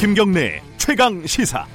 [0.00, 1.66] 김경래 최강 시사.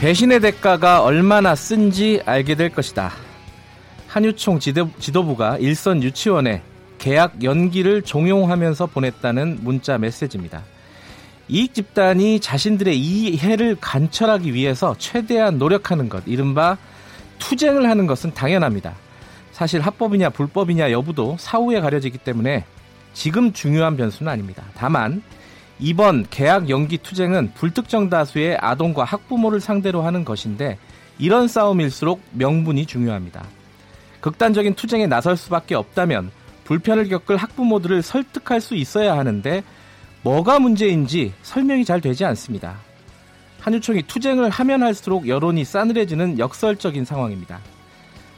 [0.00, 3.12] 배신의 대가가 얼마나 쓴지 알게 될 것이다.
[4.08, 6.62] 한유총 지도, 부가 일선 유치원에
[6.98, 10.62] 계약 연기를 종용하면서 보냈다는 문자 메시지입니다.
[11.48, 16.76] 이익 집단이 자신들의 이해를 관철하기 위해서 최대한 노력하는 것, 이른바
[17.38, 18.94] 투쟁을 하는 것은 당연합니다.
[19.52, 22.64] 사실 합법이냐 불법이냐 여부도 사후에 가려지기 때문에
[23.12, 24.64] 지금 중요한 변수는 아닙니다.
[24.74, 25.22] 다만
[25.78, 30.78] 이번 계약 연기 투쟁은 불특정 다수의 아동과 학부모를 상대로 하는 것인데
[31.18, 33.44] 이런 싸움일수록 명분이 중요합니다.
[34.20, 36.30] 극단적인 투쟁에 나설 수밖에 없다면
[36.64, 39.62] 불편을 겪을 학부모들을 설득할 수 있어야 하는데
[40.24, 42.78] 뭐가 문제인지 설명이 잘 되지 않습니다.
[43.60, 47.60] 한유총이 투쟁을 하면 할수록 여론이 싸늘해지는 역설적인 상황입니다.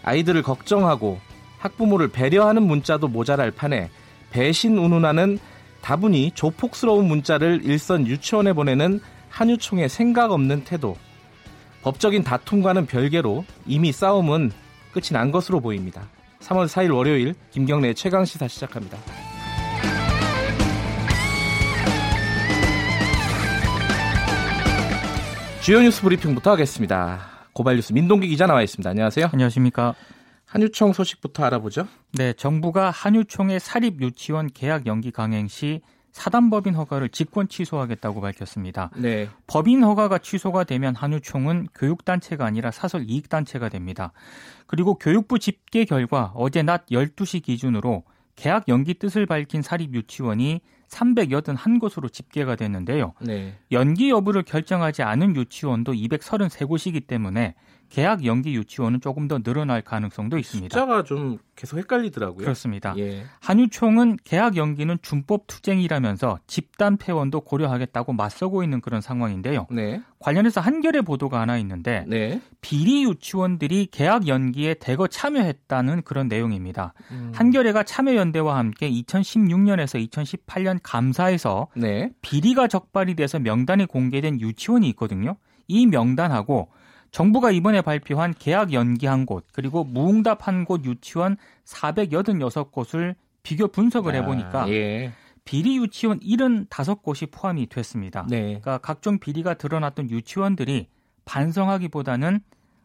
[0.03, 1.21] 아이들을 걱정하고
[1.59, 3.89] 학부모를 배려하는 문자도 모자랄 판에
[4.31, 5.39] 배신 운운하는
[5.81, 9.01] 다분히 조폭스러운 문자를 일선 유치원에 보내는
[9.31, 10.97] 한유총의 생각 없는 태도.
[11.83, 14.51] 법적인 다툼과는 별개로 이미 싸움은
[14.93, 16.09] 끝이 난 것으로 보입니다.
[16.41, 18.99] 3월 4일 월요일 김경래 최강 시사 시작합니다.
[25.67, 27.27] 주요 뉴스 브리핑부터 하겠습니다.
[27.53, 28.89] 고발뉴스 민동기 기자 나와 있습니다.
[28.89, 29.31] 안녕하세요.
[29.33, 29.97] 안녕하십니까.
[30.45, 31.89] 한유총 소식부터 알아보죠.
[32.13, 35.81] 네, 정부가 한유총의 사립 유치원 계약 연기 강행 시
[36.13, 38.91] 사단법인 허가를 직권 취소하겠다고 밝혔습니다.
[38.95, 39.29] 네.
[39.49, 44.13] 법인 허가가 취소가 되면 한유총은 교육단체가 아니라 사설 이익단체가 됩니다.
[44.69, 48.05] 그리고 교육부 집계 결과 어제 낮 12시 기준으로
[48.37, 53.13] 계약 연기 뜻을 밝힌 사립 유치원이 381곳으로 집계가 됐는데요.
[53.21, 53.55] 네.
[53.73, 57.55] 연기 여부를 결정하지 않은 유치원도 233곳이기 때문에
[57.89, 60.75] 계약 연기 유치원은 조금 더 늘어날 가능성도 있습니다.
[60.75, 62.45] 숫자가 좀 계속 헷갈리더라고요.
[62.45, 62.95] 그렇습니다.
[62.99, 63.25] 예.
[63.41, 69.67] 한유총은 계약 연기는 준법 투쟁이라면서 집단 폐원도 고려하겠다고 맞서고 있는 그런 상황인데요.
[69.71, 70.03] 네.
[70.19, 72.41] 관련해서 한겨레 보도가 하나 있는데 네.
[72.61, 76.93] 비리 유치원들이 계약 연기에 대거 참여했다는 그런 내용입니다.
[77.11, 77.33] 음.
[77.35, 82.11] 한겨레가 참여연대와 함께 2016년에서 2018년 감사에서 네.
[82.21, 85.37] 비리가 적발이 돼서 명단이 공개된 유치원이 있거든요.
[85.69, 86.69] 이 명단하고
[87.11, 94.65] 정부가 이번에 발표한 계약 연기한 곳 그리고 무응답한 곳 유치원 486곳을 비교 분석을 아, 해보니까
[94.65, 95.13] 아, 예.
[95.45, 98.27] 비리 유치원 75곳이 포함이 됐습니다.
[98.29, 98.43] 네.
[98.43, 100.89] 그러니까 각종 비리가 드러났던 유치원들이
[101.25, 102.41] 반성하기보다는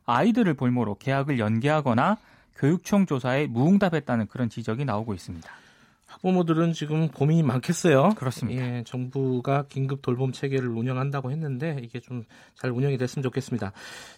[0.05, 2.17] 아이들을 볼모로 계약을 연기하거나
[2.55, 5.49] 교육청 조사에 무응답했다는 그런 지적이 나오고 있습니다.
[6.11, 8.09] 학부모들은 지금 고민이 많겠어요.
[8.15, 8.61] 그렇습니다.
[8.63, 12.23] 예, 정부가 긴급 돌봄 체계를 운영한다고 했는데 이게 좀
[12.55, 13.71] 잘 운영이 됐으면 좋겠습니다.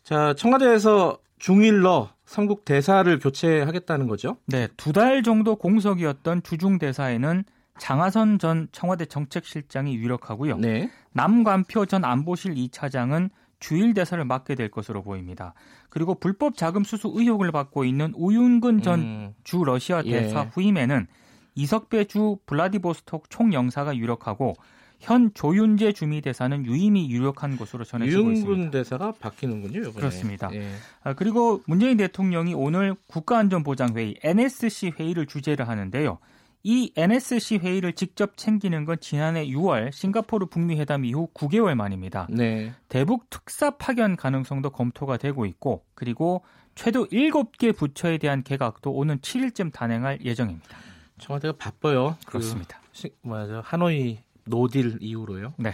[0.03, 4.37] 자, 청와대에서 중일러 삼국 대사를 교체하겠다는 거죠?
[4.47, 7.43] 네, 두 달 정도 공석이었던 주중 대사에는
[7.79, 10.57] 장하선 전 청와대 정책실장이 유력하고요.
[10.57, 10.89] 네.
[11.13, 13.29] 남관표 전 안보실 2차장은
[13.59, 15.53] 주일 대사를 맡게 될 것으로 보입니다.
[15.89, 19.63] 그리고 불법 자금 수수 의혹을 받고 있는 우윤근 전주 음.
[19.63, 20.49] 러시아 대사 예.
[20.53, 21.07] 후임에는
[21.55, 24.55] 이석배 주 블라디보스톡 총영사가 유력하고
[24.99, 28.49] 현 조윤재 주미 대사는 유임이 유력한 것으로 전해지고 있습니다.
[28.49, 29.81] 유윤근 대사가 바뀌는군요.
[29.81, 29.93] 이번에.
[29.93, 30.49] 그렇습니다.
[30.53, 30.69] 예.
[31.03, 36.19] 아, 그리고 문재인 대통령이 오늘 국가안전보장회의 NSC 회의를 주재를 하는데요.
[36.65, 42.27] 이 NSC 회의를 직접 챙기는 건 지난해 6월 싱가포르 북미 회담 이후 9개월 만입니다.
[42.29, 42.71] 네.
[42.87, 49.73] 대북 특사 파견 가능성도 검토가 되고 있고 그리고 최소 7개 부처에 대한 개각도 오는 7일쯤
[49.73, 50.77] 단행할 예정입니다.
[51.23, 52.17] 청와대가 바빠요.
[52.25, 52.81] 그 그렇습니다.
[53.01, 55.53] 그, 뭐죠 하노이 no deal 이후로요.
[55.57, 55.73] 네.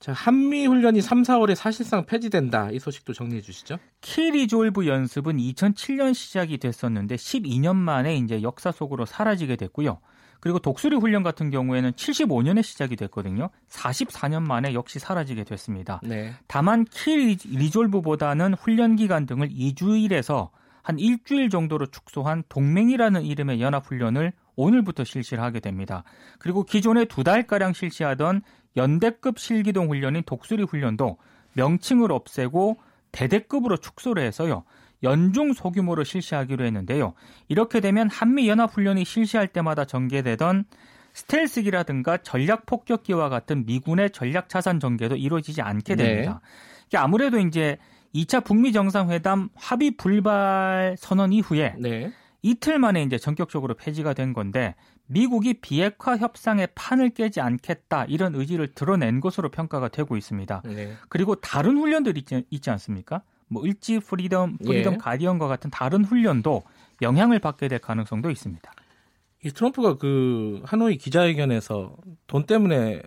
[0.00, 2.70] 자, 한미 훈련이 3, 4월에 사실상 폐지된다.
[2.72, 3.78] 이 소식도 정리해 주시죠.
[4.00, 10.00] 키리졸브 연습은 2007년 시작이 됐었는데 12년 만에 이제 역사 속으로 사라지게 됐고요.
[10.40, 13.50] 그리고 독수리 훈련 같은 경우에는 75년에 시작이 됐거든요.
[13.68, 16.00] 44년 만에 역시 사라지게 됐습니다.
[16.02, 16.34] 네.
[16.48, 20.50] 다만 키리졸브보다는 훈련 기간 등을 2주일에서
[20.82, 26.04] 한 일주일 정도로 축소한 동맹이라는 이름의 연합훈련을 오늘부터 실시를 하게 됩니다.
[26.38, 28.42] 그리고 기존에 두 달가량 실시하던
[28.76, 31.18] 연대급 실기동 훈련인 독수리 훈련도
[31.54, 32.78] 명칭을 없애고
[33.12, 34.64] 대대급으로 축소를 해서요.
[35.02, 37.14] 연중 소규모로 실시하기로 했는데요.
[37.48, 40.64] 이렇게 되면 한미연합훈련이 실시할 때마다 전개되던
[41.12, 46.40] 스텔스기라든가 전략폭격기와 같은 미군의 전략차산 전개도 이루어지지 않게 됩니다.
[46.90, 46.98] 네.
[46.98, 47.78] 아무래도 이제
[48.14, 52.12] 2차 북미 정상회담 합의 불발 선언 이후에 네.
[52.42, 54.74] 이틀 만에 이제 전격적으로 폐지가 된 건데
[55.06, 60.62] 미국이 비핵화 협상의 판을 깨지 않겠다 이런 의지를 드러낸 것으로 평가가 되고 있습니다.
[60.64, 60.94] 네.
[61.08, 63.22] 그리고 다른 훈련들 있지, 있지 않습니까?
[63.48, 64.98] 뭐 일지 프리덤 프리덤 예.
[64.98, 66.62] 가디언과 같은 다른 훈련도
[67.02, 68.72] 영향을 받게 될 가능성도 있습니다.
[69.44, 71.96] 이 트럼프가 그 하노이 기자회견에서
[72.26, 73.02] 돈 때문에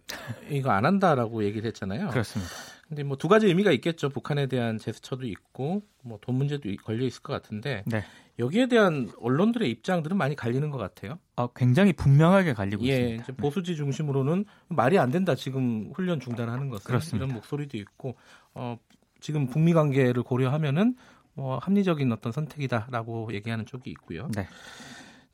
[0.50, 2.10] 이거 안 한다라고 얘기를 했잖아요.
[2.10, 2.52] 그렇습니다.
[2.88, 4.10] 근데 뭐 두 가지 의미가 있겠죠.
[4.10, 8.04] 북한에 대한 제스처도 있고 뭐 돈 문제도 걸려 있을 것 같은데 네.
[8.38, 11.20] 여기에 대한 언론들의 입장들은 많이 갈리는 것 같아요.
[11.36, 13.24] 아, 굉장히 분명하게 갈리고 예, 있습니다.
[13.24, 15.36] 이제 보수지 중심으로는 말이 안 된다.
[15.36, 17.26] 지금 훈련 중단하는 것은 그렇습니다.
[17.26, 18.16] 이런 목소리도 있고
[18.54, 18.78] 어,
[19.22, 20.96] 지금 북미 관계를 고려하면은
[21.34, 24.30] 뭐 합리적인 어떤 선택이다라고 얘기하는 쪽이 있고요.
[24.36, 24.48] 네.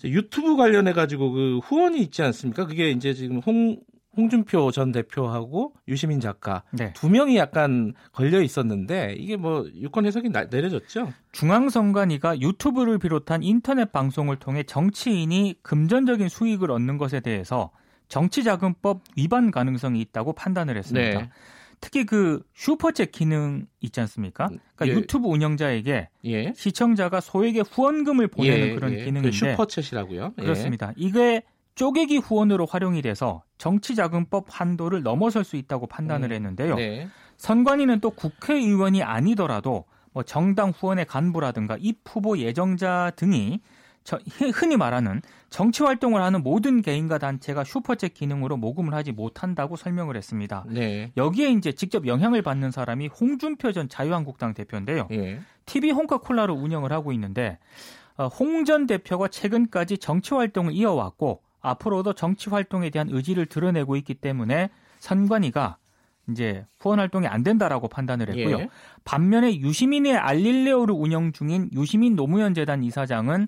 [0.04, 2.66] 유튜브 관련해 가지고 그 후원이 있지 않습니까?
[2.66, 3.80] 그게 이제 지금 홍
[4.16, 6.92] 홍준표 전 대표하고 유시민 작가 네.
[6.94, 11.14] 두 명이 약간 걸려 있었는데 이게 뭐 유권 해석이 나, 내려졌죠.
[11.32, 17.72] 중앙선관위가 유튜브를 비롯한 인터넷 방송을 통해 정치인이 금전적인 수익을 얻는 것에 대해서
[18.10, 21.20] 정치자금법 위반 가능성이 있다고 판단을 했습니다.
[21.22, 21.30] 네.
[21.80, 24.48] 특히 그 슈퍼챗 기능 있지 않습니까?
[24.76, 24.92] 그러니까 예.
[24.92, 26.54] 유튜브 운영자에게 예.
[26.56, 28.76] 시청자가 소액의 후원금을 보내는 예.
[28.76, 29.06] 그런 예.
[29.06, 30.34] 기능인데 그 슈퍼챗이라고요?
[30.38, 30.42] 예.
[30.42, 30.94] 그렇습니다.
[30.96, 31.42] 이게
[31.82, 36.36] 쪼개기 후원으로 활용이 돼서 정치자금법 한도를 넘어설 수 있다고 판단을 음.
[36.36, 36.76] 했는데요.
[36.76, 37.08] 네.
[37.38, 43.62] 선관위는 또 국회의원이 아니더라도 뭐 정당 후원의 간부라든가 입 후보 예정자 등이
[44.04, 44.20] 저,
[44.54, 50.64] 흔히 말하는 정치 활동을 하는 모든 개인과 단체가 슈퍼챗 기능으로 모금을 하지 못한다고 설명을 했습니다.
[50.68, 51.12] 네.
[51.18, 55.08] 여기에 이제 직접 영향을 받는 사람이 홍준표 전 자유한국당 대표인데요.
[55.10, 55.40] 네.
[55.66, 57.58] TV 홍카콜라로 운영을 하고 있는데
[58.18, 64.70] 어, 홍전 대표가 최근까지 정치 활동을 이어왔고 앞으로도 정치 활동에 대한 의지를 드러내고 있기 때문에
[65.00, 65.78] 선관위가
[66.30, 68.60] 이제 후원 활동이 안 된다라고 판단을 했고요.
[68.60, 68.70] 예.
[69.04, 73.48] 반면에 유시민의 알릴레오를 운영 중인 유시민 노무현 재단 이사장은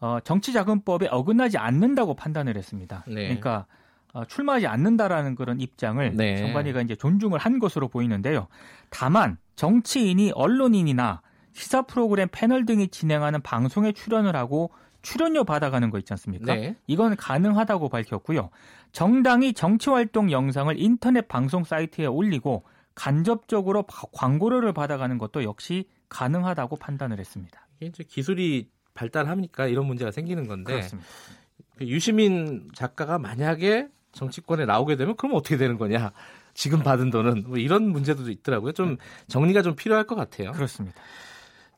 [0.00, 3.04] 어, 정치자금법에 어긋나지 않는다고 판단을 했습니다.
[3.06, 3.14] 네.
[3.14, 3.66] 그러니까
[4.12, 6.36] 어, 출마하지 않는다라는 그런 입장을 네.
[6.36, 8.48] 정관위가 이제 존중을 한 것으로 보이는데요.
[8.88, 14.70] 다만 정치인이 언론인이나 시사 프로그램 패널 등이 진행하는 방송에 출연을 하고
[15.02, 16.54] 출연료 받아가는 거 있지 않습니까?
[16.54, 16.76] 네.
[16.86, 18.50] 이건 가능하다고 밝혔고요.
[18.92, 22.64] 정당이 정치활동 영상을 인터넷 방송 사이트에 올리고
[22.94, 27.66] 간접적으로 광고료를 받아가는 것도 역시 가능하다고 판단을 했습니다.
[27.76, 31.08] 이게 이제 기술이 발달하니까 이런 문제가 생기는 건데 그렇습니다.
[31.76, 36.12] 그 유시민 작가가 만약에 정치권에 나오게 되면 그럼 어떻게 되는 거냐?
[36.52, 38.72] 지금 받은 돈은 뭐 이런 문제도 있더라고요.
[38.72, 38.96] 좀
[39.28, 40.52] 정리가 좀 필요할 것 같아요.
[40.52, 41.00] 그렇습니다.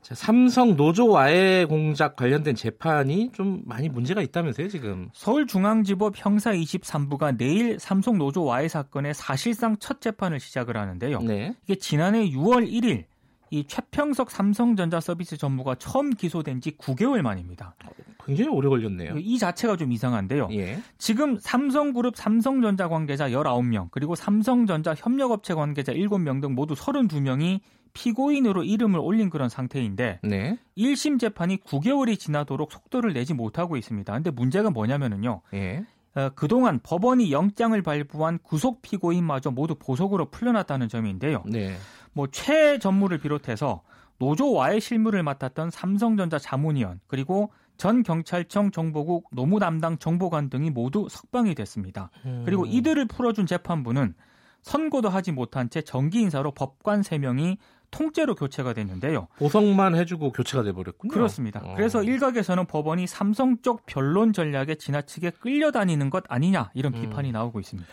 [0.02, 5.08] 자, 삼성 노조 와해 공작 관련된 재판이 좀 많이 문제가 있다면서요, 지금?
[5.12, 11.20] 서울중앙지법 형사 23부가 내일 삼성 노조 와해 사건의 사실상 첫 재판을 시작을 하는데요.
[11.20, 11.54] 네.
[11.64, 13.04] 이게 지난해 6월 1일
[13.50, 17.76] 이 최평석 삼성전자 서비스 전무가 처음 기소된 지 9개월 만입니다.
[18.25, 19.19] 굉장히 오래 걸렸네요.
[19.19, 20.48] 이 자체가 좀 이상한데요.
[20.52, 20.81] 예.
[20.98, 27.60] 지금 삼성그룹 삼성전자 관계자 19명, 그리고 삼성전자 협력업체 관계자 7명 등 모두 32명이
[27.94, 30.59] 피고인으로 이름을 올린 그런 상태인데 네.
[30.77, 34.12] 1심 재판이 9개월이 지나도록 속도를 내지 못하고 있습니다.
[34.12, 35.43] 근데 문제가 뭐냐면은요.
[35.55, 35.85] 예.
[36.15, 41.43] 어, 그동안 법원이 영장을 발부한 구속 피고인마저 모두 보석으로 풀려났다는 점인데요.
[41.47, 41.75] 네.
[42.12, 43.83] 뭐 최 전무를 비롯해서
[44.19, 51.55] 노조와의 실무를 맡았던 삼성전자 자문위원 그리고 전 경찰청 정보국 노무 담당 정보관 등이 모두 석방이
[51.55, 52.11] 됐습니다.
[52.27, 52.43] 음.
[52.44, 54.15] 그리고 이들을 풀어준 재판부는
[54.62, 57.56] 선고도 하지 못한 채 정기 인사로 법관 3명이
[57.93, 59.29] 통째로 교체가 됐는데요.
[59.37, 61.13] 보석만 해주고 교체가 돼버렸군요.
[61.13, 61.61] 그렇습니다.
[61.63, 61.75] 어.
[61.77, 67.01] 그래서 일각에서는 법원이 삼성 쪽 변론 전략에 지나치게 끌려다니는 것 아니냐 이런 음.
[67.01, 67.32] 비판이 음.
[67.32, 67.89] 나오고 있습니다.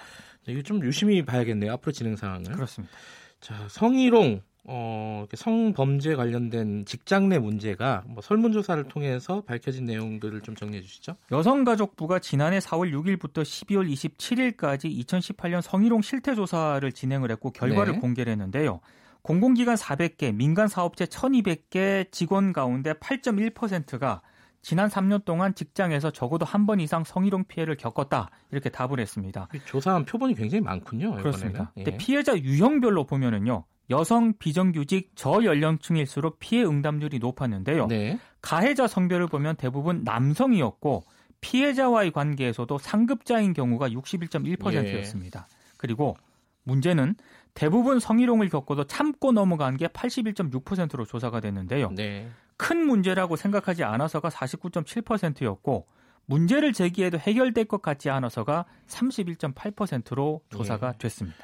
[0.48, 1.74] 이게 좀 유심히 봐야겠네요.
[1.74, 2.52] 앞으로 진행 상황을.
[2.54, 2.92] 그렇습니다.
[3.40, 4.42] 자, 성희롱
[4.72, 11.16] 어, 성범죄 관련된 직장 내 문제가 뭐 설문조사를 통해서 밝혀진 내용들을 좀 정리해 주시죠.
[11.32, 18.00] 여성가족부가 지난해 4월 6일부터 12월 27일까지 2018년 성희롱 실태조사를 진행을 했고 결과를 네.
[18.00, 18.80] 공개를 했는데요.
[19.22, 24.22] 공공기관 400개, 민간 사업체 1200개 직원 가운데 8.1%가
[24.62, 29.48] 지난 3년 동안 직장에서 적어도 한 번 이상 성희롱 피해를 겪었다 이렇게 답을 했습니다.
[29.66, 31.16] 조사한 표본이 굉장히 많군요.
[31.16, 31.72] 그렇습니다.
[31.78, 31.84] 예.
[31.98, 33.64] 피해자 유형별로 보면은요.
[33.90, 37.88] 여성 비정규직 저연령층일수록 피해 응답률이 높았는데요.
[37.88, 38.20] 네.
[38.42, 41.04] 가해자 성별을 보면 대부분 남성이었고
[41.42, 45.48] 피해자와의 관계에서도 상급자인 경우가 61.1%였습니다.
[45.50, 45.56] 예.
[45.78, 46.18] 그리고
[46.64, 47.16] 문제는
[47.60, 51.92] 대부분 성희롱을 겪어도 참고 넘어간 게 81.6%로 조사가 됐는데요.
[51.92, 52.30] 네.
[52.56, 55.86] 큰 문제라고 생각하지 않아서가 49.7%였고
[56.26, 60.98] 문제를 제기해도 해결될 것 같지 않아서가 31.8%로 조사가 네.
[61.00, 61.38] 됐습니다.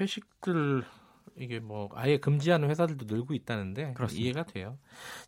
[0.00, 0.82] 회식들
[1.36, 4.24] 이게 뭐 아예 금지하는 회사들도 늘고 있다는데 그렇습니다.
[4.24, 4.78] 이해가 돼요.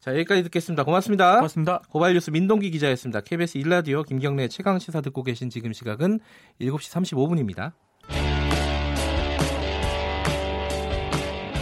[0.01, 0.85] 자 여기까지 듣겠습니다.
[0.85, 1.35] 고맙습니다.
[1.35, 1.83] 고맙습니다.
[1.91, 3.21] 고발뉴스 민동기 기자였습니다.
[3.21, 6.21] KBS 일라디오 김경래 최강 시사 듣고 계신 지금 시각은
[6.59, 7.73] 7시 35분입니다.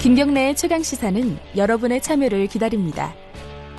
[0.04, 3.14] 김경래의 최강 시사는 여러분의 참여를 기다립니다.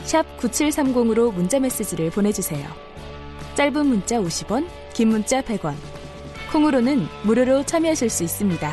[0.05, 2.67] 샵 9730으로 문자 메시지를 보내주세요.
[3.53, 5.75] 짧은 문자 50원, 긴 문자 100원.
[6.51, 8.71] 콩으로는 무료로 참여하실 수 있습니다.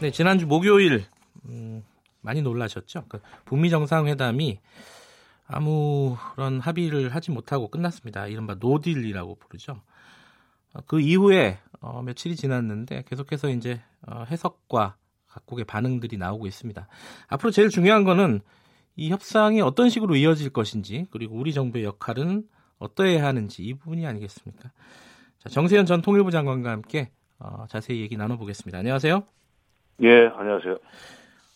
[0.00, 1.04] 네, 지난주 목요일
[1.44, 1.84] 음,
[2.22, 3.04] 많이 놀라셨죠?
[3.06, 4.60] 그 북미 정상회담이
[5.46, 8.28] 아무런 합의를 하지 못하고 끝났습니다.
[8.28, 9.82] 이른바 no deal이라고 부르죠.
[10.76, 14.96] 어, 그 이후에 어, 며칠이 지났는데 계속해서 이제 어, 해석과
[15.28, 16.88] 각국의 반응들이 나오고 있습니다.
[17.28, 18.40] 앞으로 제일 중요한 거는
[18.96, 22.44] 이 협상이 어떤 식으로 이어질 것인지 그리고 우리 정부의 역할은
[22.78, 24.70] 어떠해야 하는지 이 부분이 아니겠습니까?
[25.38, 28.78] 자, 정세현 전 통일부 장관과 함께 어, 자세히 얘기 나눠보겠습니다.
[28.78, 29.22] 안녕하세요.
[30.02, 30.78] 예, 안녕하세요.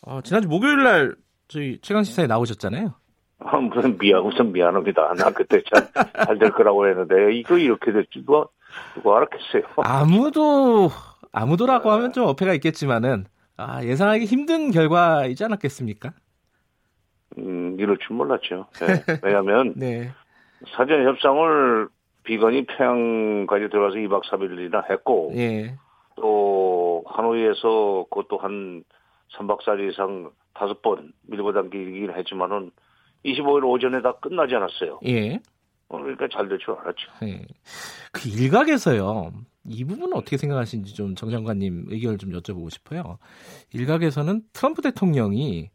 [0.03, 1.17] 어, 지난주 목요일 날
[1.49, 2.95] 저희 최강 시사에 나오셨잖아요.
[3.43, 5.15] 아, 무슨 미안, 우선 미안합니다.
[5.15, 5.91] 나 그때 잘
[6.39, 8.47] 될 거라고 했는데 이거 이렇게 될지 누가
[8.95, 9.63] 누가 알았겠어요.
[9.79, 10.91] 아무도
[11.33, 16.13] 아무도라고 하면 좀 어폐가 있겠지만은 아, 예상하기 힘든 결과이지 않았겠습니까?
[17.39, 18.67] 음, 이럴 줄 몰랐죠.
[18.81, 19.05] 네.
[19.23, 20.11] 왜냐하면 네.
[20.77, 21.89] 사전 협상을
[22.25, 25.77] 비건이 평양까지 들어가서 2박 3일이나 했고 예.
[26.17, 28.85] 또 하노이에서 그것도 한
[29.37, 32.71] 3박 4일 이상 다섯 번 밀고 당기긴 했지만은
[33.25, 35.01] 25일 오전에 다 끝나지 않았어요.
[35.07, 35.41] 예.
[35.91, 37.11] 어, 그러니까 잘 될 줄 알았죠.
[37.25, 37.47] 예.
[38.13, 39.33] 그 일각에서요.
[39.67, 43.19] 이 부분은 어떻게 생각하시는지 좀 정 장관님 의견을 좀 여쭤보고 싶어요.
[43.73, 45.71] 일각에서는 트럼프 대통령이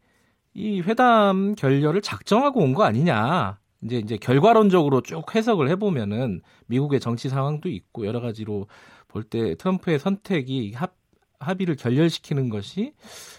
[0.54, 3.58] 이 회담 결렬을 작정하고 온 거 아니냐.
[3.84, 8.66] 이제 이제 결과론적으로 쭉 해석을 해보면은 미국의 정치 상황도 있고 여러 가지로
[9.08, 10.94] 볼 때 트럼프의 선택이 합,
[11.40, 12.94] 합의를 결렬시키는 것이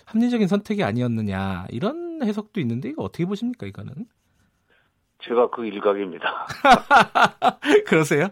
[0.06, 4.06] 합리적인 선택이 아니었느냐 이런 해석도 있는데 이거 어떻게 보십니까 이거는?
[5.20, 6.48] 제가 그 일각입니다.
[7.88, 8.28] 그러세요?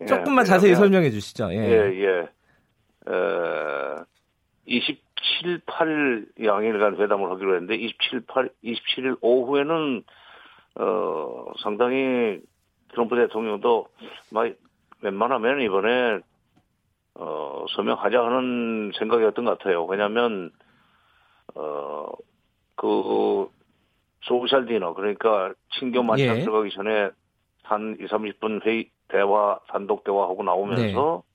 [0.00, 1.52] 예, 조금만 자세히 설명해 주시죠.
[1.52, 2.28] 예, 예.
[3.06, 3.10] 예.
[3.10, 4.04] 어,
[4.66, 10.02] 27, 8일 양일간 회담을 하기로 했는데 27, 8, 27일 오후에는
[10.76, 12.40] 어, 상당히
[12.90, 13.86] 트럼프 대통령도
[14.30, 14.52] 막
[15.02, 16.20] 웬만하면 이번에
[17.14, 19.84] 어, 서명하자 하는 생각이었던 것 같아요.
[19.84, 20.50] 왜냐하면
[21.54, 22.06] 어,
[22.74, 23.48] 그
[24.24, 26.40] 소셜 디너 그러니까 친교 만찬 예.
[26.40, 27.10] 들어가기 전에
[27.62, 31.34] 한 2, 30분 회의 대화 단독 대화하고 나오면서 네.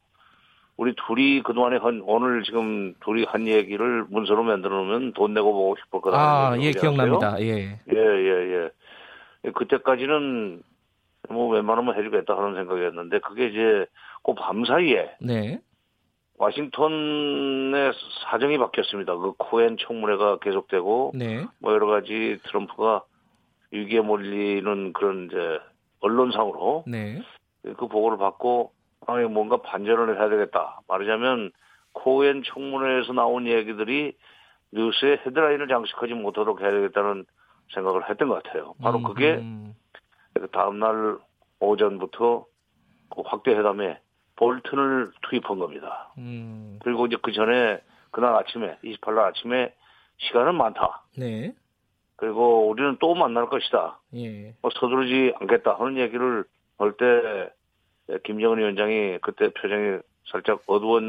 [0.78, 5.76] 우리 둘이 그동안에 한 오늘 지금 둘이 한 얘기를 문서로 만들어 놓으면 돈 내고 보고
[5.84, 6.18] 싶을 거다.
[6.18, 7.40] 아, 예, 기억납니다.
[7.42, 7.80] 예.
[7.92, 8.70] 예, 예,
[9.44, 9.52] 예.
[9.52, 10.62] 그때까지는
[11.30, 13.86] 뭐 웬만하면 해주겠다 하는 생각이었는데 그게 이제
[14.24, 15.60] 그 밤 사이에 네.
[16.40, 17.92] 와싱턴의
[18.24, 19.16] 사정이 바뀌었습니다.
[19.18, 21.46] 그 코엔 청문회가 계속되고 네.
[21.60, 23.04] 뭐 여러 가지 트럼프가
[23.72, 25.60] 위기에 몰리는 그런 이제
[26.00, 27.22] 언론상으로 네.
[27.64, 28.72] 그 보고를 받고
[29.06, 30.80] 아니 뭔가 반전을 해야 되겠다.
[30.88, 31.52] 말하자면
[31.92, 34.14] 코엔 청문회에서 나온 얘기들이
[34.72, 37.26] 뉴스에 헤드라인을 장식하지 못하도록 해야 되겠다는
[37.74, 38.76] 생각을 했던 것 같아요.
[38.82, 39.76] 바로 그게 음.
[40.54, 41.18] 다음 날
[41.60, 42.46] 오전부터
[43.10, 44.00] 그 확대 회담에
[44.40, 46.14] 볼튼을 투입한 겁니다.
[46.18, 46.80] 음.
[46.82, 47.82] 그리고 이제 그 전에
[48.12, 49.74] 그날 아침에 28일 아침에
[50.18, 51.04] 시간은 많다.
[51.18, 51.54] 네.
[52.16, 54.00] 그리고 우리는 또 만날 것이다.
[54.16, 54.54] 예.
[54.62, 56.46] 뭐 서두르지 않겠다 하는 얘기를
[56.78, 57.50] 할 때
[58.24, 60.00] 김정은 위원장이 그때 표정이
[60.32, 61.02] 살짝 어두워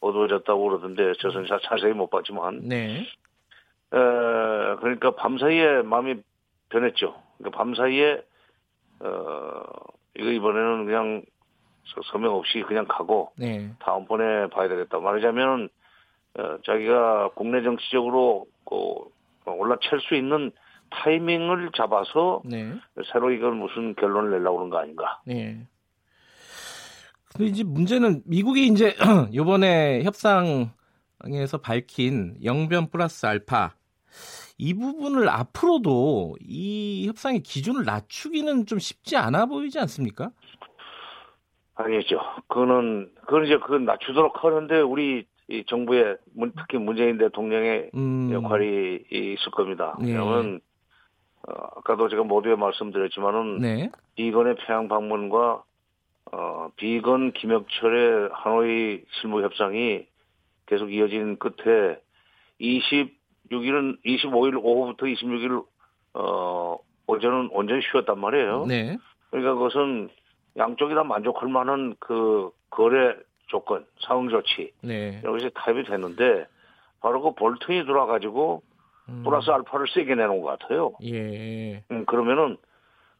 [0.00, 2.60] 어두워졌다고 그러던데 저는 자세히 못 봤지만.
[2.62, 3.00] 네.
[3.00, 3.96] 에,
[4.80, 6.16] 그러니까 밤 사이에 마음이
[6.70, 7.14] 변했죠.
[7.36, 8.22] 그러니까 밤 사이에
[9.00, 9.62] 어
[10.16, 11.22] 이거 이번에는 그냥
[12.10, 13.70] 서명 없이 그냥 가고 네.
[13.80, 14.98] 다음번에 봐야 되겠다.
[14.98, 15.68] 말하자면
[16.38, 18.74] 어, 자기가 국내 정치적으로 그
[19.44, 20.52] 올라챌 수 있는
[20.90, 22.74] 타이밍을 잡아서 네.
[23.12, 25.20] 새로 이걸 무슨 결론을 내려고 그런 거 아닌가.
[25.26, 25.66] 네.
[27.34, 28.94] 근데 이제 문제는 미국이 이제
[29.32, 33.74] 이번에 협상에서 밝힌 영변 플러스 알파
[34.58, 40.30] 이 부분을 앞으로도 이 협상의 기준을 낮추기는 좀 쉽지 않아 보이지 않습니까?
[41.84, 42.20] 아니죠.
[42.48, 46.16] 그거는 그건 이제 그건 낮추도록 하는데 우리 이 정부의
[46.56, 48.30] 특히 문재인 대통령의 음.
[48.32, 49.96] 역할이 있을 겁니다.
[50.02, 50.06] 예.
[50.06, 50.60] 왜냐하면
[51.48, 53.90] 어, 아까도 제가 모두에 말씀드렸지만은 네.
[54.14, 55.62] 비건의 평양 방문과
[56.32, 60.06] 어, 비건 김혁철의 하노이 실무 협상이
[60.66, 62.00] 계속 이어진 끝에
[62.60, 65.64] 26일은 25일 오후부터 26일
[66.14, 68.66] 어, 오전은 온전히 쉬었단 말이에요.
[68.66, 68.96] 네.
[69.30, 70.08] 그러니까 그것은
[70.56, 73.14] 양쪽이 다 만족할 만한 그 거래
[73.46, 75.20] 조건, 상응 조치 네.
[75.24, 76.46] 여기서 타협이 됐는데
[77.00, 78.62] 바로 그 볼튼이 들어와가지고
[79.08, 79.22] 음.
[79.24, 80.92] 플러스 알파를 세게 내놓은 것 같아요.
[81.02, 81.82] 예.
[81.90, 82.56] 음, 그러면은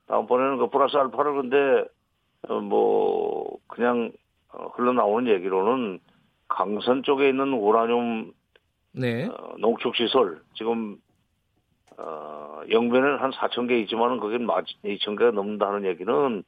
[0.06, 1.84] 다음번에는 그 플러스 알파를 근데
[2.48, 4.12] 어, 뭐 그냥
[4.52, 6.00] 어, 흘러나오는 얘기로는
[6.48, 8.32] 강선 쪽에 있는 우라늄
[8.92, 9.26] 네.
[9.26, 10.98] 어, 농축 시설 지금
[11.96, 16.42] 어, 영변에는 한 4천 개 있지만은 그게 2천 개가 넘는다는 얘기는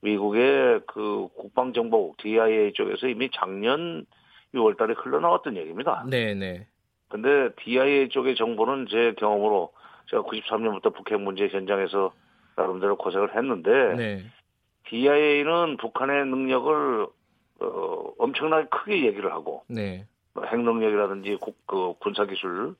[0.00, 4.06] 미국의 그 국방정보국 DIA 쪽에서 이미 작년
[4.54, 6.04] 6월달에 흘러나왔던 얘기입니다.
[6.08, 6.66] 네, 네.
[7.08, 9.72] 근데 DIA 쪽의 정보는 제 경험으로
[10.10, 12.12] 제가 93년부터 북핵 문제 현장에서
[12.56, 14.24] 나름대로 고생을 했는데 네.
[14.88, 17.06] DIA는 북한의 능력을
[17.60, 20.06] 어, 엄청나게 크게 얘기를 하고 네.
[20.34, 22.74] 뭐핵 능력이라든지 국, 그 군사 기술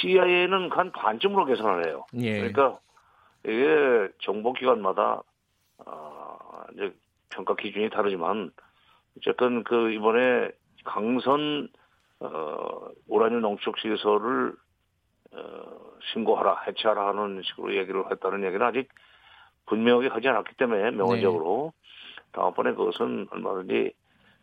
[0.00, 2.04] CIA는 한 반쯤으로 계산을 해요.
[2.20, 2.38] 예.
[2.38, 2.78] 그러니까
[3.44, 5.22] 이게 정보기관마다
[5.78, 6.38] 어,
[6.74, 6.94] 이제
[7.30, 8.50] 평가 기준이 다르지만
[9.16, 10.50] 어쨌든 그 이번에
[10.84, 11.68] 강선
[12.20, 14.54] 어, 우라늄 농축 시설을
[15.32, 18.88] 어, 신고하라, 해체하라 하는 식으로 얘기를 했다는 얘기는 아직
[19.66, 22.22] 분명하게 하지 않았기 때문에 명언적으로 네.
[22.32, 23.92] 다음번에 그것은 얼마든지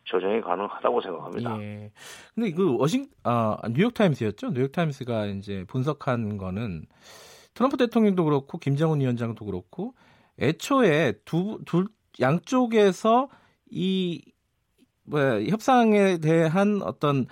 [0.04, 1.62] 조정이 가능하다고 생각합니다.
[1.62, 1.92] 예.
[2.34, 4.52] 근데 그 워싱 아 뉴욕 타임스였죠?
[4.52, 6.86] 뉴욕 타임스가 이제 분석한 거는
[7.54, 9.94] 트럼프 대통령도 그렇고 김정은 위원장도 그렇고
[10.40, 11.86] 애초에 두 둘
[12.20, 13.28] 양쪽에서
[13.70, 14.22] 이
[15.04, 17.26] 뭐야 협상에 대한 어떤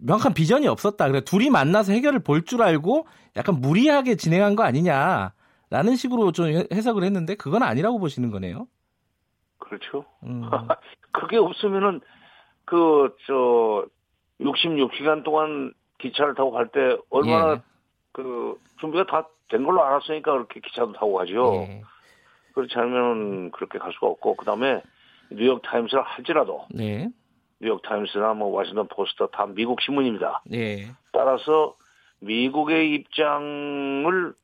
[0.00, 1.08] 명확한 비전이 없었다.
[1.08, 7.02] 그래 둘이 만나서 해결을 볼 줄 알고 약간 무리하게 진행한 거 아니냐라는 식으로 좀 해석을
[7.04, 8.66] 했는데 그건 아니라고 보시는 거네요.
[9.58, 10.04] 그렇죠.
[10.24, 10.42] 음.
[11.12, 12.00] 그게 없으면은
[12.64, 13.86] 그 저
[14.40, 17.62] 66시간 동안 기차를 타고 갈 때 얼마나 예.
[18.12, 21.52] 그 준비가 다 된 걸로 알았으니까 그렇게 기차도 타고 가죠.
[21.68, 21.82] 예.
[22.54, 24.82] 그렇지 않으면 그렇게 갈 수가 없고 그다음에
[25.30, 27.08] 뉴욕 타임스를 할지라도 네.
[27.60, 30.42] 뉴욕 타임스나 뭐 워싱턴 포스터 다 미국 신문입니다.
[30.46, 30.88] 네.
[31.12, 31.76] 따라서
[32.20, 34.34] 미국의 입장을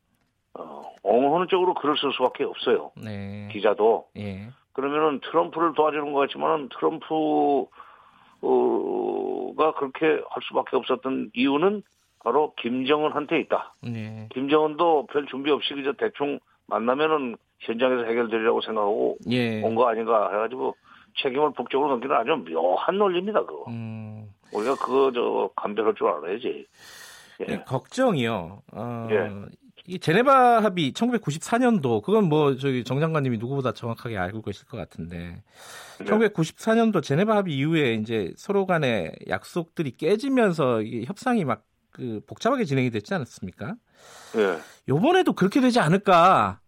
[0.54, 2.92] 어, 옹호하는 쪽으로 글을 쓸 수밖에 없어요.
[2.96, 3.48] 네.
[3.52, 4.08] 기자도.
[4.14, 4.48] 네.
[4.72, 7.68] 그러면은 트럼프를 도와주는 것 같지만 트럼프가
[9.76, 11.82] 그렇게 할 수밖에 없었던 이유는
[12.20, 13.74] 바로 김정은한테 있다.
[13.82, 14.28] 네.
[14.32, 19.60] 김정은도 별 준비 없이 그저 대충 만나면은 현장에서 해결되리라고 생각하고 예.
[19.62, 20.76] 온거 아닌가 해가지고
[21.20, 23.64] 책임을 북쪽으로 넘기는 아주 묘한 논리입니다, 그거.
[23.68, 24.28] 음.
[24.52, 26.66] 우리가 그거 저 감별할 줄 알아야지.
[27.40, 27.44] 예.
[27.44, 28.62] 네, 걱정이요.
[28.72, 29.30] 어, 예.
[29.86, 35.42] 이 제네바 합의 1994년도 그건 뭐 저기 정 장관님이 누구보다 정확하게 알고 계실 것 같은데
[35.98, 36.04] 네.
[36.04, 42.90] 1994년도 제네바 합의 이후에 이제 서로 간의 약속들이 깨지면서 이게 협상이 막 그 복잡하게 진행이
[42.90, 43.74] 됐지 않았습니까?
[44.36, 44.58] 예.
[44.88, 46.60] 요번에도 그렇게 되지 않을까?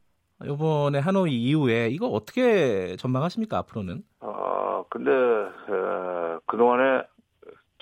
[0.44, 4.02] 요번에 하노이 이후에 이거 어떻게 전망하십니까 앞으로는?
[4.20, 7.02] 아 근데 에, 그동안에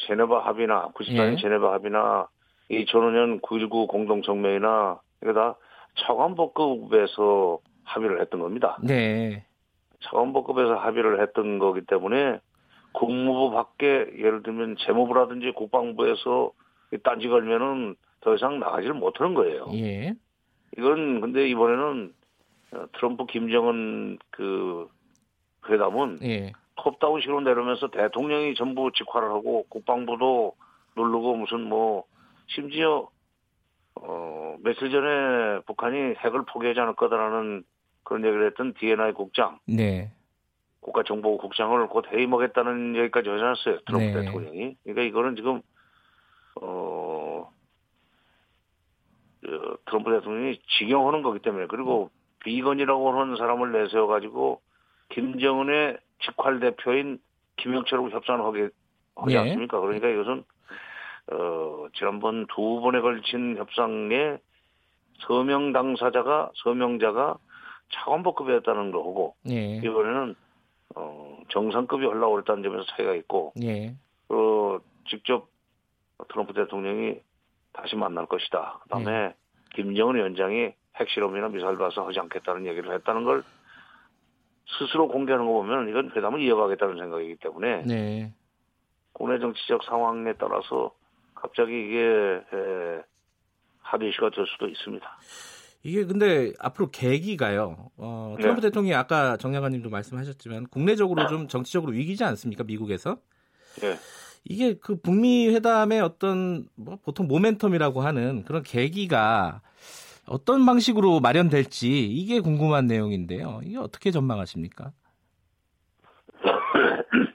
[0.07, 1.37] 제네바 합의나 94년 예.
[1.37, 2.29] 제네바 합의나
[2.71, 5.55] 2005년 9.19 공동성명이나 이거 다
[6.07, 8.77] 차관복급에서 합의를 했던 겁니다.
[8.83, 9.45] 네.
[10.05, 12.41] 차관복급에서 합의를 했던 거기 때문에
[12.93, 16.53] 국무부 밖에 예를 들면 재무부라든지 국방부에서
[17.03, 19.67] 딴지 걸면은 더 이상 나가지를 못하는 거예요.
[19.75, 20.15] 예.
[20.77, 22.13] 이건 근데 이번에는
[22.95, 24.89] 트럼프 김정은 그
[25.69, 26.53] 회담은 예.
[26.77, 30.55] 톱다운식으로 내려면서 대통령이 전부 직화를 하고 국방부도
[30.97, 32.05] 누르고 무슨 뭐
[32.47, 33.09] 심지어
[33.97, 37.65] 어 며칠 전에 북한이 핵을 포기하지 않을 거다라는
[38.05, 40.11] 그런 얘기를 했던 DNI 국장, 네.
[40.81, 44.25] 국가정보국장을 곧 해임하겠다는 얘기까지 하지 않았어요 트럼프 네.
[44.25, 44.77] 대통령이.
[44.85, 45.61] 그러니까 이거는 지금
[46.63, 47.51] 어
[49.87, 54.61] 트럼프 대통령이 직영하는 거기 때문에 그리고 비건이라고 하는 사람을 내세워 가지고
[55.11, 57.19] 김정은의 직활 대표인
[57.57, 58.69] 김영철하고 협상을 하게
[59.17, 59.39] 하지 네.
[59.39, 59.81] 않습니까?
[59.81, 60.45] 그러니까 이것은
[61.33, 64.39] 어, 지난번 두 번에 걸친 협상에
[65.21, 67.37] 서명 당사자가 서명자가
[67.91, 69.77] 차관복급이었다는 거고 예.
[69.77, 70.35] 이번에는
[70.95, 73.95] 어, 정상급이 올라올다는 점에서 차이가 있고 예.
[74.29, 75.49] 어, 직접
[76.27, 77.21] 트럼프 대통령이
[77.73, 78.81] 다시 만날 것이다.
[78.83, 79.35] 그다음에 예.
[79.75, 83.45] 김정은 위원장이 핵실험이나 미사일 발사 하지 않겠다는 얘기를 했다는 걸
[84.79, 88.35] 스스로 공개하는 거 보면 이건 회담을 이어가겠다는 생각이기 때문에 네.
[89.13, 90.95] 국내 정치적 상황에 따라서
[91.35, 93.03] 갑자기 이게 에,
[93.81, 95.19] 합의 이슈가 될 수도 있습니다.
[95.85, 97.91] 이게 근데 앞으로 계기가요.
[97.97, 98.69] 어, 트럼프 네.
[98.69, 102.65] 대통령이 아까 정양관님도 말씀하셨지만 국내적으로 좀 정치적으로 위기지 않습니까?
[102.65, 103.19] 미국에서?
[103.81, 103.95] 네.
[104.45, 109.61] 이게 그 북미 회담의 어떤 뭐 보통 모멘텀이라고 하는 그런 계기가
[110.27, 113.61] 어떤 방식으로 마련될지 이게 궁금한 내용인데요.
[113.65, 114.93] 이게 어떻게 전망하십니까?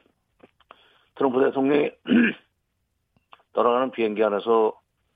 [1.16, 1.92] 트럼프 대통령이
[3.54, 4.74] 떠나가는 비행기 안에서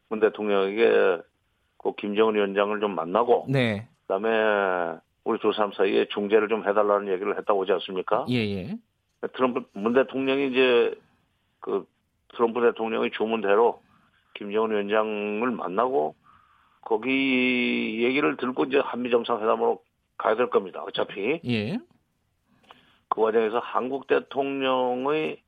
[0.10, 1.22] 문 대통령에게
[1.78, 3.88] 그 김정은 위원장을 좀 만나고 네.
[4.02, 8.26] 그다음에 우리 두 사람 사이에 중재를 좀 해달라는 얘기를 했다고 하지 않습니까?
[8.30, 8.78] 예, 예.
[9.34, 10.96] 트럼프 문 대통령이 이제
[11.68, 11.86] 그
[12.30, 13.82] 트럼프 대통령의 주문대로
[14.36, 16.16] 김정은 위원장을 만나고
[16.82, 19.82] 거기 얘기를 들고 이제 한미 정상회담으로
[20.18, 20.82] 가야 될 겁니다.
[20.84, 21.42] 어차피.
[21.46, 21.78] 예.
[23.10, 25.42] 그 과정에서 한국 대통령의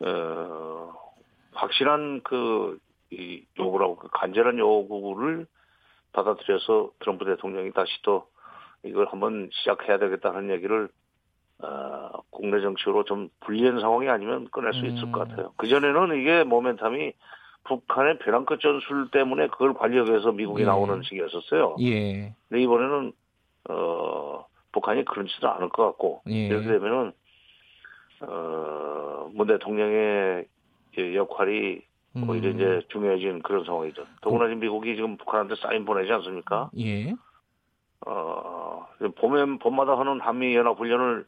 [0.00, 0.94] 어,
[1.52, 2.78] 확실한 그
[3.10, 5.46] 이 요구라고 그 간절한 요구를
[6.12, 8.28] 받아들여서 트럼프 대통령이 다시 또
[8.84, 10.88] 이걸 한번 시작해야 되겠다는 얘기를
[11.62, 15.28] 어, 국내 정치로 좀 불리한 상황이 아니면 꺼낼 수 있을 것 음.
[15.28, 15.52] 같아요.
[15.56, 17.14] 그전에는 이게 모멘텀이
[17.64, 20.66] 북한의 벼랑 끝 전술 때문에 그걸 관리하기 위해서 미국이 예.
[20.66, 21.76] 나오는 식이었었어요.
[21.80, 22.34] 예.
[22.48, 23.12] 근데 이번에는,
[23.68, 26.46] 어, 북한이 그렇지도 않을 것 같고, 예.
[26.46, 27.12] 이렇게 되면은,
[28.22, 30.46] 어, 문 대통령의
[30.96, 31.82] 역할이
[32.26, 32.54] 오히려 음.
[32.54, 34.06] 이제 중요해진 그런 상황이죠.
[34.22, 36.70] 더구나 지금 미국이 지금 북한한테 사인 보내지 않습니까?
[36.78, 37.12] 예.
[38.06, 41.26] 어, 봄에, 봄마다 하는 한미연합훈련을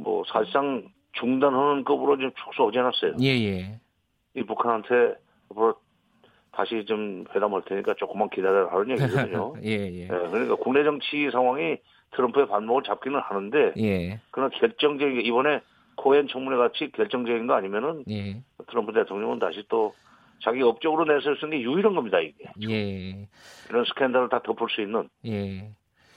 [0.00, 3.16] 뭐 사실상 중단하는 급으로 지금 축소하지 않았어요.
[3.20, 3.80] 예, 예.
[4.34, 5.14] 이 북한한테
[5.50, 5.76] 앞으로
[6.50, 9.54] 다시 좀 회담할 테니까 조금만 기다려라 하는 얘기거든요.
[9.64, 10.02] 예, 예.
[10.02, 11.78] 예, 그러니까 국내 정치 상황이
[12.12, 14.20] 트럼프의 반목을 잡기는 하는데, 예.
[14.30, 15.60] 그러나 결정적인, 이번에
[15.96, 18.42] 코엔 청문회 같이 결정적인 거 아니면은, 예.
[18.68, 19.94] 트럼프 대통령은 다시 또
[20.42, 22.50] 자기 업적으로 내세울 수 있는 게 유일한 겁니다, 이게.
[22.68, 23.28] 예.
[23.68, 25.08] 이런 스캔들을 다 덮을 수 있는.
[25.26, 25.70] 예.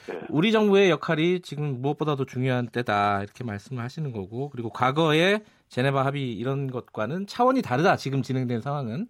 [0.07, 0.21] 네.
[0.29, 6.31] 우리 정부의 역할이 지금 무엇보다도 중요한 때다 이렇게 말씀을 하시는 거고 그리고 과거에 제네바 합의
[6.33, 9.07] 이런 것과는 차원이 다르다 지금 진행된 상황은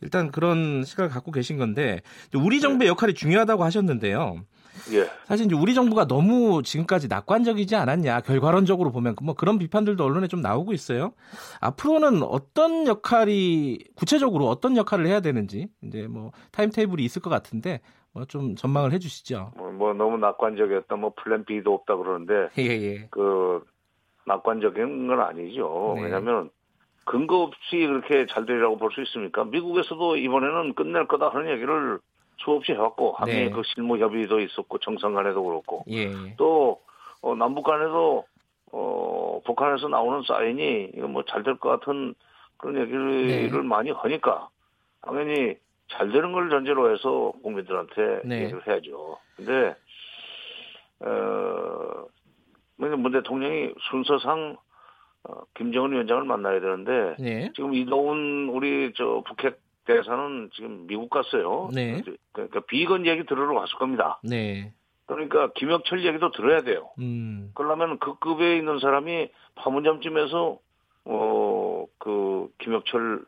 [0.00, 2.00] 일단 그런 시각을 갖고 계신 건데
[2.34, 4.44] 우리 정부의 역할이 중요하다고 하셨는데요.
[4.92, 5.08] 예.
[5.26, 10.40] 사실 이제 우리 정부가 너무 지금까지 낙관적이지 않았냐 결과론적으로 보면 뭐 그런 비판들도 언론에 좀
[10.40, 11.12] 나오고 있어요.
[11.60, 17.80] 앞으로는 어떤 역할이 구체적으로 어떤 역할을 해야 되는지 이제 뭐 타임테이블이 있을 것 같은데
[18.14, 19.52] 뭐 좀 전망을 해주시죠.
[19.56, 23.06] 뭐, 뭐, 너무 낙관적이었다, 뭐 플랜 B도 없다 그러는데 예, 예.
[23.10, 23.64] 그
[24.26, 25.94] 낙관적인 건 아니죠.
[25.96, 26.04] 네.
[26.04, 26.50] 왜냐하면
[27.04, 29.44] 근거 없이 그렇게 잘 되리라고 볼 수 있습니까?
[29.44, 31.98] 미국에서도 이번에는 끝낼 거다 하는 얘기를
[32.38, 33.50] 수없이 해왔고 한미 네.
[33.50, 36.34] 그 실무 협의도 있었고 정상 간에도 그렇고 예.
[36.36, 36.80] 또
[37.20, 38.24] 어, 남북 간에도
[38.72, 42.14] 어, 북한에서 나오는 사인이 이거 뭐 잘 될 것 같은
[42.56, 43.62] 그런 얘기를 네.
[43.62, 44.48] 많이 하니까
[45.02, 45.56] 당연히
[45.92, 48.42] 잘 되는 걸 전제로 해서 국민들한테 네.
[48.44, 49.18] 얘기를 해야죠.
[49.36, 49.74] 근데
[51.00, 52.06] 어,
[52.76, 54.56] 문 대통령이 순서상
[55.24, 57.52] 어, 김정은 위원장을 만나야 되는데 네.
[57.54, 61.68] 지금 이동훈 우리 저 북핵 대사는 지금 미국 갔어요.
[61.72, 62.02] 네.
[62.32, 64.20] 그러니까 비건 얘기 들으러 갔을 겁니다.
[64.22, 64.72] 네.
[65.06, 66.90] 그러니까 김혁철 얘기도 들어야 돼요.
[66.98, 67.50] 음.
[67.54, 70.58] 그러려면 그 급에 있는 사람이 파문점쯤에서
[71.04, 73.24] 어그 김혁철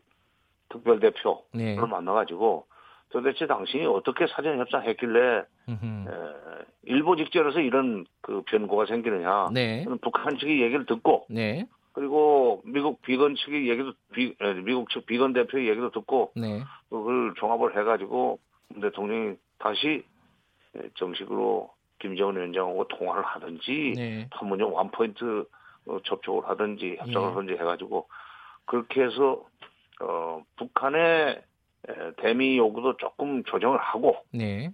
[0.70, 1.76] 특별대표를 네.
[1.76, 2.66] 만나가지고
[3.10, 5.44] 도대체 당신이 어떻게 사전 협상했길래 에,
[6.82, 9.50] 일보 직전에서 이런 그 변고가 생기느냐.
[9.52, 9.84] 네.
[10.02, 11.66] 북한 측의 얘기를 듣고 네.
[11.92, 16.62] 그리고 미국 비건 측의 얘기도 비, 미국 측 비건 대표의 얘기도 듣고 네.
[16.90, 18.40] 그걸 종합을 해가지고
[18.80, 20.04] 대통령이 다시
[20.94, 24.28] 정식으로 김정은 위원장하고 통화를 하든지 네.
[24.30, 25.46] 판문점 원포인트
[25.86, 27.34] 어, 접촉을 하든지 협상을 네.
[27.34, 28.08] 하든지 해가지고
[28.64, 29.44] 그렇게 해서
[30.00, 31.42] 어, 북한의
[32.18, 34.72] 대미 요구도 조금 조정을 하고 네.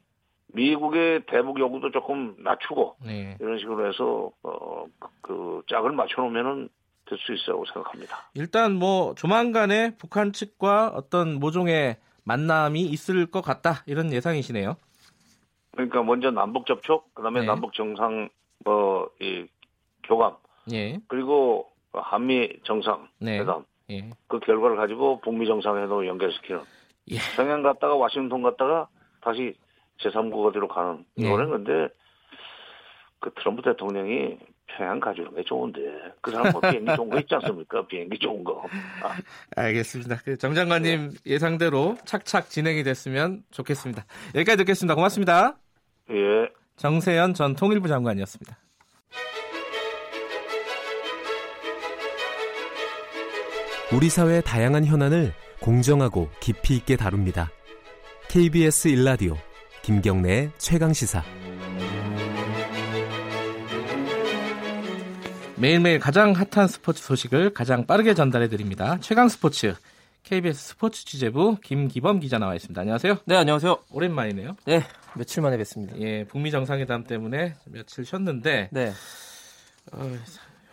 [0.52, 3.36] 미국의 대북 요구도 조금 낮추고 네.
[3.40, 6.68] 이런 식으로 해서 어, 그, 그 짝을 맞춰놓으면은
[7.06, 8.30] 될 수 있다고 생각합니다.
[8.34, 14.76] 일단 뭐 조만간에 북한 측과 어떤 모종의 만남이 있을 것 같다 이런 예상이시네요.
[15.72, 17.46] 그러니까 먼저 남북 접촉, 그다음에 네.
[17.46, 18.28] 남북 정상
[18.64, 19.48] 뭐이
[20.04, 20.36] 교감,
[20.72, 21.00] 예.
[21.08, 23.40] 그리고 한미 정상 네.
[23.40, 24.10] 회담, 예.
[24.28, 26.60] 그 결과를 가지고 북미 정상회담을 연결시키는.
[27.10, 27.16] 예.
[27.36, 28.88] 평양 갔다가 와싱턴 갔다가
[29.20, 29.54] 다시
[30.00, 31.26] 제3국 어디로 가는 네.
[31.26, 31.88] 이거는 근데
[33.20, 35.80] 그 트럼프 대통령이 평양 가주는 게 좋은데
[36.20, 37.86] 그 사람 뭐 비행기 좋은 거 있지 않습니까?
[37.86, 38.64] 비행기 좋은 거.
[39.02, 39.16] 아.
[39.56, 40.16] 알겠습니다.
[40.24, 41.16] 그정 장관님 네.
[41.26, 44.04] 예상대로 착착 진행이 됐으면 좋겠습니다.
[44.34, 44.94] 여기까지 듣겠습니다.
[44.94, 45.56] 고맙습니다.
[46.10, 46.48] 예.
[46.76, 48.56] 정세현 전 통일부 장관이었습니다.
[53.92, 57.50] 우리 사회의 다양한 현안을 공정하고 깊이 있게 다룹니다.
[58.28, 59.36] KBS 일라디오
[59.82, 61.24] 김경래의 최강 시사.
[65.56, 68.96] 매일매일 가장 핫한 스포츠 소식을 가장 빠르게 전달해 드립니다.
[69.00, 69.74] 최강 스포츠
[70.22, 72.80] KBS 스포츠 취재부 김기범 기자 나와 있습니다.
[72.80, 73.18] 안녕하세요.
[73.24, 73.76] 네, 안녕하세요.
[73.90, 74.56] 오랜만이네요.
[74.66, 74.84] 네,
[75.16, 75.98] 며칠 만에 뵙습니다.
[75.98, 78.92] 예, 북미 정상회담 때문에 며칠 쉬었는데 네.
[79.92, 80.18] 어,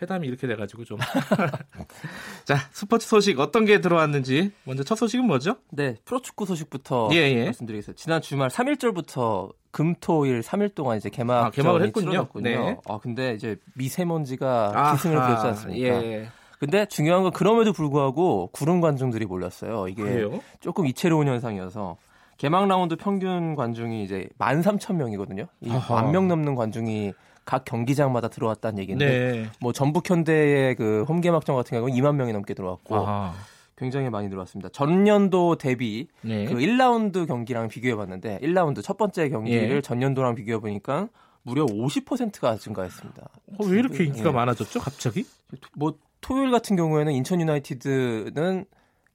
[0.01, 0.97] 회담이 이렇게 돼가지고 좀.
[2.45, 5.57] 자, 스포츠 소식 어떤 게 들어왔는지 먼저 첫 소식은 뭐죠?
[5.71, 7.45] 네, 프로축구 소식부터 예, 예.
[7.45, 8.01] 말씀드리겠습니다.
[8.01, 12.27] 지난 주말 3일절부터 금토일 3일 동안 이제 개막 아, 개막을 했군요.
[12.35, 12.77] 네.
[12.87, 16.03] 아 근데 이제 미세먼지가 아하, 기승을 부렸지 않습니까?
[16.03, 16.29] 예.
[16.59, 19.87] 근데 중요한 건 그럼에도 불구하고 구름 관중들이 몰렸어요.
[19.87, 20.41] 이게 그래요?
[20.59, 21.97] 조금 이채로운 현상이어서
[22.37, 25.47] 개막 라운드 평균 관중이 이제 13,000명이거든요.
[25.89, 27.13] 만명 넘는 관중이
[27.47, 29.49] 각 경기장마다 들어왔다는 얘기인데 네.
[29.61, 33.33] 뭐 전북 현대의 그 홈개막전 같은 경우는 2만 명이 넘게 들어왔고 아하.
[33.77, 34.67] 굉장히 많이 들어왔습니다.
[34.69, 36.43] 전년도 대비 네.
[36.45, 39.81] 그 1라운드 경기랑 비교해 봤는데 1라운드 첫 번째 경기를 예.
[39.81, 41.07] 전년도랑 비교해 보니까
[41.41, 43.29] 무려 50%가 증가했습니다.
[43.59, 44.35] 어, 왜 이렇게 인기가 네.
[44.35, 44.81] 많아졌죠?
[44.81, 45.25] 갑자기?
[45.73, 48.65] 뭐 토요일 같은 경우에는 인천 유나이티드는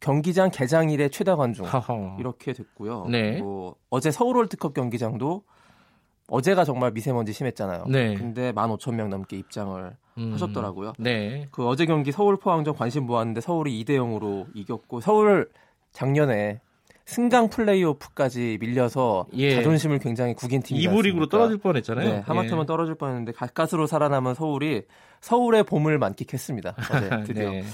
[0.01, 2.17] 경기장 개장일에 최다 관중 하하.
[2.19, 3.09] 이렇게 됐고요.
[3.11, 3.41] 네.
[3.41, 5.43] 뭐 어제 서울 월드컵 경기장도
[6.33, 7.85] 어제가 정말 미세먼지 심했잖아요.
[7.89, 8.15] 네.
[8.15, 10.33] 근데 15,000명 넘게 입장을 음.
[10.33, 10.95] 하셨더라고요.
[10.99, 11.47] 네.
[11.51, 15.51] 그 어제 경기 서울 포항전 관심 모았는데 서울이 2대 0으로 이겼고 서울
[15.93, 16.61] 작년에
[17.05, 19.57] 승강 플레이오프까지 밀려서 예.
[19.57, 22.09] 자존심을 굉장히 구긴 팀이 2부 리그로 떨어질 뻔했잖아요.
[22.09, 22.67] 네, 하마터면 예.
[22.67, 24.85] 떨어질 뻔했는데 가까스로 살아남은 서울이
[25.21, 26.77] 서울의 봄을 만끽했습니다.
[26.79, 27.51] 어제 드디어.
[27.51, 27.65] 네.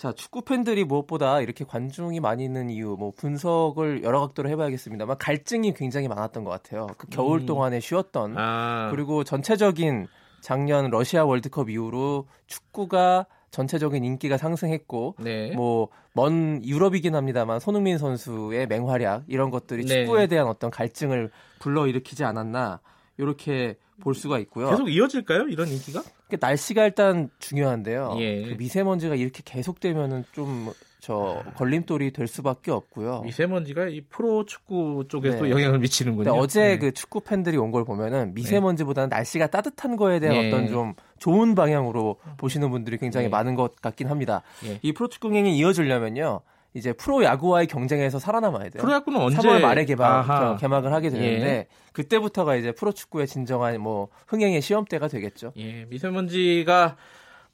[0.00, 5.74] 자, 축구 팬들이 무엇보다 이렇게 관중이 많이 있는 이유, 뭐 분석을 여러 각도로 해봐야겠습니다만 갈증이
[5.74, 6.86] 굉장히 많았던 것 같아요.
[6.96, 7.46] 그 겨울 음.
[7.46, 8.88] 동안에 쉬었던 아.
[8.92, 10.06] 그리고 전체적인
[10.40, 15.54] 작년 러시아 월드컵 이후로 축구가 전체적인 인기가 상승했고 네.
[15.54, 20.06] 뭐먼 유럽이긴 합니다만 손흥민 선수의 맹활약 이런 것들이 네.
[20.06, 22.80] 축구에 대한 어떤 갈증을 불러일으키지 않았나
[23.18, 24.70] 이렇게 볼 수가 있고요.
[24.70, 25.48] 계속 이어질까요?
[25.48, 26.02] 이런 인기가?
[26.40, 28.16] 날씨가 일단 중요한데요.
[28.18, 28.42] 예.
[28.42, 33.22] 그 미세먼지가 이렇게 계속되면은 좀 저 걸림돌이 될 수밖에 없고요.
[33.22, 35.50] 미세먼지가 이 프로 축구 쪽에도 네.
[35.50, 36.32] 영향을 미치는군요.
[36.32, 36.78] 어제 네.
[36.78, 39.16] 그 축구 팬들이 온 걸 보면은 미세먼지보다는 네.
[39.16, 40.48] 날씨가 따뜻한 거에 대한 네.
[40.48, 43.30] 어떤 좀 좋은 방향으로 보시는 분들이 굉장히 네.
[43.30, 44.42] 많은 것 같긴 합니다.
[44.66, 44.80] 예.
[44.82, 46.40] 이 프로 축구 행이 이어지려면요.
[46.74, 48.80] 이제 프로 야구와의 경쟁에서 살아남아야 돼요.
[48.80, 51.66] 프로 야구는 언제 3월 말에 개막, 개막을 하게 되는데 예.
[51.92, 55.52] 그때부터가 이제 프로 축구의 진정한 뭐 흥행의 시험대가 되겠죠.
[55.56, 56.96] 예, 미세먼지가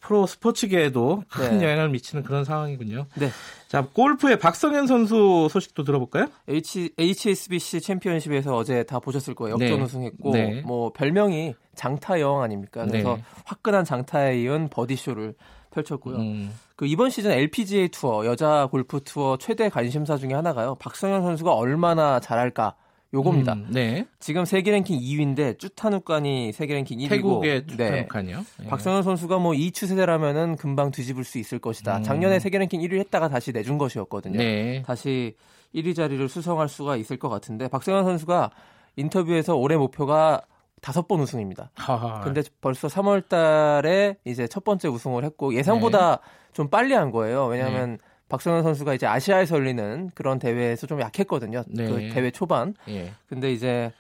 [0.01, 1.65] 프로 스포츠계에도 큰 네.
[1.65, 3.07] 영향을 미치는 그런 상황이군요.
[3.15, 3.31] 네.
[3.67, 6.29] 자, 골프의 박성현 선수 소식도 들어볼까요?
[6.49, 9.55] H, HSBC 챔피언십에서 어제 다 보셨을 거예요.
[9.55, 9.85] 역전 네.
[9.85, 10.61] 우승했고, 네.
[10.65, 12.85] 뭐, 별명이 장타 여왕 아닙니까?
[12.87, 13.23] 그래서 네.
[13.47, 15.35] 화끈한 장타에 이은 버디쇼를
[15.73, 16.17] 펼쳤고요.
[16.17, 16.53] 음.
[16.77, 20.75] 그 이번 시즌 LPGA 투어 여자 골프 투어 최대 관심사 중에 하나가요.
[20.77, 22.77] 박성현 선수가 얼마나 잘할까
[23.15, 23.55] 요겁니다.
[23.55, 24.07] 음, 네.
[24.21, 28.37] 지금 세계 랭킹 2위인데 쭈타누칸이 세계 랭킹 1위고 태국의 쭈타누칸이요.
[28.37, 28.45] 네.
[28.59, 28.69] 네.
[28.69, 31.99] 박성현 선수가 뭐 이 추세대라면은 금방 뒤집을 수 있을 것이다.
[31.99, 32.03] 음.
[32.03, 34.37] 작년에 세계 랭킹 1위 했다가 다시 내준 것이었거든요.
[34.37, 34.83] 네.
[34.85, 35.35] 다시
[35.75, 38.51] 1위 자리를 수성할 수가 있을 것 같은데 박성현 선수가
[38.97, 40.43] 인터뷰에서 올해 목표가
[40.81, 41.71] 다섯 번 우승입니다.
[41.75, 42.21] 하하.
[42.21, 46.23] 근데 벌써 3월 달에 이제 첫 번째 우승을 했고 예상보다 네.
[46.53, 47.47] 좀 빨리 한 거예요.
[47.47, 47.99] 왜냐하면 네.
[48.29, 51.63] 박성현 선수가 이제 아시아에서 열리는 그런 대회에서 좀 약했거든요.
[51.69, 51.87] 네.
[51.87, 52.75] 그 대회 초반.
[52.89, 53.13] 예.
[53.29, 53.93] 근데 이제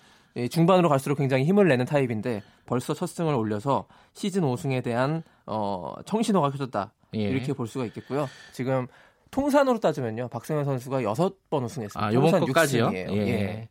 [0.50, 6.50] 중반으로 갈수록 굉장히 힘을 내는 타입인데 벌써 첫 승을 올려서 시즌 5승에 대한 어, 청신호가
[6.50, 6.92] 켜졌다.
[7.14, 7.20] 예.
[7.20, 8.28] 이렇게 볼 수가 있겠고요.
[8.52, 8.86] 지금
[9.30, 10.28] 통산으로 따지면요.
[10.28, 12.04] 박성현 선수가 6번 우승했습니다.
[12.04, 12.90] 아, 이번 거까지요?
[12.94, 13.06] 예.
[13.10, 13.68] 예.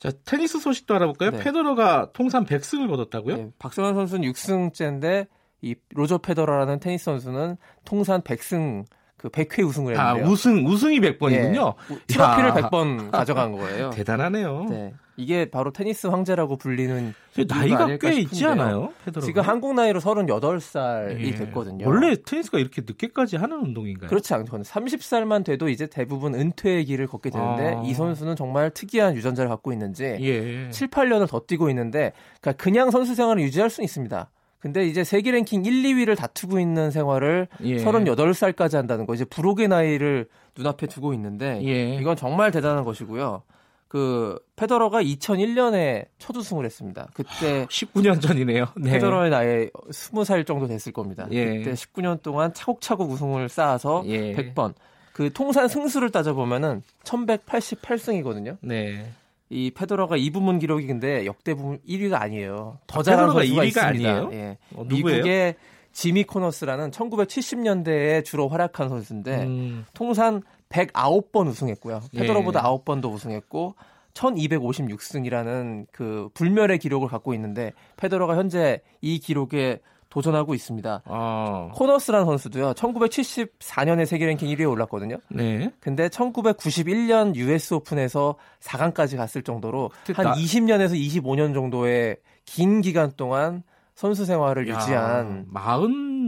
[0.00, 1.30] 자, 테니스 소식도 알아볼까요?
[1.30, 1.38] 네.
[1.38, 3.36] 페더러가 통산 100승을 거뒀다고요?
[3.36, 5.28] 네, 박성현 선수는 6승째인데
[5.60, 8.86] 이 로저 페더러라는 테니스 선수는 통산 100승
[9.18, 10.26] 그 100회 우승을 아, 했는데요.
[10.26, 11.74] 아, 우승 우승이 100번이군요.
[11.90, 13.90] 예, 트로피를 100번 가져간 거예요.
[13.94, 14.66] 대단하네요.
[14.70, 14.94] 네.
[15.20, 17.14] 이게 바로 테니스 황제라고 불리는
[17.46, 18.92] 나이가 꽤 있지 않아요?
[19.04, 19.26] 페더러가?
[19.26, 21.34] 지금 한국 나이로 38살이 예.
[21.34, 21.86] 됐거든요.
[21.86, 24.08] 원래 테니스가 이렇게 늦게까지 하는 운동인가요?
[24.08, 24.62] 그렇지 않거든요.
[24.62, 27.82] 30살만 돼도 이제 대부분 은퇴의 길을 걷게 되는데 아.
[27.84, 30.70] 이 선수는 정말 특이한 유전자를 갖고 있는지 예.
[30.70, 34.30] 7, 8년을 더 뛰고 있는데 그러니까 그냥 선수 생활을 유지할 수는 있습니다.
[34.58, 37.76] 근데 이제 세계 랭킹 1, 2위를 다투고 있는 생활을 예.
[37.76, 41.94] 38살까지 한다는 거 이제 부록의 나이를 눈앞에 두고 있는데 예.
[41.96, 43.42] 이건 정말 대단한 것이고요.
[43.90, 47.08] 그 페더러가 2001년에 첫 우승을 했습니다.
[47.12, 48.66] 그때 19년 전이네요.
[48.76, 48.92] 네.
[48.92, 51.26] 페더러의 나이 20살 정도 됐을 겁니다.
[51.32, 51.58] 예.
[51.58, 54.32] 그때 19년 동안 차곡차곡 우승을 쌓아서 예.
[54.32, 54.74] 100번.
[55.12, 58.58] 그 통산 승수를 따져 보면은 1188승이거든요.
[58.60, 59.10] 네.
[59.48, 62.78] 이 페더러가 이 부문 기록이 근데 역대 부문 1위가 아니에요.
[62.86, 64.08] 더 아, 잘하는 선수가 1위가 있습니다.
[64.08, 64.30] 아니에요?
[64.32, 64.58] 예.
[64.72, 65.56] 어, 미국의
[65.90, 69.84] 지미 코너스라는 1970년대에 주로 활약한 선수인데 음.
[69.94, 72.00] 통산 109번 우승했고요.
[72.16, 72.64] 페더러보다 예.
[72.64, 73.74] 9번도 우승했고
[74.14, 81.02] 1256승이라는 그 불멸의 기록을 갖고 있는데 페더러가 현재 이 기록에 도전하고 있습니다.
[81.04, 81.70] 아.
[81.72, 82.72] 코너스라는 선수도요.
[82.72, 85.18] 1974년에 세계 랭킹 1위에 올랐거든요.
[85.28, 85.72] 네.
[85.78, 90.34] 근데 1991년 US 오픈에서 4강까지 갔을 정도로 한 나...
[90.34, 93.62] 20년에서 25년 정도의 긴 기간 동안
[93.94, 95.54] 선수 생활을 야, 유지한 40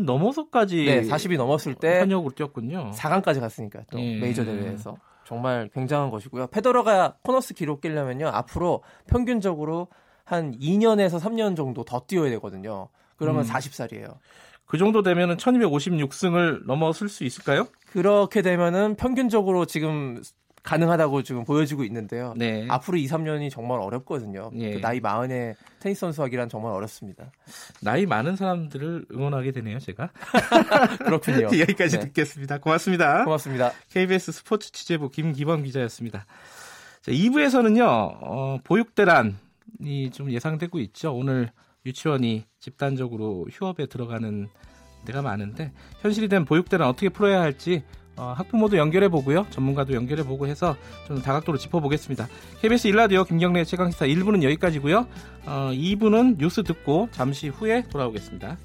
[0.04, 2.90] 넘어서까지 네, 40이 넘었을 때 현역으로 뛰었군요.
[2.94, 4.18] 4강까지 갔으니까 또 예.
[4.18, 6.48] 메이저 대회에서 정말 굉장한 것이고요.
[6.48, 9.88] 페더러가 코너스 기록 깨려면요 앞으로 평균적으로
[10.24, 12.88] 한 2년에서 3년 정도 더 뛰어야 되거든요.
[13.16, 13.48] 그러면 음.
[13.48, 14.16] 40살이에요.
[14.66, 17.66] 그 정도 되면은 1256승을 넘어설 수 있을까요?
[17.90, 20.22] 그렇게 되면은 평균적으로 지금
[20.62, 22.34] 가능하다고 지금 보여지고 있는데요.
[22.36, 22.66] 네.
[22.68, 24.50] 앞으로 2, 3년이 정말 어렵거든요.
[24.54, 24.74] 예.
[24.74, 27.32] 그 나이 마흔에 테니스 선수 하기란 정말 어렵습니다.
[27.80, 30.10] 나이 많은 사람들을 응원하게 되네요, 제가.
[31.04, 31.48] 그렇군요.
[31.58, 32.04] 여기까지 네.
[32.06, 32.58] 듣겠습니다.
[32.58, 33.24] 고맙습니다.
[33.24, 33.72] 고맙습니다.
[33.90, 36.26] KBS 스포츠 취재부 김기범 기자였습니다.
[37.00, 41.12] 자, 2부에서는요, 어, 보육대란이 좀 예상되고 있죠.
[41.12, 41.50] 오늘
[41.84, 44.48] 유치원이 집단적으로 휴업에 들어가는
[45.04, 47.82] 데가 많은데 현실이 된 보육대란 어떻게 풀어야 할지
[48.16, 49.46] 어, 학부모도 연결해 보고요.
[49.50, 52.28] 전문가도 연결해 보고 해서 좀 다각도로 짚어보겠습니다.
[52.60, 55.06] KBS 일라디오 김경래 최강시사 1부는 여기까지고요.
[55.46, 58.58] 어, 2부는 뉴스 듣고 잠시 후에 돌아오겠습니다.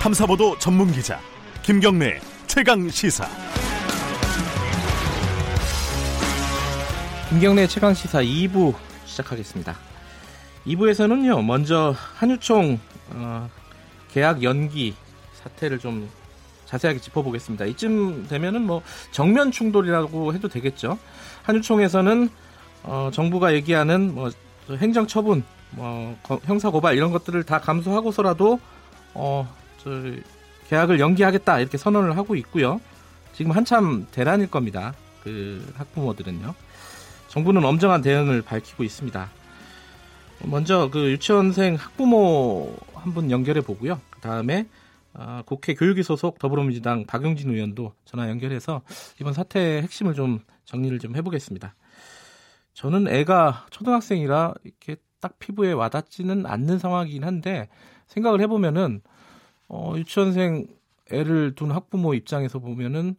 [0.00, 1.20] 탐사보도 전문 기자
[1.68, 3.28] 김경래 최강 시사.
[7.28, 9.76] 김경래 최강 시사 2부 시작하겠습니다.
[10.66, 13.50] 2부에서는요, 먼저 한유총 어,
[14.10, 14.94] 계약 연기
[15.34, 16.08] 사태를 좀
[16.64, 17.66] 자세하게 짚어보겠습니다.
[17.66, 20.98] 이쯤 되면은 뭐 정면 충돌이라고 해도 되겠죠.
[21.42, 22.30] 한유총에서는
[22.84, 24.30] 어, 정부가 얘기하는 뭐
[24.78, 28.58] 행정 처분, 뭐 형사 고발 이런 것들을 다 감수하고서라도
[29.12, 29.54] 어,
[29.84, 29.90] 저
[30.68, 32.80] 계약을 연기하겠다 이렇게 선언을 하고 있고요.
[33.32, 34.94] 지금 한참 대란일 겁니다.
[35.22, 36.54] 그 학부모들은요.
[37.28, 39.30] 정부는 엄정한 대응을 밝히고 있습니다.
[40.44, 44.00] 먼저 그 유치원생 학부모 한 분 연결해 보고요.
[44.10, 44.66] 그 다음에
[45.14, 48.82] 어, 국회 교육위 소속 더불어민주당 박용진 의원도 전화 연결해서
[49.20, 51.74] 이번 사태의 핵심을 좀 정리를 좀 해보겠습니다.
[52.74, 57.68] 저는 애가 초등학생이라 이렇게 딱 피부에 와닿지는 않는 상황이긴 한데
[58.08, 59.00] 생각을 해보면은
[59.68, 60.66] 어, 유치원생
[61.10, 63.16] 애를 둔 학부모 입장에서 보면은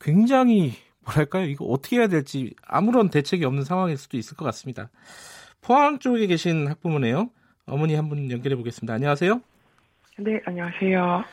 [0.00, 0.72] 굉장히
[1.04, 1.46] 뭐랄까요?
[1.46, 4.90] 이거 어떻게 해야 될지 아무런 대책이 없는 상황일 수도 있을 것 같습니다.
[5.60, 7.30] 포항 쪽에 계신 학부모네요.
[7.66, 8.92] 어머니 한 분 연결해 보겠습니다.
[8.94, 9.40] 안녕하세요.
[10.18, 11.24] 네, 안녕하세요.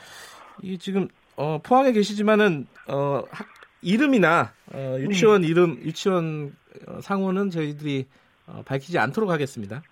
[0.62, 3.46] 이 지금 어, 포항에 계시지만은 어, 학,
[3.82, 5.48] 이름이나 어, 유치원 네.
[5.48, 6.54] 이름, 유치원
[6.86, 8.06] 어, 상호는 저희들이
[8.46, 9.82] 어, 밝히지 않도록 하겠습니다.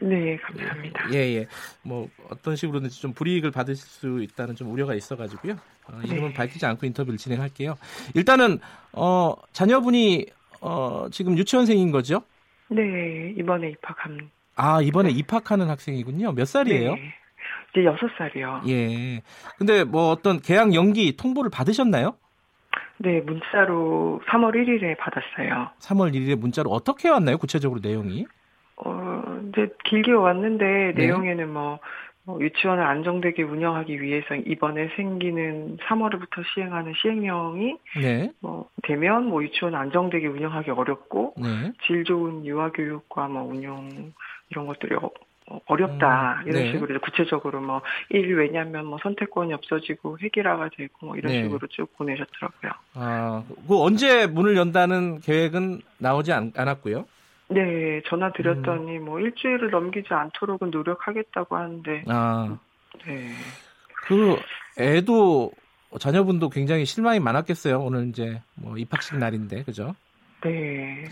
[0.00, 1.12] 네, 감사합니다.
[1.12, 1.46] 예, 예.
[1.82, 5.54] 뭐 어떤 식으로든지 좀 불이익을 받을 수 있다는 좀 우려가 있어가지고요.
[5.54, 6.34] 어, 이름은 네.
[6.34, 7.76] 밝히지 않고 인터뷰를 진행할게요.
[8.14, 8.60] 일단은
[8.92, 10.26] 어, 자녀분이
[10.60, 12.22] 어, 지금 유치원생인 거죠?
[12.68, 14.30] 네, 이번에 입학한.
[14.56, 16.32] 아, 이번에 입학하는 학생이군요.
[16.32, 16.94] 몇 살이에요?
[16.94, 17.14] 네,
[17.72, 18.62] 이제 여섯 살이요.
[18.68, 19.22] 예.
[19.56, 22.16] 근데 뭐 어떤 계약 연기 통보를 받으셨나요?
[22.98, 25.70] 네, 문자로 3월 1일에 받았어요.
[25.78, 27.38] 3월 1일에 문자로 어떻게 왔나요?
[27.38, 28.26] 구체적으로 내용이?
[28.84, 29.17] 어,
[29.48, 31.06] 이제 길게 왔는데 네.
[31.06, 31.78] 내용에는 뭐,
[32.24, 38.30] 뭐 유치원을 안정되게 운영하기 위해서 이번에 생기는 3월부터 시행하는 시행령이 네.
[38.40, 41.72] 뭐 되면 뭐 유치원 안정되게 운영하기 어렵고 네.
[41.86, 44.12] 질 좋은 유아 교육과 뭐 운영
[44.50, 44.94] 이런 것들이
[45.50, 46.72] 어, 어렵다 음, 이런 네.
[46.72, 47.80] 식으로 구체적으로 뭐
[48.10, 51.42] 일 왜냐하면 뭐 선택권이 없어지고 회계라가 되고 뭐 이런 네.
[51.42, 52.72] 식으로 쭉 보내셨더라고요.
[52.94, 57.06] 아, 그 언제 문을 연다는 계획은 나오지 않, 않았고요.
[57.50, 59.04] 네, 전화 드렸더니 음.
[59.06, 62.04] 뭐 일주일을 넘기지 않도록은 노력하겠다고 하는데.
[62.06, 62.58] 아.
[63.06, 63.30] 네.
[64.06, 64.36] 그
[64.78, 65.52] 애도
[65.98, 67.80] 자녀분도 굉장히 실망이 많았겠어요.
[67.80, 69.94] 오늘 이제 뭐 입학식 날인데, 그죠?
[70.42, 71.06] 네.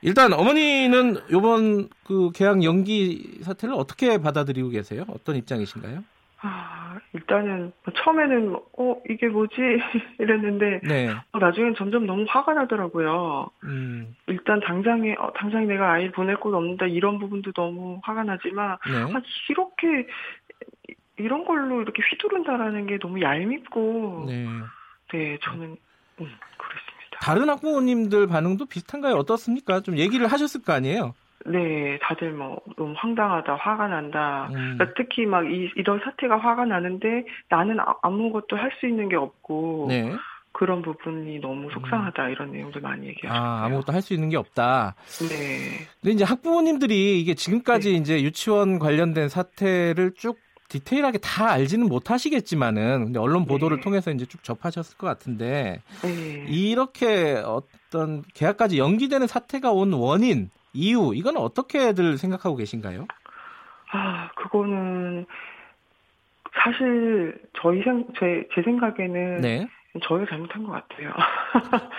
[0.00, 5.04] 일단 어머니는 이번 그 계약 연기 사태를 어떻게 받아들이고 계세요?
[5.08, 6.02] 어떤 입장이신가요?
[6.40, 9.54] 아, 일단은 뭐 처음에는 어 이게 뭐지
[10.20, 11.08] 이랬는데 네.
[11.32, 13.50] 어, 나중엔 점점 너무 화가 나더라고요.
[13.64, 14.14] 음.
[14.28, 19.14] 일단 당장에 어, 당장 내가 아이 보낼 곳 없는다 이런 부분도 너무 화가 나지만 네.
[19.14, 20.06] 아, 이렇게
[21.16, 24.46] 이런 걸로 이렇게 휘두른다라는 게 너무 얄밉고 네,
[25.12, 25.76] 네 저는 음,
[26.16, 27.18] 그렇습니다.
[27.20, 29.14] 다른 학부모님들 반응도 비슷한가요?
[29.14, 29.80] 어떻습니까?
[29.80, 31.14] 좀 얘기를 하셨을 거 아니에요?
[31.46, 34.48] 네, 다들 뭐 너무 황당하다, 화가 난다.
[34.50, 34.76] 음.
[34.76, 39.16] 그러니까 특히 막 이, 이런 사태가 화가 나는데 나는 아, 아무것도 할 수 있는 게
[39.16, 40.12] 없고 네.
[40.52, 42.30] 그런 부분이 너무 속상하다 음.
[42.30, 43.48] 이런 내용들 많이 얘기하셨어요.
[43.48, 44.94] 아, 아무것도 할 수 있는 게 없다.
[45.28, 45.86] 네.
[46.00, 47.98] 근데 이제 학부모님들이 이게 지금까지 네.
[47.98, 53.82] 이제 유치원 관련된 사태를 쭉 디테일하게 다 알지는 못하시겠지만은 근데 언론 보도를 네.
[53.82, 56.44] 통해서 이제 쭉 접하셨을 것 같은데 네.
[56.48, 63.06] 이렇게 어떤 계약까지 연기되는 사태가 온 원인 이유 이건 어떻게들 생각하고 계신가요?
[63.92, 65.26] 아 그거는
[66.52, 69.68] 사실 저희 생, 제, 제 생각에는 네.
[70.02, 71.12] 저희가 잘못한 것 같아요.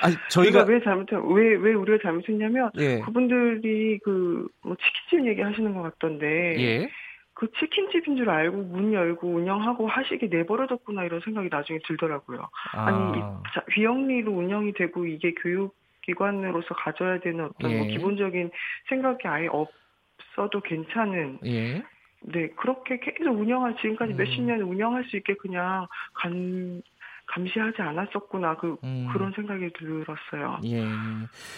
[0.01, 2.99] 아니, 저희가 왜 잘못한 왜왜 우리가 잘못했냐면 예.
[2.99, 6.89] 그분들이 그뭐 치킨집 얘기하시는 것 같던데 예.
[7.33, 12.49] 그 치킨집인 줄 알고 문 열고 운영하고 하시게 내버려뒀구나 이런 생각이 나중에 들더라고요.
[12.73, 12.91] 아.
[12.91, 13.21] 니
[13.69, 17.77] 비영리로 운영이 되고 이게 교육 기관으로서 가져야 되는 어떤 뭐 예.
[17.77, 18.51] 뭐 기본적인
[18.89, 21.83] 생각이 아예 없어도 괜찮은 예.
[22.21, 24.17] 네 그렇게 계속 운영할 지금까지 음.
[24.17, 26.81] 몇십 년 운영할 수 있게 그냥 간
[27.27, 29.07] 감시하지 않았었구나 그 음.
[29.13, 30.59] 그런 생각이 들었어요.
[30.65, 30.83] 예.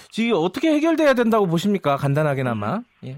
[0.09, 1.95] 지금 어떻게 해결돼야 된다고 보십니까?
[1.95, 2.77] 간단하게나마.
[2.77, 2.83] 음.
[3.05, 3.17] 예.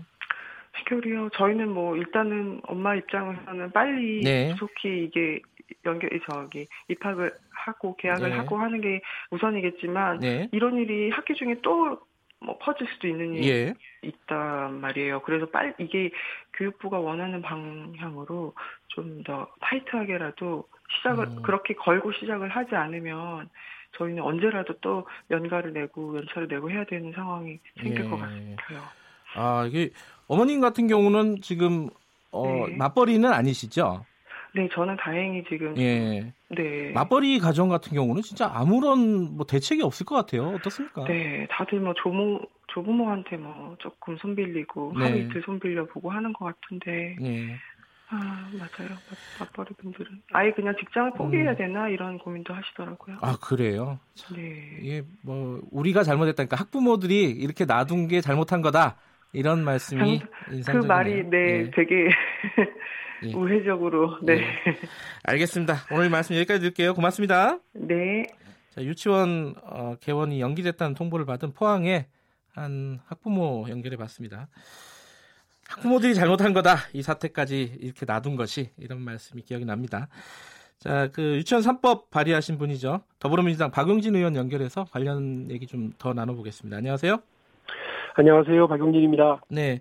[0.76, 1.30] 해결이요.
[1.34, 4.55] 저희는 뭐 일단은 엄마 입장에서는 빨리 네.
[4.57, 5.39] 속히 이게
[5.86, 8.38] 연결 저기 입학을 하고 계약을 네.
[8.38, 9.01] 하고 하는 게
[9.32, 10.49] 우선이겠지만 네.
[10.51, 11.97] 이런 일이 학교 중에 또
[12.43, 13.74] 뭐 퍼질 수도 있는 일이 예.
[14.03, 15.21] 있단 말이에요.
[15.21, 16.11] 그래서 빨리 이게
[16.53, 18.53] 교육부가 원하는 방향으로
[18.89, 20.67] 좀 더 타이트하게라도
[20.97, 21.41] 시작을 음.
[21.41, 23.49] 그렇게 걸고 시작을 하지 않으면
[23.97, 28.09] 저희는 언제라도 또 연가를 내고 연차를 내고 해야 되는 상황이 생길 예.
[28.09, 28.84] 것 같아요.
[29.36, 29.91] 아 이게
[30.28, 31.89] 어머님 같은 경우는 지금
[32.32, 32.76] 어, 네.
[32.76, 34.05] 맞벌이는 아니시죠?
[34.56, 36.32] 네, 저는 다행히 지금 예.
[36.49, 36.91] 네.
[36.93, 40.49] 맞벌이 가정 같은 경우는 진짜 아무런 뭐 대책이 없을 것 같아요.
[40.49, 41.06] 어떻습니까?
[41.06, 45.04] 네, 다들 뭐 조모 조부모한테 뭐 조금 손 빌리고 네.
[45.06, 47.16] 하루 이틀 손 빌려 보고 하는 것 같은데.
[47.20, 47.56] 네.
[48.10, 48.95] 아 맞아요.
[49.39, 51.56] 맞벌이 분들은 아예 그냥 직장을 포기해야 음.
[51.56, 53.18] 되나 이런 고민도 하시더라고요.
[53.22, 53.97] 아 그래요?
[54.36, 54.78] 네.
[54.82, 58.97] 이게 뭐 우리가 잘못했다니까 학부모들이 이렇게 놔둔 게 잘못한 거다.
[59.32, 60.22] 이런 말씀이
[60.68, 61.72] 그 말이 네, 네.
[61.72, 62.10] 되게
[63.26, 63.34] 예.
[63.34, 64.34] 우회적으로 네.
[64.39, 64.45] 예.
[65.24, 65.76] 알겠습니다.
[65.91, 66.93] 오늘 말씀 여기까지 드릴게요.
[66.93, 67.59] 고맙습니다.
[67.74, 68.24] 네.
[68.71, 72.07] 자, 유치원 어, 개원이 연기됐다는 통보를 받은 포항에
[72.53, 74.47] 한 학부모 연결해 봤습니다.
[75.67, 76.78] 학부모들이 잘못한 거다.
[76.93, 80.07] 이 사태까지 이렇게 놔둔 것이 이런 말씀이 기억이 납니다.
[80.80, 83.01] 자, 그 유치원 3법 발의하신 분이죠.
[83.19, 86.78] 더불어민주당 박용진 의원 연결해서 관련 얘기 좀 더 나눠보겠습니다.
[86.78, 87.17] 안녕하세요.
[88.15, 88.67] 안녕하세요.
[88.67, 89.41] 박용진입니다.
[89.49, 89.80] 네.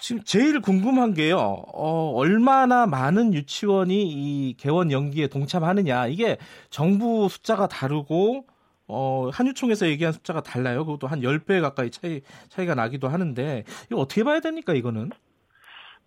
[0.00, 1.36] 지금 제일 궁금한 게요.
[1.38, 6.06] 어, 얼마나 많은 유치원이 이 개원 연기에 동참하느냐.
[6.06, 6.38] 이게
[6.70, 8.46] 정부 숫자가 다르고
[8.88, 10.84] 어, 한유총에서 얘기한 숫자가 달라요.
[10.84, 15.10] 그것도 한 10배 가까이 차이, 차이가 나기도 하는데, 이거 어떻게 봐야 됩니까, 이거는?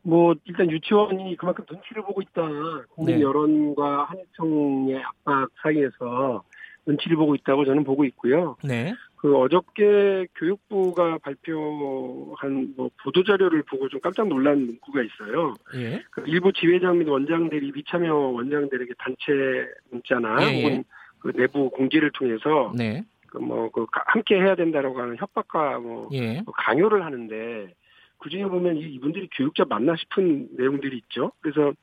[0.01, 2.41] 뭐, 일단 유치원이 그만큼 눈치를 보고 있다.
[2.89, 3.21] 국민 네.
[3.21, 6.43] 여론과 한유총의 압박 사이에서
[6.87, 8.57] 눈치를 보고 있다고 저는 보고 있고요.
[8.63, 8.95] 네.
[9.22, 15.53] 그 어저께 교육부가 발표한 뭐 보도 자료를 보고 좀 깜짝 놀란 문구가 있어요.
[15.76, 16.01] 예.
[16.09, 20.57] 그 일부 지회장 및 원장들이 미참여 원장들에게 단체 문자나 예.
[20.57, 20.63] 예.
[20.63, 20.84] 혹은
[21.19, 23.05] 그 내부 공지를 통해서 네.
[23.28, 26.41] 그뭐 그 함께 해야 된다라고 하는 협박과 뭐 예.
[26.41, 27.76] 뭐 강요를 하는데
[28.17, 31.32] 그 중에 보면 이분들이 교육자 맞나 싶은 내용들이 있죠.
[31.41, 31.74] 그래서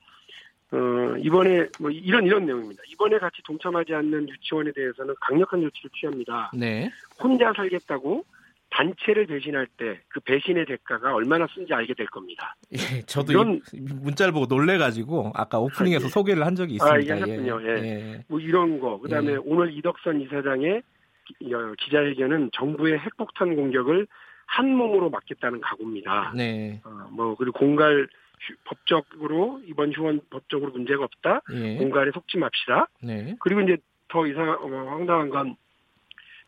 [0.71, 2.83] 어, 이번에 뭐 이런 이런 내용입니다.
[2.91, 6.51] 이번에 같이 동참하지 않는 유치원에 대해서는 강력한 조치를 취합니다.
[6.53, 6.91] 네.
[7.21, 8.23] 혼자 살겠다고
[8.69, 12.55] 단체를 배신할 때 그 배신의 대가가 얼마나 쓴지 알게 될 겁니다.
[12.73, 16.09] 예, 저도 이런 문자를 보고 놀래가지고 아까 오프닝에서 아, 예.
[16.09, 16.95] 소개를 한 적이 있습니다.
[16.95, 17.61] 아, 예, 하셨군요.
[17.63, 17.67] 예.
[17.83, 18.23] 예.
[18.27, 18.99] 뭐 이런 거.
[18.99, 19.37] 그다음에 예.
[19.43, 20.81] 오늘 이덕선 이사장의
[21.79, 24.07] 기자회견은 정부의 핵폭탄 공격을
[24.45, 26.33] 한 몸으로 막겠다는 각오입니다.
[26.35, 26.81] 네.
[26.83, 28.07] 어, 뭐 그리고 공갈
[28.65, 31.41] 법적으로 이번 휴원 법적으로 문제가 없다.
[31.53, 31.77] 예.
[31.77, 32.87] 공간에 속지 맙시다.
[33.03, 33.35] 네.
[33.39, 33.77] 그리고 이제
[34.07, 35.55] 더 이상 어, 황당한 건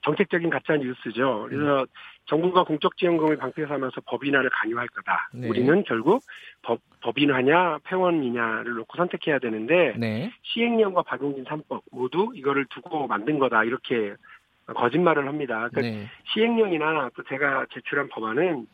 [0.03, 1.47] 정책적인 가짜 뉴스죠.
[1.49, 1.85] 그래서 음.
[2.25, 5.29] 정부가 공적 지원금을 방패 삼아서 법인화를 강요할 거다.
[5.33, 5.47] 네.
[5.47, 6.23] 우리는 결국
[6.61, 10.31] 법, 법인화냐 폐원이냐를 놓고 선택해야 되는데 네.
[10.43, 13.63] 시행령과 박용진 3법 모두 이거를 두고 만든 거다.
[13.63, 14.15] 이렇게
[14.65, 15.69] 거짓말을 합니다.
[15.71, 16.07] 그러니까 네.
[16.33, 18.67] 시행령이나 또 제가 제출한 법안은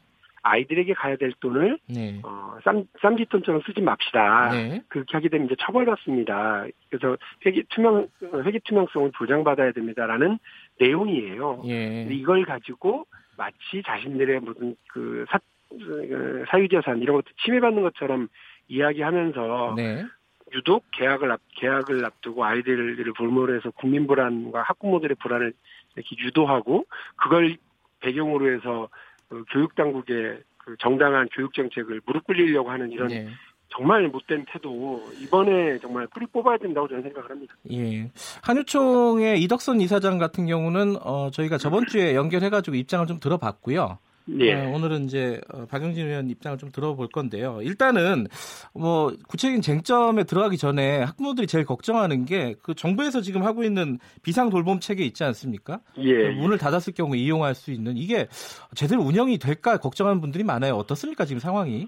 [0.48, 2.20] 아이들에게 가야 될 돈을 네.
[2.24, 4.50] 어, 쌈, 쌈짓돈처럼 쓰지 맙시다.
[4.52, 4.82] 네.
[4.88, 6.66] 그렇게 하게 되면 이제 처벌받습니다.
[6.90, 8.08] 그래서 회계 투명
[8.46, 10.40] 회계 투명성을 보장받아야 됩니다라는
[10.80, 11.64] 내용이에요.
[11.68, 12.08] 예.
[12.10, 13.06] 이걸 가지고
[13.38, 15.40] 마치 자신들의 무슨 그 사,
[15.70, 18.28] 그 사유재산 이런 것도 침해받는 것처럼
[18.68, 20.06] 이야기하면서 네.
[20.54, 25.54] 유독 계약을 앞 계약을 앞두고 아이들을 볼모로 해서 국민 불안과 학부모들의 불안을
[25.96, 26.86] 이렇게 유도하고
[27.18, 27.58] 그걸
[28.00, 28.90] 배경으로 해서
[29.30, 33.28] 그 교육 당국의 그 정당한 교육 정책을 무릎 꿇리려고 하는 이런 네.
[33.70, 37.54] 정말 못된 태도 이번에 정말 뿌리 뽑아야 된다고 저는 생각을 합니다.
[37.72, 38.10] 예.
[38.42, 44.00] 한유총의 이덕선 이사장 같은 경우는 어, 저희가 저번 주에 연결해가지고 입장을 좀 들어봤고요.
[44.28, 44.54] 네.
[44.54, 47.60] 어, 오늘은 이제 어, 박영진 의원 입장을 좀 들어볼 건데요.
[47.62, 48.28] 일단은
[48.74, 54.50] 뭐 구체적인 쟁점에 들어가기 전에 학부모들이 제일 걱정하는 게 그 정부에서 지금 하고 있는 비상
[54.50, 55.80] 돌봄 체계 있지 않습니까?
[56.00, 56.14] 예.
[56.14, 58.28] 그 문을 닫았을 경우 이용할 수 있는 이게
[58.76, 60.74] 제대로 운영이 될까 걱정하는 분들이 많아요.
[60.76, 61.88] 어떻습니까 지금 상황이?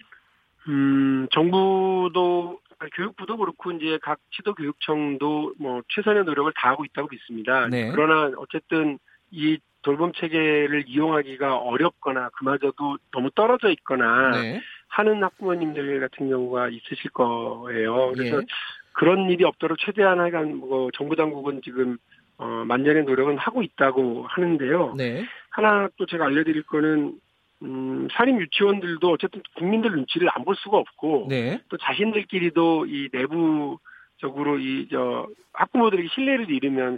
[0.68, 2.60] 음, 정부도
[2.96, 7.68] 교육부도 그렇고 이제 각 지도교육청도 뭐 최선의 노력을 다하고 있다고 믿습니다.
[7.68, 7.92] 네.
[7.92, 9.00] 그러나 어쨌든
[9.32, 14.62] 이 돌봄 체계를 이용하기가 어렵거나 그마저도 너무 떨어져 있거나 네.
[14.90, 18.12] 하는 학부모님들 같은 경우가 있으실 거예요.
[18.14, 18.46] 그래서 예.
[18.94, 21.98] 그런 일이 없도록 최대한 하여간 뭐 정부 당국은 지금
[22.38, 24.96] 어 만전의 노력은 하고 있다고 하는데요.
[24.98, 25.26] 네.
[25.52, 27.14] 하나 또 제가 알려드릴 거는
[27.62, 31.62] 음, 사립 유치원들도 어쨌든 국민들 눈치를 안 볼 수가 없고 네.
[31.70, 33.78] 또 자신들끼리도 이 내부
[34.18, 36.98] 적으로 이 저 학부모들에게 신뢰를 잃으면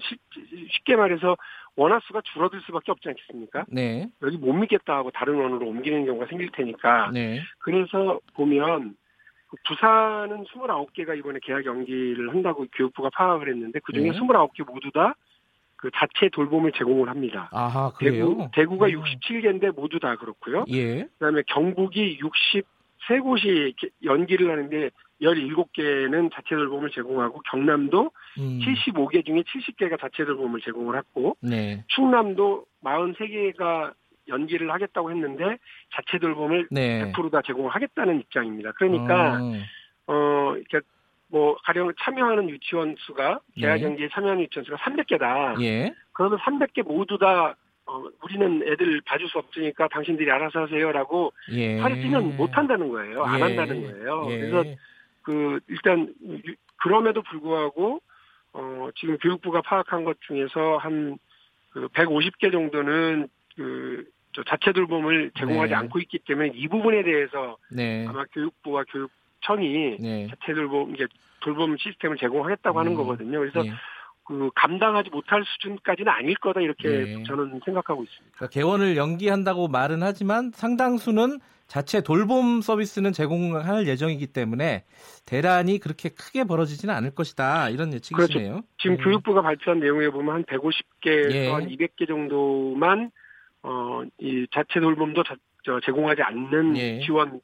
[0.72, 1.36] 쉽게 말해서
[1.76, 3.66] 원화 수가 줄어들 수밖에 없지 않겠습니까?
[3.70, 4.10] 네.
[4.22, 7.12] 여기 못 믿겠다 하고 다른 원으로 옮기는 경우가 생길 테니까.
[7.12, 7.42] 네.
[7.60, 8.96] 그래서 보면
[9.66, 14.20] 부산은 29개가 이번에 계약 연기를 한다고 교육부가 파악을 했는데 그중에 네.
[14.20, 15.16] 29개 모두 다
[15.82, 17.50] 그 자체 돌봄을 제공을 합니다.
[17.52, 18.28] 아하, 그래요?
[18.30, 19.02] 대구, 대구가 음.
[19.02, 20.64] 67개인데 모두 다 그렇고요.
[20.70, 21.08] 예.
[21.18, 24.92] 그다음에 경북이 63곳이 연기를 하는데
[25.22, 28.60] 17개는 자체 돌봄을 제공하고 경남도 음.
[28.60, 31.84] 75개 중에 70개가 자체 돌봄을 제공을 했고 네.
[31.88, 33.94] 충남도 43개가
[34.28, 35.58] 연기를 하겠다고 했는데
[35.94, 37.12] 자체 돌봄을 네.
[37.12, 38.72] 100%다 제공을 하겠다는 입장입니다.
[38.74, 39.40] 그러니까
[40.08, 40.86] 어, 어 이렇게
[41.28, 43.84] 뭐 가령 참여하는 유치원 수가 계약 네.
[43.84, 45.62] 연기에 참여하는 유치원 수가 300개다.
[45.62, 45.94] 예.
[46.14, 47.56] 그러면 300개 모두 다
[47.86, 51.80] 어, 우리는 애들 봐줄 수 없으니까 당신들이 알아서 하세요라고 예.
[51.80, 53.24] 하루 뛰면 못 한다는 거예요.
[53.24, 53.44] 안 예.
[53.44, 54.28] 한다는 거예요.
[54.30, 54.40] 예.
[54.40, 54.64] 그래서
[55.24, 56.14] 그 일단
[56.78, 58.02] 그럼에도 불구하고
[58.54, 61.18] 어 지금 교육부가 파악한 것 중에서 한
[61.72, 65.76] 그 150개 정도는 그저 자체 돌봄을 제공하지 네.
[65.76, 68.06] 않고 있기 때문에 이 부분에 대해서 네.
[68.08, 70.28] 아마 교육부와 교육청이 네.
[70.28, 71.08] 자체 돌봄 이게
[71.42, 72.80] 돌봄 시스템을 제공하겠다고 음.
[72.80, 73.40] 하는 거거든요.
[73.40, 73.72] 그래서 네.
[74.24, 77.24] 그 감당하지 못할 수준까지는 아닐 거다 이렇게 네.
[77.24, 78.36] 저는 생각하고 있습니다.
[78.36, 81.40] 그러니까 개원을 연기한다고 말은 하지만 상당수는
[81.72, 84.84] 자체 돌봄 서비스는 제공할 예정이기 때문에
[85.26, 88.50] 대란이 그렇게 크게 벌어지지는 않을 것이다 이런 예측이시네요.
[88.50, 88.68] 그렇죠.
[88.78, 89.04] 지금 네.
[89.04, 91.48] 교육부가 발표한 내용에 보면 한 150개에서 예.
[91.50, 93.10] 한 200개 정도만
[93.64, 97.00] 어, 이 자체 돌봄도 자, 저, 제공하지 않는 예.
[97.06, 97.40] 지원의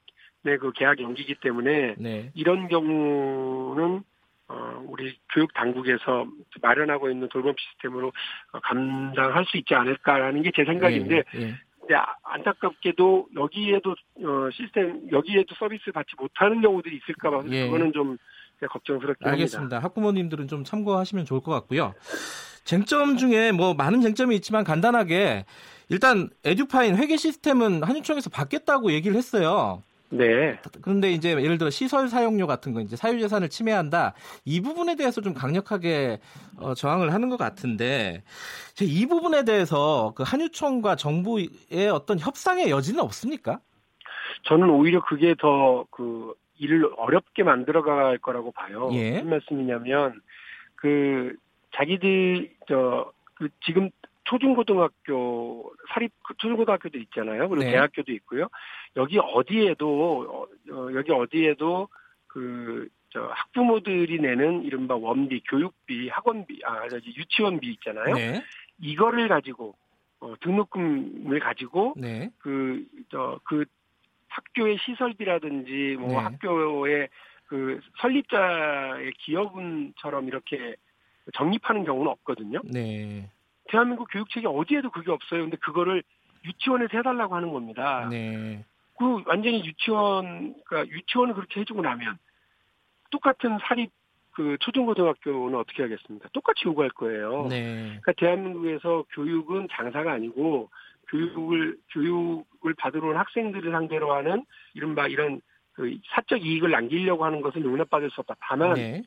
[0.59, 2.29] 그 계약 연기이기 때문에 네.
[2.35, 4.03] 이런 경우는
[4.49, 6.27] 어, 우리 교육 당국에서
[6.61, 8.11] 마련하고 있는 돌봄 시스템으로
[8.51, 11.41] 감당할 수 있지 않을까라는 게 제 생각인데 예.
[11.41, 11.55] 예.
[11.87, 17.65] 근데 아, 안타깝게도 여기에도 어, 시스템 여기에도 서비스 받지 못하는 경우들이 있을까 봐 예.
[17.65, 18.17] 그거는 좀
[18.59, 19.57] 걱정스럽긴 알겠습니다.
[19.57, 19.79] 합니다.
[19.79, 21.93] 학부모님들은 좀 참고하시면 좋을 것 같고요.
[22.65, 25.45] 쟁점 중에 뭐 많은 쟁점이 있지만 간단하게
[25.87, 29.81] 일단 에듀파인 회계 시스템은 한유총에서 받겠다고 얘기를 했어요.
[30.09, 30.57] 네.
[30.81, 34.13] 그런데 이제 예를 들어 시설 사용료 같은 거 이제 사유재산을 침해한다
[34.45, 36.19] 이 부분에 대해서 좀 강력하게
[36.57, 38.23] 어, 저항을 하는 것 같은데
[38.81, 43.59] 이 부분에 대해서 그 한유총과 정부의 어떤 협상의 여지는 없습니까?
[44.43, 48.89] 저는 오히려 그게 더 그 일을 어렵게 만들어갈 거라고 봐요.
[48.93, 49.11] 예.
[49.11, 50.21] 무슨 말씀이냐면
[50.75, 51.35] 그
[51.75, 53.89] 자기들 저 그 지금
[54.29, 57.49] 초중고등학교 사립 그 초중고등학교도 있잖아요.
[57.49, 57.71] 그리고 네.
[57.71, 58.47] 대학교도 있고요.
[58.95, 61.89] 여기 어디에도 어, 어 여기 어디에도
[62.27, 68.13] 그 저 학부모들이 내는 이른바 원비, 교육비, 학원비, 아 저기 유치원비 있잖아요.
[68.15, 68.43] 네.
[68.79, 69.75] 이거를 가지고
[70.19, 72.29] 어, 등록금을 가지고 네.
[72.39, 73.65] 그저그 그
[74.27, 76.15] 학교의 시설비라든지 뭐 네.
[76.15, 77.09] 학교의
[77.45, 80.75] 그 설립자의 기여분처럼 이렇게
[81.33, 82.61] 적립하는 경우는 없거든요.
[82.65, 83.29] 네.
[83.69, 85.41] 대한민국 교육체계 어디에도 그게 없어요.
[85.41, 86.03] 근데 그거를
[86.45, 88.07] 유치원에서 해달라고 하는 겁니다.
[88.09, 88.63] 네.
[88.97, 92.17] 그 완전히 유치원, 그러니까 유치원을 그렇게 해주고 나면
[93.11, 93.91] 똑같은 사립
[94.31, 96.29] 그 초중고등학교는 어떻게 하겠습니까?
[96.31, 97.47] 똑같이 요구할 거예요.
[97.49, 97.85] 네.
[97.87, 100.69] 그러니까 대한민국에서 교육은 장사가 아니고
[101.09, 105.41] 교육을 교육을 받으러 온 학생들을 상대로 하는 이른바 이런
[105.73, 108.35] 그 사적 이익을 남기려고 하는 것은 용납받을 수 없다.
[108.39, 109.03] 다만 네.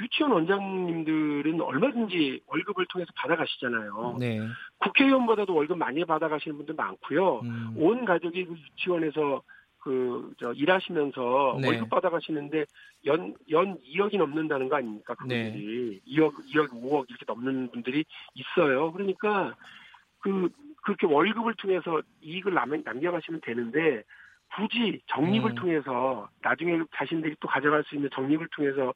[0.00, 4.16] 유치원 원장님들은 얼마든지 월급을 통해서 받아가시잖아요.
[4.18, 4.40] 네.
[4.78, 7.40] 국회의원보다도 월급 많이 받아가시는 분들 많고요.
[7.40, 7.74] 음.
[7.76, 9.42] 온 가족이 그 유치원에서
[9.80, 11.68] 그, 저, 일하시면서 네.
[11.68, 12.64] 월급 받아가시는데
[13.06, 15.14] 연, 연 2억이 넘는다는 거 아닙니까?
[15.14, 16.00] 그분들이.
[16.04, 16.12] 네.
[16.12, 18.92] 2억, 2억, 5억 이렇게 넘는 분들이 있어요.
[18.92, 19.54] 그러니까
[20.20, 20.48] 그,
[20.82, 24.02] 그렇게 월급을 통해서 이익을 남, 남겨가시면 되는데
[24.54, 25.54] 굳이 적립을 음.
[25.56, 28.92] 통해서 나중에 자신들이 또 가져갈 수 있는 적립을 통해서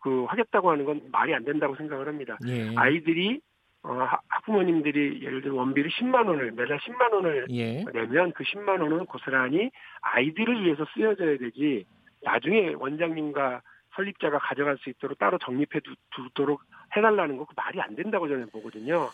[0.00, 2.38] 그 하겠다고 하는 건 말이 안 된다고 생각을 합니다.
[2.46, 2.74] 예.
[2.76, 3.40] 아이들이
[3.82, 7.84] 어, 학부모님들이 예를 들어 원비를 10만 원을 매달 10만 원을 예.
[7.92, 9.70] 내면 그 10만 원은 고스란히
[10.02, 11.86] 아이들을 위해서 쓰여져야 되지
[12.22, 13.62] 나중에 원장님과
[13.94, 15.80] 설립자가 가져갈 수 있도록 따로 적립해
[16.10, 16.62] 두도록
[16.96, 19.08] 해달라는 거 그 말이 안 된다고 저는 보거든요.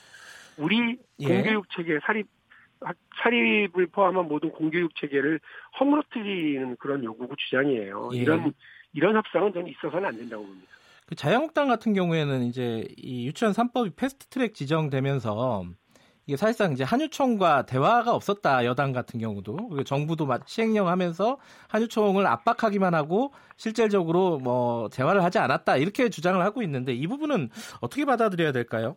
[0.58, 1.28] 우리 예.
[1.28, 2.26] 공교육 체계 사립
[3.22, 5.40] 사립을 포함한 모든 공교육 체계를
[5.80, 8.10] 허물어뜨리는 그런 요구고 주장이에요.
[8.14, 8.18] 예.
[8.18, 8.52] 이런
[8.92, 10.68] 이런 협상은 저는 있어서는 안 된다고 봅니다.
[11.06, 15.64] 그 자유한국당 같은 경우에는 이제 이 유치원 3법이 패스트트랙 지정되면서
[16.26, 23.32] 이게 사실상 이제 한유총과 대화가 없었다 여당 같은 경우도 정부도 시행령 하면서 한유총을 압박하기만 하고
[23.56, 28.96] 실질적으로 뭐 대화를 하지 않았다 이렇게 주장을 하고 있는데 이 부분은 어떻게 받아들여야 될까요?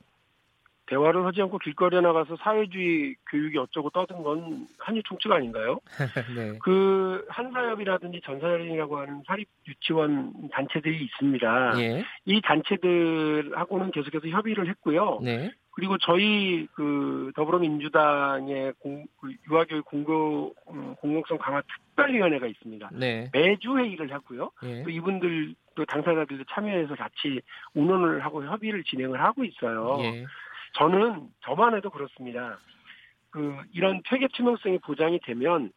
[0.89, 5.79] 대화를 하지 않고 길거리에 나가서 사회주의 교육이 어쩌고 떠든 건 한유 총칙 아닌가요?
[6.35, 6.57] 네.
[6.63, 11.79] 그 한사협이라든지 전사협이라고 하는 사립 유치원 단체들이 있습니다.
[11.79, 12.03] 예.
[12.25, 15.19] 이 단체들하고는 계속해서 협의를 했고요.
[15.21, 15.51] 네.
[15.71, 22.89] 그리고 저희 그 더불어민주당의 공, 그 유아교육 공고 음, 공공성 강화 특별위원회가 있습니다.
[22.93, 23.29] 네.
[23.31, 24.51] 매주 회의를 하고요.
[24.63, 24.83] 예.
[24.83, 27.39] 또 이분들도 당사자들도 참여해서 같이
[27.75, 29.99] 운원을 하고 협의를 진행을 하고 있어요.
[30.01, 30.25] 예.
[30.73, 32.57] 저는 저만 해도 그렇습니다.
[33.31, 35.71] 그 이런 퇴계 투명성이 보장이 되면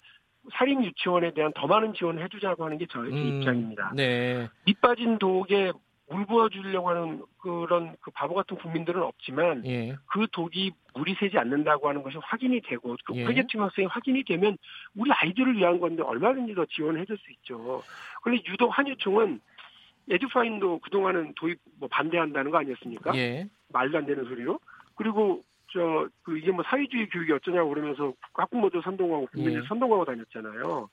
[0.54, 3.92] 사립 유치원에 대한 더 많은 지원을 해주자고 하는 게 저의 음, 입장입니다.
[3.94, 4.48] 네.
[4.66, 5.72] 밑빠진 독에
[6.08, 9.96] 물 부어주려고 하는 그런 그 바보 같은 국민들은 없지만 예.
[10.06, 13.24] 그 독이 물이 새지 않는다고 하는 것이 확인이 되고 그 예.
[13.24, 14.58] 회계 투명성이 확인이 되면
[14.94, 17.82] 우리 아이들을 위한 건데 얼마든지 더 지원해 줄 수 있죠.
[18.22, 19.40] 그런데 유독 한유총은
[20.10, 23.16] 에듀파인도 그동안은 도입 뭐 반대한다는 거 아니었습니까?
[23.16, 23.48] 예.
[23.72, 24.58] 말도 안 되는 소리로.
[24.96, 29.66] 그리고 저 그 이게 뭐 사회주의 교육이 어쩌냐고 그러면서 학부모도 선동하고 국민들 예.
[29.66, 30.88] 선동하고 다녔잖아요.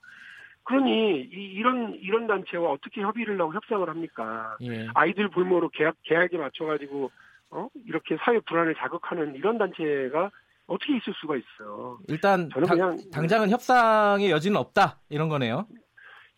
[0.64, 4.56] 그러니 이, 이런 이런 단체와 어떻게 협의를 하고 협상을 합니까?
[4.62, 4.88] 예.
[4.94, 7.10] 아이들 볼모로 계약 계약에 맞춰가지고
[7.50, 10.30] 어 이렇게 사회 불안을 자극하는 이런 단체가
[10.66, 11.98] 어떻게 있을 수가 있어요?
[12.08, 15.66] 일단 저는 당, 그냥 당장은 협상의 여지는 없다 이런 거네요.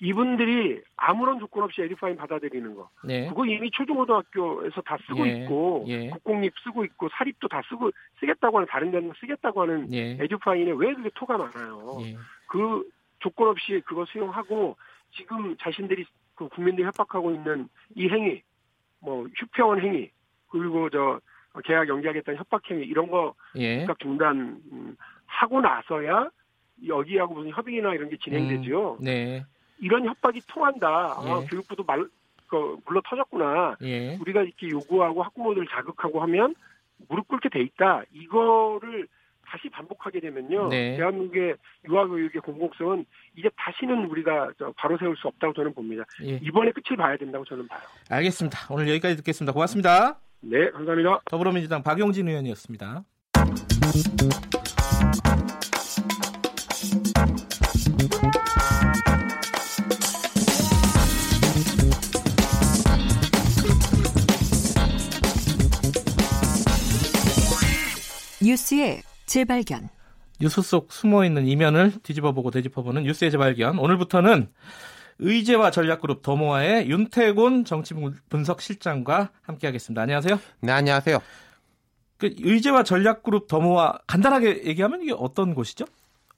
[0.02, 2.90] 이분들이 아무런 조건 없이 에듀파인 받아들이는 거.
[3.04, 3.28] 네.
[3.28, 5.44] 그거 이미 초중고등학교에서 다 쓰고 예.
[5.44, 6.08] 있고 예.
[6.10, 10.18] 국공립 쓰고 있고 사립도 다 쓰고 쓰겠다고 하는 다른 데는 쓰겠다고 하는 예.
[10.20, 11.98] 에듀파인에 왜 그렇게 토가 많아요.
[12.00, 12.16] 예.
[12.48, 12.84] 그
[13.20, 14.76] 조건 없이 그거 수용하고
[15.14, 18.42] 지금 자신들이 그 국민들이 협박하고 있는 이 행위,
[18.98, 20.10] 뭐 휴평원 행위
[20.48, 21.20] 그리고 저
[21.62, 23.80] 계약 연기하겠다는 협박 행위 이런 거 예.
[23.80, 24.96] 즉각 중단 음,
[25.26, 26.28] 하고 나서야
[26.84, 28.96] 여기하고 무슨 협의나 이런 게 진행되죠.
[29.00, 29.44] 음, 네.
[29.82, 30.86] 이런 협박이 통한다.
[30.86, 31.30] 아, 예.
[31.30, 32.06] 아, 교육부도 말,
[32.46, 33.76] 그, 물러 터졌구나.
[33.82, 34.16] 예.
[34.20, 36.54] 우리가 이렇게 요구하고 학부모들 자극하고 하면
[37.08, 38.04] 무릎 꿇게 돼 있다.
[38.12, 39.08] 이거를
[39.44, 40.68] 다시 반복하게 되면요.
[40.68, 40.96] 네.
[40.96, 41.56] 대한민국의
[41.88, 43.04] 유아교육의 공공성은
[43.36, 46.04] 이제 다시는 우리가 바로 세울 수 없다고 저는 봅니다.
[46.22, 46.38] 예.
[46.42, 47.80] 이번에 끝을 봐야 된다고 저는 봐요.
[48.08, 48.72] 알겠습니다.
[48.72, 49.52] 오늘 여기까지 듣겠습니다.
[49.52, 50.20] 고맙습니다.
[50.40, 51.20] 네, 감사합니다.
[51.26, 53.04] 더불어민주당 박용진 의원이었습니다.
[68.42, 69.88] 뉴스의 재발견.
[70.40, 73.78] 뉴스 속 숨어 있는 이면을 뒤집어보고 되짚어보는 뉴스의 재발견.
[73.78, 74.48] 오늘부터는
[75.20, 80.02] 의제와 전략그룹 더모아의 윤태곤 정치분석실장과 함께하겠습니다.
[80.02, 80.40] 안녕하세요.
[80.60, 81.18] 네, 안녕하세요.
[82.18, 85.84] 그 의제와 전략그룹 더모아 간단하게 얘기하면 이게 어떤 곳이죠?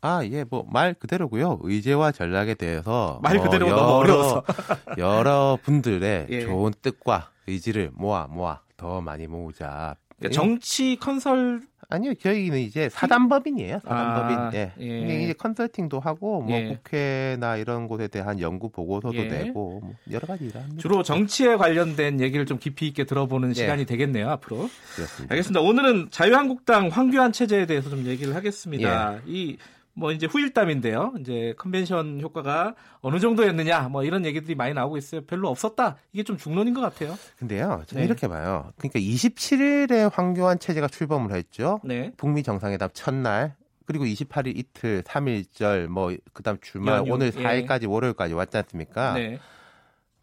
[0.02, 1.60] 아, 예, 뭐, 말 그대로고요.
[1.62, 3.20] 의제와 전략에 대해서.
[3.22, 4.44] 말뭐 그대로 뭐 너무 어려워서.
[4.98, 6.40] 여러 분들의 예.
[6.42, 9.96] 좋은 뜻과 의지를 모아, 모아, 더 많이 모으자.
[10.18, 11.62] 그러니까 정치 컨설
[11.94, 13.80] 아니요, 저희는 이제 사단법인이에요.
[13.84, 14.36] 사단법인.
[14.36, 14.72] 아, 예.
[14.80, 15.22] 예.
[15.24, 16.68] 이제 컨설팅도 하고 뭐 예.
[16.68, 19.24] 국회나 이런 곳에 대한 연구 보고서도 예.
[19.24, 20.76] 내고 뭐 여러 가지 일합니다.
[20.80, 23.54] 주로 정치에 관련된 얘기를 좀 깊이 있게 들어보는 예.
[23.54, 24.68] 시간이 되겠네요, 앞으로.
[24.94, 25.32] 그렇습니다.
[25.32, 25.60] 알겠습니다.
[25.60, 29.14] 오늘은 자유한국당 황교안 체제에 대해서 좀 얘기를 하겠습니다.
[29.14, 29.20] 예.
[29.26, 29.56] 이
[29.94, 31.14] 뭐 이제 후일담인데요.
[31.20, 35.22] 이제 컨벤션 효과가 어느 정도였느냐 뭐 이런 얘기들이 많이 나오고 있어요.
[35.24, 35.96] 별로 없었다.
[36.12, 37.16] 이게 좀 중론인 것 같아요.
[37.38, 37.82] 근데요.
[37.86, 38.04] 저는 네.
[38.04, 38.72] 이렇게 봐요.
[38.76, 41.80] 그러니까 27일에 황교안 체제가 출범을 했죠.
[41.84, 42.12] 네.
[42.16, 43.54] 북미 정상회담 첫날
[43.86, 47.12] 그리고 28일 이틀 3일절 뭐 그다음 주말 연휴.
[47.12, 47.86] 오늘 4일까지 예.
[47.86, 49.14] 월요일까지 왔지 않습니까?
[49.14, 49.38] 네.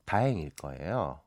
[0.06, 1.22] 다행일 거예요.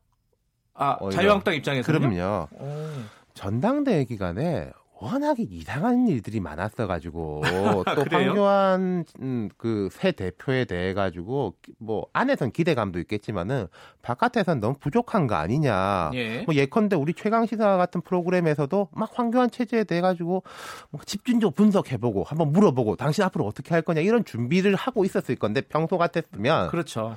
[0.75, 2.49] 아, 자유한국당 입장에서는 그럼요.
[2.53, 2.91] 오.
[3.35, 4.71] 전당대회 기간에
[5.05, 7.43] 워낙에 이상한 일들이 많았어가지고
[7.95, 13.67] 또 황교안 음, 그새 대표에 대해 가지고 뭐 안에선 기대감도 있겠지만은
[14.01, 16.11] 바깥에선 너무 부족한 거 아니냐.
[16.15, 16.43] 예.
[16.45, 20.43] 뭐 예컨대 우리 최강 시사 같은 프로그램에서도 막 황교안 체제에 대해 가지고
[20.91, 25.61] 뭐 집중적으로 분석해보고 한번 물어보고 당신 앞으로 어떻게 할 거냐 이런 준비를 하고 있었을 건데
[25.61, 27.17] 평소 같았으면 그렇죠.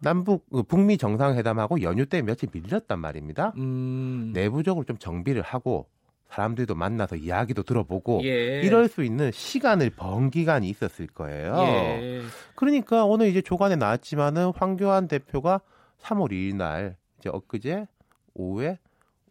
[0.00, 3.52] 남북 그 북미 정상회담하고 연휴 때 며칠 밀렸단 말입니다.
[3.56, 4.30] 음...
[4.32, 5.88] 내부적으로 좀 정비를 하고
[6.28, 8.60] 사람들도 만나서 이야기도 들어보고 예.
[8.62, 11.54] 이럴 수 있는 시간을 번 기간이 있었을 거예요.
[11.58, 12.22] 예.
[12.54, 15.60] 그러니까 오늘 이제 조간에 나왔지만은 황교안 대표가
[16.02, 17.86] 3월 2일 날 이제 엊그제
[18.34, 18.78] 오후에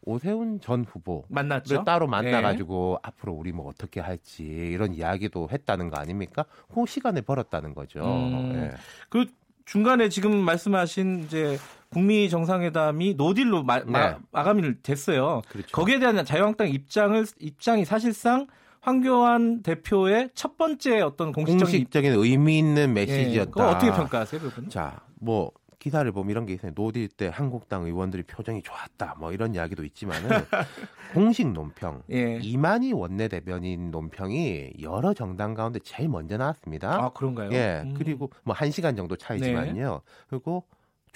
[0.01, 1.83] 오세훈 전 후보 만났죠.
[1.83, 3.07] 따로 만나가지고 예.
[3.09, 6.45] 앞으로 우리 뭐 어떻게 할지 이런 이야기도 했다는 거 아닙니까?
[6.73, 7.99] 그 시간을 벌었다는 거죠.
[8.05, 8.71] 음, 예.
[9.09, 9.25] 그
[9.65, 11.57] 중간에 지금 말씀하신 이제
[11.89, 14.15] 북미 정상회담이 노딜로 마, 네.
[14.31, 15.41] 마감이 됐어요.
[15.49, 15.69] 그렇죠.
[15.71, 18.47] 거기에 대한 자유한국당 입장을 입장이 사실상
[18.81, 23.51] 황교안 대표의 첫 번째 어떤 공식적인, 공식적인 의미 있는 메시지였다.
[23.63, 24.69] 예, 어떻게 평가하세요, 그분?
[24.69, 26.71] 자, 뭐 기사를 보면 이런 게 있어요.
[26.73, 29.15] 노딜 때 한국당 의원들이 표정이 좋았다.
[29.19, 30.29] 뭐 이런 이야기도 있지만은
[31.13, 32.39] 공식 논평 예.
[32.41, 36.93] 이만희 원내대변인 논평이 여러 정당 가운데 제일 먼저 나왔습니다.
[36.95, 37.51] 아 그런가요?
[37.51, 37.81] 예.
[37.85, 37.93] 음.
[37.97, 39.91] 그리고 뭐 한 시간 정도 차이지만요.
[39.93, 39.99] 네.
[40.29, 40.63] 그리고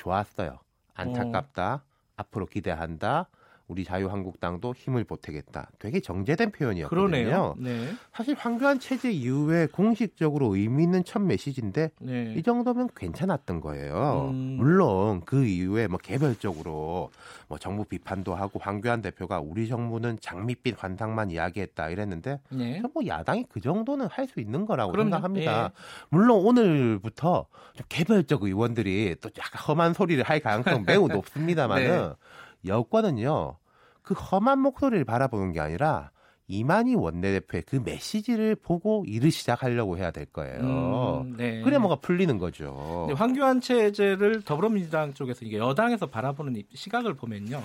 [0.01, 0.59] 좋았어요.
[0.95, 1.73] 안타깝다.
[1.75, 1.81] 어.
[2.15, 3.29] 앞으로 기대한다.
[3.71, 5.71] 우리 자유한국당도 힘을 보태겠다.
[5.79, 7.07] 되게 정제된 표현이었거든요.
[7.07, 7.55] 그러네요.
[7.57, 7.87] 네.
[8.13, 12.33] 사실 황교안 체제 이후에 공식적으로 의미 있는 첫 메시지인데 네.
[12.37, 14.27] 이 정도면 괜찮았던 거예요.
[14.31, 14.57] 음.
[14.57, 17.11] 물론 그 이후에 뭐 개별적으로
[17.47, 22.81] 뭐 정부 비판도 하고 황교안 대표가 우리 정부는 장밋빛 환상만 이야기했다 이랬는데 네.
[22.93, 25.09] 뭐 야당이 그 정도는 할 수 있는 거라고 그럼요.
[25.09, 25.63] 생각합니다.
[25.65, 25.69] 예.
[26.09, 32.69] 물론 오늘부터 좀 개별적 의원들이 또 약간 험한 소리를 할 가능성 매우 높습니다만은 네.
[32.69, 33.55] 여권은요
[34.01, 36.11] 그 험한 목소리를 바라보는 게 아니라
[36.47, 41.23] 이만희 원내대표의 그 메시지를 보고 일을 시작하려고 해야 될 거예요.
[41.25, 41.61] 음, 네.
[41.61, 43.07] 그래 뭐가 풀리는 거죠.
[43.15, 47.61] 황교안 체제를 더불어민주당 쪽에서 이게 여당에서 바라보는 시각을 보면요.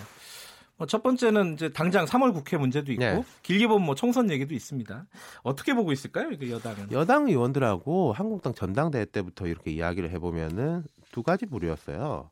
[0.79, 3.25] 뭐첫 번째는 이제 당장 3월 국회 문제도 있고 네.
[3.43, 5.07] 길게 보면 뭐 총선 얘기도 있습니다.
[5.43, 6.93] 어떻게 보고 있을까요, 이 여당은?
[6.93, 12.31] 여당 의원들하고 한국당 전당대회 때부터 이렇게 이야기를 해보면은 두 가지 부류였어요.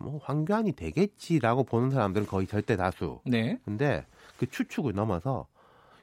[0.00, 3.20] 뭐 황교안이 되겠지라고 보는 사람들은 거의 절대 다수.
[3.24, 3.58] 네.
[3.64, 4.06] 근데
[4.38, 5.46] 그 추측을 넘어서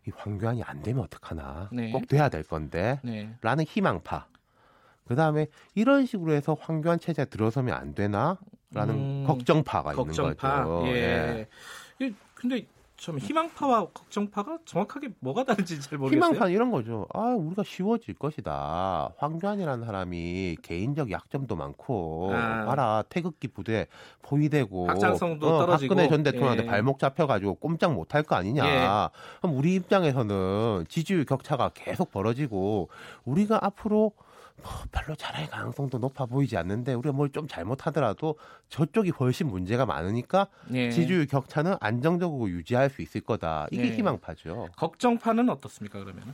[0.07, 1.69] 이 황교안이 안 되면 어떡하나.
[1.73, 1.91] 네.
[1.91, 2.99] 꼭 돼야 될 건데.
[3.03, 3.35] 네.
[3.41, 4.27] 라는 희망파.
[5.07, 8.37] 그 다음에 이런 식으로 해서 황교안 체제에 들어서면 안 되나?
[8.71, 10.57] 라는 음, 걱정파가 걱정파.
[10.61, 10.87] 있는 거죠.
[10.95, 11.47] 예.
[12.01, 12.13] 예.
[12.35, 12.67] 근데
[12.97, 16.17] 좀 희망파와 걱정파가 정확하게 뭐가 다른지 잘 모르겠어요.
[16.17, 17.05] 희망파는 이런 거죠.
[17.13, 19.13] 아, 우리가 쉬워질 것이다.
[19.17, 22.65] 황교안이라는 사람이 개인적 약점도 많고, 아.
[22.65, 23.85] 봐라 태극기 부대
[24.23, 26.67] 포위되고, 확장성도 어, 떨어지고, 박근혜 전 대통령한테 예.
[26.67, 28.65] 발목 잡혀가지고 꼼짝 못할 거 아니냐.
[28.65, 29.09] 예.
[29.41, 32.89] 그럼 우리 입장에서는 지지율 격차가 계속 벌어지고,
[33.25, 34.13] 우리가 앞으로
[34.61, 38.37] 뭐 별로 잘할 가능성도 높아 보이지 않는데 우리가 뭘 좀 잘못하더라도
[38.69, 40.89] 저쪽이 훨씬 문제가 많으니까 네.
[40.89, 43.67] 지지율 격차는 안정적으로 유지할 수 있을 거다.
[43.71, 43.95] 이게 네.
[43.97, 44.69] 희망파죠.
[44.77, 46.33] 걱정파는 어떻습니까 그러면?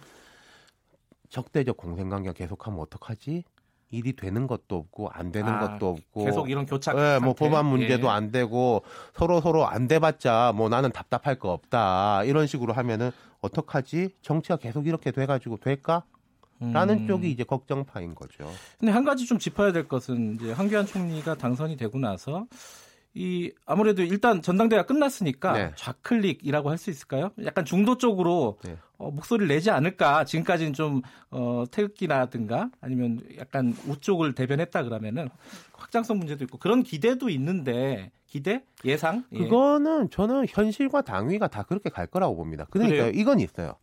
[1.30, 3.44] 적대적 공생관계가 계속하면 어떡하지?
[3.90, 7.66] 일이 되는 것도 없고 안 되는 아, 것도 없고 계속 이런 교착 네, 뭐 법안
[7.68, 8.12] 문제도 예.
[8.12, 13.12] 안 되고 서로 서로 안 돼봤자 뭐 나는 답답할 거 없다 이런 식으로 하면은
[13.42, 16.04] 어떡하지 정치가 계속 이렇게 돼가지고 될까
[16.72, 17.08] 라는 음.
[17.08, 18.50] 쪽이 이제 걱정파인 거죠.
[18.80, 22.46] 근데 한 가지 좀 짚어야 될 것은 이제 황교안 총리가 당선이 되고 나서
[23.16, 25.72] 이 아무래도 일단 전당대회가 끝났으니까 네.
[25.76, 27.30] 좌클릭이라고 할 수 있을까요?
[27.46, 28.76] 약간 중도 쪽으로 네.
[28.98, 30.26] 어, 목소리를 내지 않을까?
[30.26, 35.30] 지금까지는 좀 어, 태극기라든가 아니면 약간 우쪽을 대변했다 그러면은
[35.74, 39.38] 확장성 문제도 있고 그런 기대도 있는데 기대 예상 예.
[39.38, 42.66] 그거는 저는 현실과 당위가 다 그렇게 갈 거라고 봅니다.
[42.72, 43.12] 그러니까 그래요?
[43.14, 43.76] 이건 있어요.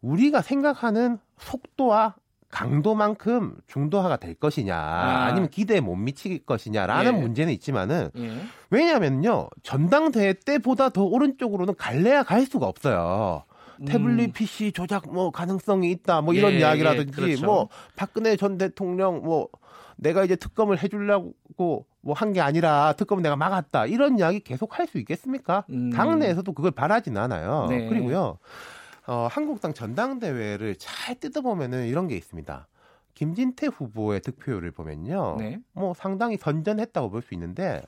[0.00, 2.14] 우리가 생각하는 속도와
[2.50, 5.32] 강도만큼 중도화가 될 것이냐 아.
[5.32, 7.20] 니면 기대에 못 미칠 것이냐라는 예.
[7.20, 8.32] 문제는 있지만은 예.
[8.70, 13.44] 왜냐하면요 전당대회 때보다 더 오른쪽으로는 갈래야 갈 수가 없어요.
[13.86, 14.32] 태블릿 음.
[14.32, 17.46] PC 조작 뭐 가능성이 있다 뭐 이런 예, 이야기라든지 예, 그렇죠.
[17.46, 19.48] 뭐 박근혜 전 대통령 뭐
[19.96, 24.86] 내가 이제 특검을 해주려고 뭐 한 게 아니라 특검을 내가 막았다 이런 이야기 계속 할
[24.86, 25.64] 수 있겠습니까?
[25.70, 25.90] 음.
[25.90, 27.66] 당내에서도 그걸 바라진 않아요.
[27.70, 27.86] 네.
[27.88, 28.38] 그리고요.
[29.10, 32.68] 어, 한국당 전당대회를 잘 뜯어보면은 이런 게 있습니다.
[33.14, 35.34] 김진태 후보의 득표율을 보면요.
[35.38, 35.58] 네.
[35.72, 37.82] 뭐 상당히 선전했다고 볼 수 있는데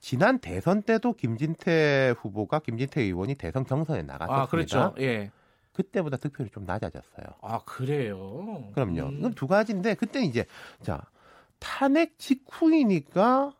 [0.00, 4.42] 지난 대선 때도 김진태 후보가 김진태 의원이 대선 경선에 나갔었습니다.
[4.42, 4.94] 아, 그렇죠.
[4.98, 5.30] 예.
[5.72, 7.26] 그때보다 득표율이 좀 낮아졌어요.
[7.40, 8.72] 아, 그래요?
[8.74, 9.02] 그럼요.
[9.02, 9.18] 음.
[9.18, 10.44] 그럼 두 가지인데 그때 이제
[10.82, 11.02] 자,
[11.60, 13.54] 탄핵 직후이니까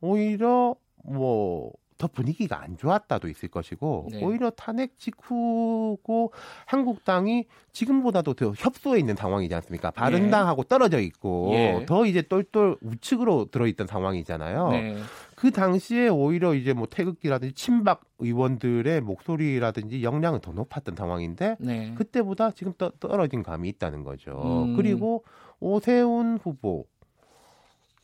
[0.00, 0.74] 오히려
[1.04, 4.24] 뭐 더 분위기가 안 좋았다도 있을 것이고 네.
[4.24, 6.32] 오히려 탄핵 직후고
[6.64, 9.90] 한국당이 지금보다도 더 협소해 있는 상황이지 않습니까?
[9.90, 11.84] 바른당하고 떨어져 있고 예.
[11.86, 14.68] 더 이제 똘똘 우측으로 들어있던 상황이잖아요.
[14.70, 14.96] 네.
[15.36, 21.94] 그 당시에 오히려 이제 뭐 태극기라든지 친박 의원들의 목소리라든지 역량은 더 높았던 상황인데 네.
[21.96, 24.64] 그때보다 지금 떠, 떨어진 감이 있다는 거죠.
[24.64, 24.76] 음.
[24.76, 25.24] 그리고
[25.60, 26.86] 오세훈 후보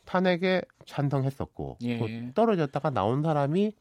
[0.05, 2.31] 탄핵에 찬성했었고 예.
[2.35, 3.73] 떨어졌다가 나온 사람이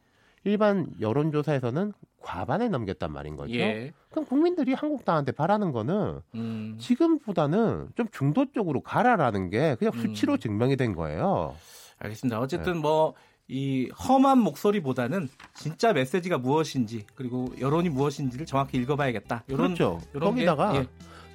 [0.47, 1.92] 일반 여론조사에서는
[2.22, 3.53] 과반에 넘겼단 말인 거죠.
[3.55, 3.92] 예.
[4.11, 6.76] 그럼 국민들이 한국당한테 바라는 거는 음.
[6.78, 10.01] 지금보다는 좀 중도 쪽으로 가라라는 게 그냥 음.
[10.01, 10.38] 수치로 음.
[10.38, 11.57] 증명이 된 거예요.
[11.99, 12.38] 알겠습니다.
[12.38, 12.78] 어쨌든 네.
[12.78, 19.42] 뭐이 험한 목소리보다는 진짜 메시지가 무엇인지 그리고 여론이 무엇인지를 정확히 읽어봐야겠다.
[19.49, 20.01] 이런, 그렇죠.
[20.14, 20.86] 이런 거기다가 게, 예.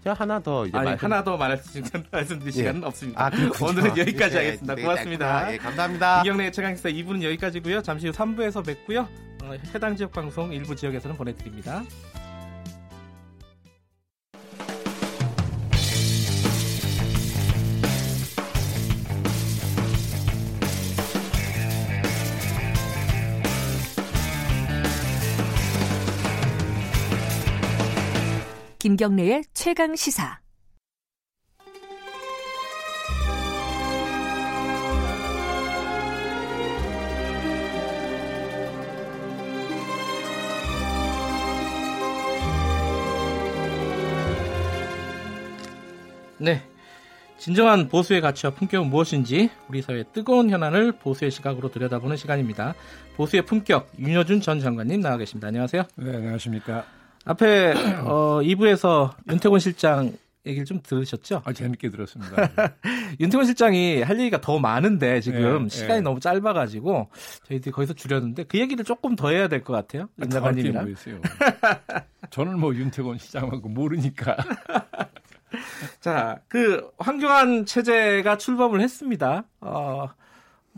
[0.03, 1.05] 제가 하나 더 이제 아니, 말씀...
[1.05, 1.37] 하나 더
[2.11, 2.85] 말씀드릴 시간은 예.
[2.85, 3.25] 없습니다.
[3.25, 3.31] 아,
[3.61, 4.75] 오늘은 여기까지 예, 하겠습니다.
[4.75, 5.53] 네, 고맙습니다.
[5.53, 6.23] 예, 감사합니다.
[6.23, 7.81] 김경래 최강 시사 2부는 여기까지고요.
[7.83, 9.07] 잠시 후 3부에서 뵙고요.
[9.43, 11.83] 어, 해당 지역 방송 일부 지역에서는 보내드립니다.
[28.81, 30.39] 김경래의 최강 시사.
[46.39, 46.63] 네.
[47.37, 52.73] 진정한 보수의 가치와 품격은 무엇인지 우리 사회의 뜨거운 현안을 보수의 시각으로 들여다보는 시간입니다.
[53.15, 55.49] 보수의 품격 윤여준 전 장관님 나와 계십니다.
[55.49, 55.83] 안녕하세요.
[55.97, 57.00] 네, 안녕하십니까.
[57.25, 57.73] 앞에
[58.05, 60.11] 어, 2부에서 윤태곤 실장
[60.45, 61.43] 얘기를 좀 들으셨죠?
[61.45, 62.49] 아, 재밌게 들었습니다.
[63.19, 66.01] 윤태곤 실장이 할 얘기가 더 많은데 지금 네, 시간이 네.
[66.01, 67.09] 너무 짧아가지고
[67.43, 70.09] 저희들이 거기서 줄였는데 그 얘기를 조금 더 해야 될 것 같아요.
[70.19, 70.95] 윤 장관님이랑.
[72.31, 74.35] 저는 뭐 윤태곤 시장하고 모르니까.
[75.99, 79.43] 자, 그 황교안 체제가 출범을 했습니다.
[79.59, 80.07] 어,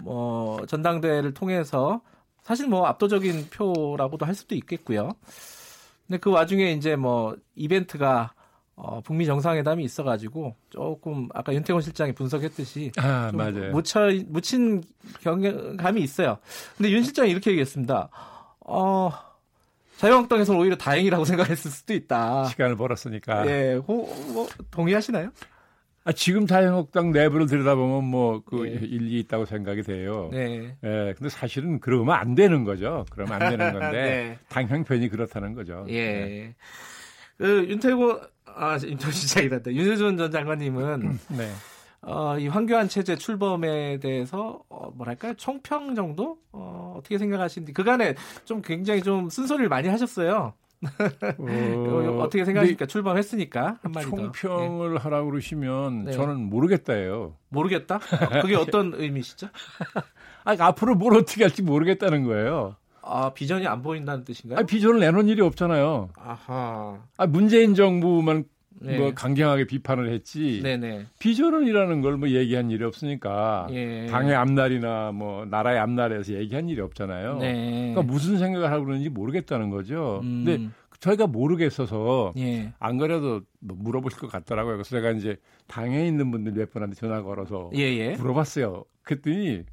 [0.04, 2.02] 뭐 전당대회를 통해서
[2.42, 5.12] 사실 뭐 압도적인 표라고도 할 수도 있겠고요.
[6.08, 8.34] 근데 그 와중에 이제 뭐 이벤트가
[8.76, 13.72] 어, 북미 정상회담이 있어가지고 조금 아까 윤태곤 실장이 분석했듯이 아, 맞아요.
[13.72, 14.84] 묻혀, 묻힌
[15.22, 16.40] 경감이 있어요.
[16.76, 18.10] 근데 윤 실장이 이렇게 얘기했습니다.
[18.62, 19.12] 어,
[19.98, 22.46] 자유한국당에서는 오히려 다행이라고 생각했을 수도 있다.
[22.46, 23.48] 시간을 벌었으니까.
[23.48, 25.32] 예, 호, 뭐, 동의하시나요?
[26.06, 28.72] 아, 지금 자유한국당 내부를 들여다보면 뭐그 네.
[28.86, 30.30] 일리 있다고 생각이 돼요.
[30.34, 30.76] 네.
[30.84, 31.14] 예.
[31.18, 33.06] 근데 사실은 그러면 안 되는 거죠.
[33.10, 33.92] 그러면 안 되는 건데
[34.38, 34.40] 네.
[34.50, 35.86] 당 형편이 그렇다는 거죠.
[35.88, 36.12] 예.
[36.12, 36.56] 네.
[37.38, 39.72] 그 윤태고 아 윤태고 시작이란다.
[39.72, 41.50] 윤여준 전 장관님은 네.
[42.02, 48.62] 어, 이 황교안 체제 출범에 대해서 어, 뭐랄까요 총평 정도 어, 어떻게 생각하시는지 그간에 좀
[48.62, 50.54] 굉장히 좀 쓴소리를 많이 하셨어요.
[51.38, 52.86] 어, 어떻게 생각하십니까?
[52.86, 55.00] 출범했으니까 한마디 총평을 네.
[55.00, 56.12] 하라고 그러시면 네.
[56.12, 57.36] 저는 모르겠다예요.
[57.50, 58.00] 모르겠다?
[58.42, 59.48] 그게 어떤 의미시죠?
[60.46, 62.76] 아니, 앞으로 뭘 어떻게 할지 모르겠다는 거예요.
[63.06, 64.60] 아 비전이 안 보인다는 뜻인가요?
[64.60, 66.10] 아 비전을 내놓은 일이 없잖아요.
[66.16, 67.00] 아하.
[67.18, 68.46] 아 문재인 정부만
[68.82, 68.98] 네.
[68.98, 70.62] 뭐 강경하게 비판을 했지.
[70.64, 71.06] 네네.
[71.20, 74.06] 비전을이라는 걸 뭐 얘기한 일이 없으니까 예.
[74.08, 77.38] 당의 앞날이나 뭐 나라의 앞날에서 얘기한 일이 없잖아요.
[77.40, 77.92] 네.
[77.94, 80.20] 그러니까 무슨 생각을 하고 그러는지 모르겠다는 거죠.
[80.24, 80.44] 음.
[80.46, 80.70] 근데
[81.00, 82.72] 저희가 모르겠어서 예.
[82.80, 84.76] 안 그래도 뭐 물어보실 것 같더라고요.
[84.76, 85.36] 그래서 제가 이제
[85.68, 88.16] 당에 있는 분들 몇 분한테 전화 걸어서 예예.
[88.18, 88.86] 물어봤어요.
[89.02, 89.64] 그랬더니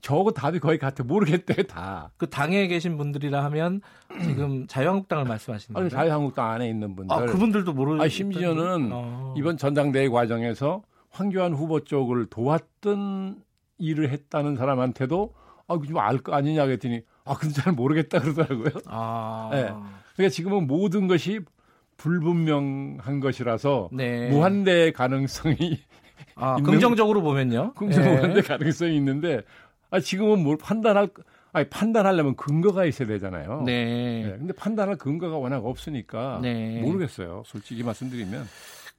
[0.00, 2.10] 저거 답이 거의 같아 모르겠대 다.
[2.16, 3.80] 그 당에 계신 분들이라 하면
[4.22, 5.88] 지금 자유한국당을 말씀하시는 거예요?
[5.88, 7.14] 자유한국당 안에 있는 분들.
[7.14, 8.00] 아, 그분들도 모르.
[8.00, 9.34] 아, 심지어는 어.
[9.36, 13.42] 이번 전당대회 과정에서 황교안 후보 쪽을 도왔던
[13.78, 15.34] 일을 했다는 사람한테도
[15.66, 18.82] 아, 좀알 거 아니냐 그랬더니 아, 근데 잘 모르겠다 그러더라고요.
[18.86, 19.50] 아.
[19.52, 19.72] 네.
[20.14, 21.40] 그러니까 지금은 모든 것이
[21.96, 24.28] 불분명한 것이라서 네.
[24.30, 25.80] 무한대 가능성이
[26.36, 27.74] 아, 긍정적으로 보면요.
[27.74, 28.42] 긍정무한대 네.
[28.42, 29.42] 가능성이 있는데
[29.90, 31.08] 아, 지금은 뭘 판단할,
[31.52, 33.62] 아니, 판단하려면 근거가 있어야 되잖아요.
[33.64, 34.22] 네.
[34.24, 34.36] 네.
[34.38, 36.80] 근데 판단할 근거가 워낙 없으니까 네.
[36.82, 37.42] 모르겠어요.
[37.46, 38.46] 솔직히 말씀드리면.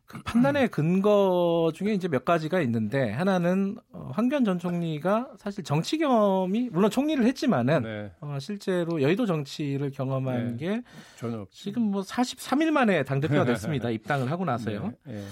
[0.10, 6.00] 그 판단의 근거 중에 이제 몇 가지가 있는데 하나는 어, 황교안 전 총리가 사실 정치
[6.00, 8.12] 경험이 물론 총리를 했지만은 네.
[8.20, 10.66] 어, 실제로 여의도 정치를 경험한 네.
[10.66, 10.82] 게
[11.16, 13.92] 전혀 지금 뭐 43일 만에 당 대표가 됐습니다.
[13.92, 14.94] 입당을 하고 나서요.
[15.06, 15.14] 네.
[15.14, 15.24] 네.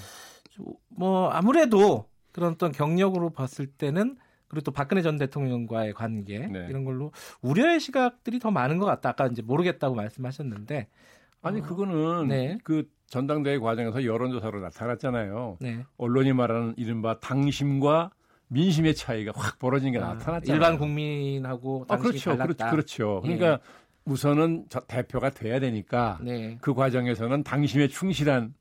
[0.89, 4.15] 뭐 아무래도 그런 어떤 경력으로 봤을 때는
[4.47, 6.67] 그리고 또 박근혜 전 대통령과의 관계 네.
[6.69, 9.09] 이런 걸로 우려의 시각들이 더 많은 것 같다.
[9.09, 10.87] 아까 이제 모르겠다고 말씀하셨는데
[11.41, 12.57] 아니 어, 그거는 네.
[12.63, 15.57] 그 전당대회 과정에서 여론조사로 나타났잖아요.
[15.59, 15.85] 네.
[15.97, 18.11] 언론이 말하는 이른바 당심과
[18.49, 20.55] 민심의 차이가 확 벌어진 게 아, 나타났잖아요.
[20.55, 22.37] 일반 국민하고 아, 그렇죠.
[22.37, 22.71] 달랐다.
[22.71, 23.21] 그렇죠.
[23.25, 23.35] 예.
[23.35, 23.63] 그러니까
[24.05, 26.57] 우선은 저 대표가 돼야 되니까 네.
[26.61, 28.53] 그 과정에서는 당심에 충실한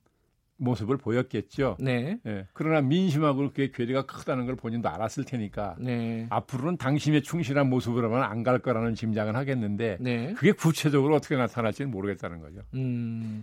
[0.59, 1.77] 모습을 보였겠죠.
[1.81, 2.19] 네.
[2.27, 2.47] 예.
[2.55, 6.27] 그러나 민심하고 그게 괴리가 크다는 걸 본인도 알았을 테니까 네.
[6.31, 10.33] 앞으로는 당심에 충실한 모습으로만 안 갈 거라는 짐작은 하겠는데 네.
[10.35, 12.61] 그게 구체적으로 어떻게 나타날지는 모르겠다는 거죠.
[12.75, 13.43] 음.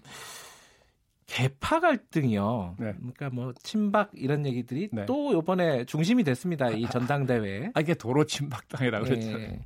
[1.25, 2.75] 개파 갈등이요.
[2.79, 2.93] 네.
[2.93, 5.05] 그러니까 뭐 친박 이런 얘기들이 네.
[5.05, 6.69] 또 이번에 중심이 됐습니다.
[6.69, 7.71] 이 전당대회.
[7.73, 9.59] 아 이게 도로 친박당이라고 그랬잖아요.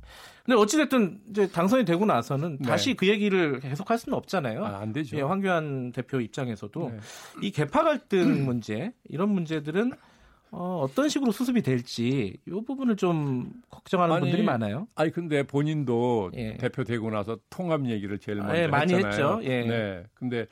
[0.48, 0.54] 네.
[0.54, 2.68] 근데 어찌됐든 이제 당선이 되고 나서는 네.
[2.68, 4.64] 다시 그 얘기를 계속할 수는 없잖아요.
[4.64, 5.18] 아, 안 되죠.
[5.18, 6.98] 예, 황교안 대표 입장에서도 네.
[7.42, 9.92] 이 개파 갈등 문제 이런 문제들은
[10.50, 14.88] 어, 어떤 식으로 수습이 될지 이 부분을 좀 걱정하는 아니, 분들이 많아요.
[14.94, 16.56] 아니 근데 본인도 예.
[16.56, 19.36] 대표 되고 나서 통합 얘기를 제일 먼저 아, 예, 많이 했잖아요.
[19.36, 19.40] 했죠.
[19.44, 19.66] 예.
[19.66, 20.04] 네.
[20.14, 20.46] 근데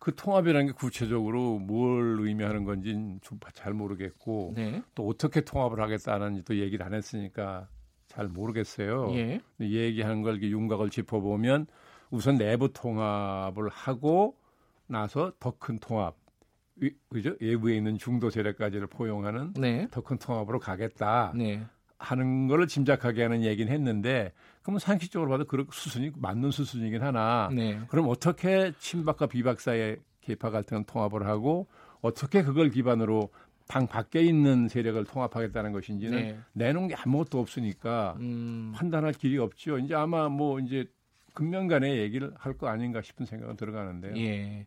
[0.00, 4.82] 그 통합이라는 게 구체적으로 뭘 의미하는 건지는 좀잘 모르겠고 네.
[4.96, 7.68] 또 어떻게 통합을 하겠다는지 또 얘기를 안 했으니까
[8.08, 9.10] 잘 모르겠어요.
[9.14, 9.40] 예.
[9.60, 11.66] 얘기하는 걸 윤곽을 짚어보면
[12.10, 14.36] 우선 내부 통합을 하고
[14.86, 16.16] 나서 더 큰 통합,
[17.10, 17.34] 그죠?
[17.40, 19.86] 외부에 있는 중도 세력까지를 포용하는 네.
[19.90, 21.32] 더큰 통합으로 가겠다.
[21.36, 21.62] 네.
[21.98, 24.32] 하는 거를 짐작하게 하는 얘기는 했는데
[24.62, 27.80] 그러면 상식적으로 봐도 그런 수순이 맞는 수순이긴 하나 네.
[27.88, 31.66] 그럼 어떻게 친박과 비박 사이의 개파 갈등 통합을 하고
[32.00, 33.30] 어떻게 그걸 기반으로
[33.68, 36.38] 당 밖에 있는 세력을 통합하겠다는 것인지는 네.
[36.54, 38.72] 내놓은 게 아무것도 없으니까 음.
[38.74, 39.78] 판단할 길이 없죠.
[39.78, 40.86] 이제 아마 뭐 이제
[41.34, 44.16] 금년간에 얘기를 할 거 아닌가 싶은 생각은 들어가는데요.
[44.16, 44.66] 예.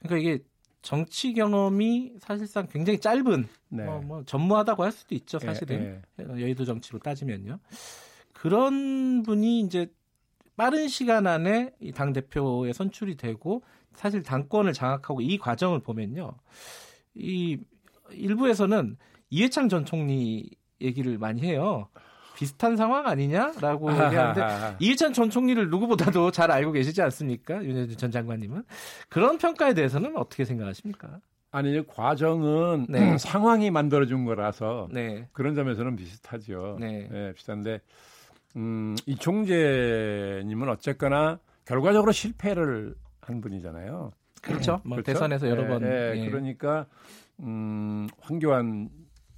[0.00, 0.44] 그러니까 이게
[0.82, 3.84] 정치 경험이 사실상 굉장히 짧은 네.
[3.84, 5.38] 뭐, 뭐 전무하다고 할 수도 있죠.
[5.42, 6.42] 예, 사실은 예, 예.
[6.42, 7.58] 여의도 정치로 따지면요.
[8.34, 9.90] 그런 분이 이제
[10.56, 13.62] 빠른 시간 안에 이당 대표에 선출이 되고
[13.94, 16.34] 사실 당권을 장악하고 이 과정을 보면요.
[17.14, 17.58] 이
[18.14, 18.96] 일부에서는
[19.30, 20.50] 이해창 전 총리
[20.80, 21.88] 얘기를 많이 해요.
[22.36, 27.62] 비슷한 상황 아니냐라고 얘기하는데 이해찬 전 총리를 누구보다도 잘 알고 계시지 않습니까?
[27.62, 28.64] 윤여준 전 장관님은
[29.08, 31.20] 그런 평가에 대해서는 어떻게 생각하십니까?
[31.50, 33.16] 아니 과정은 네.
[33.18, 35.28] 상황이 만들어준 거라서 네.
[35.32, 36.78] 그런 점에서는 비슷하죠.
[36.80, 37.08] 네.
[37.10, 37.80] 네 비슷한데
[38.56, 44.12] 음, 이 총재님은 어쨌거나 결과적으로 실패를 한 분이잖아요.
[44.40, 44.80] 그렇죠.
[44.84, 45.12] 뭐 그렇죠?
[45.12, 45.82] 대선에서 여러 번.
[45.84, 46.28] 예, 예.
[46.28, 46.86] 그러니까
[47.42, 48.90] 음, 황교안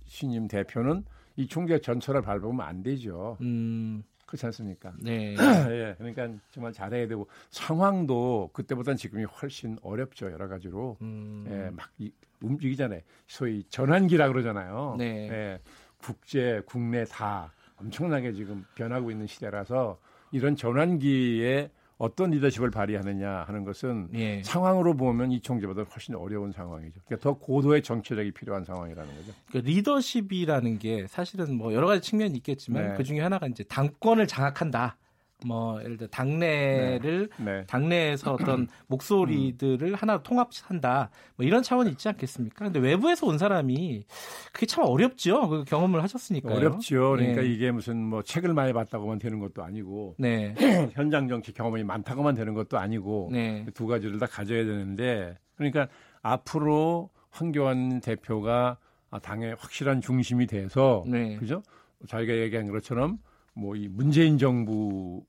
[0.07, 1.05] 신임 대표는
[1.37, 3.37] 이 총재 전철을 밟으면 안 되죠.
[3.41, 4.03] 음.
[4.27, 4.93] 그렇지 않습니까?
[4.99, 5.35] 네.
[5.71, 10.97] 예, 그러니까 정말 잘해야 되고 상황도 그때보다는 지금이 훨씬 어렵죠 여러 가지로.
[11.03, 11.47] 음.
[11.49, 13.01] 예, 막 이, 움직이잖아요.
[13.27, 14.97] 소위 전환기라 그러잖아요.
[14.99, 15.29] 네.
[15.31, 15.59] 예,
[15.99, 19.99] 국제, 국내 다 엄청나게 지금 변하고 있는 시대라서
[20.31, 24.43] 이런 전환기에 어떤 리더십을 발휘하느냐 하는 것은 예.
[24.43, 27.01] 상황으로 보면 이 총재보다 훨씬 어려운 상황이죠.
[27.07, 29.33] 그러니까 더 고도의 정치력이 필요한 상황이라는 거죠.
[29.49, 32.95] 그러니까 리더십이라는 게 사실은 뭐 여러 가지 측면이 있겠지만 네.
[32.97, 34.97] 그 중에 하나가 이제 당권을 장악한다.
[35.45, 37.45] 뭐 예를 들어 당내를 네.
[37.45, 37.67] 네.
[37.67, 39.95] 당내에서 어떤 목소리들을 음.
[39.95, 42.65] 하나 통합한다 뭐 이런 차원이 있지 않겠습니까?
[42.65, 44.05] 근데 외부에서 온 사람이
[44.53, 45.49] 그게 참 어렵죠.
[45.49, 46.57] 그 경험을 하셨으니까요.
[46.57, 47.13] 어렵죠.
[47.13, 47.49] 그러니까 네.
[47.49, 50.55] 이게 무슨 뭐 책을 많이 봤다고만 되는 것도 아니고 네.
[50.95, 53.67] 현장 정치 경험이 많다고만 되는 것도 아니고 네.
[53.75, 55.89] 두 가지를 다 가져야 되는데 그러니까
[56.23, 58.79] 앞으로 황교안 대표가
[59.23, 61.37] 당의 확실한 중심이 돼서 네.
[61.37, 61.63] 그죠?
[62.09, 63.19] 자기가 얘기한 것처럼
[63.55, 65.25] 뭐 이 문재인 정부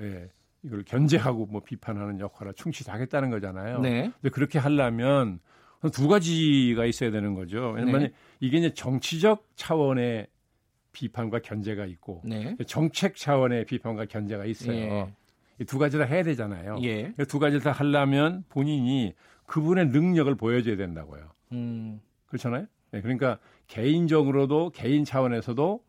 [0.00, 0.30] 예,
[0.62, 3.80] 이걸 견제하고 뭐 비판하는 역할을 충실히 하겠다는 거잖아요.
[3.80, 4.10] 네.
[4.20, 5.40] 근데 그렇게 하려면
[5.92, 7.72] 두 가지가 있어야 되는 거죠.
[7.76, 8.12] 왜냐면 네.
[8.40, 10.28] 이게 이제 정치적 차원의
[10.92, 12.56] 비판과 견제가 있고 네.
[12.66, 14.74] 정책 차원의 비판과 견제가 있어요.
[14.74, 15.14] 예.
[15.58, 16.78] 이두 가지를 해야 되잖아요.
[16.82, 17.12] 예.
[17.28, 19.14] 두 가지를 다 하려면 본인이
[19.46, 21.28] 그분의 능력을 보여줘야 된다고요.
[21.52, 22.00] 음.
[22.26, 22.66] 그렇잖아요.
[22.92, 25.82] 네, 그러니까 개인적으로도 개인 차원에서도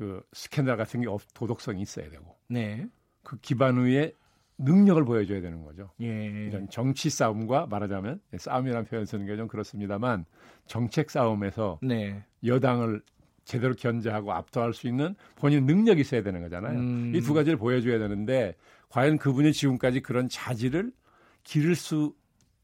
[0.00, 2.34] 그 스캔들 같은 게 도덕성이 있어야 되고.
[2.48, 2.86] 네.
[3.22, 4.14] 그 기반 위에
[4.56, 5.90] 능력을 보여줘야 되는 거죠.
[6.00, 6.06] 예.
[6.48, 10.24] 이런 정치 싸움과 말하자면 싸움이라는 표현 쓰는 게 좀 그렇습니다만
[10.64, 12.24] 정책 싸움에서 네.
[12.46, 13.02] 여당을
[13.44, 16.78] 제대로 견제하고 압도할 수 있는 본인 능력이 있어야 되는 거잖아요.
[16.78, 17.12] 음.
[17.14, 18.54] 이두 가지를 보여줘야 되는데
[18.88, 20.92] 과연 그분이 지금까지 그런 자질을
[21.44, 22.14] 기를 수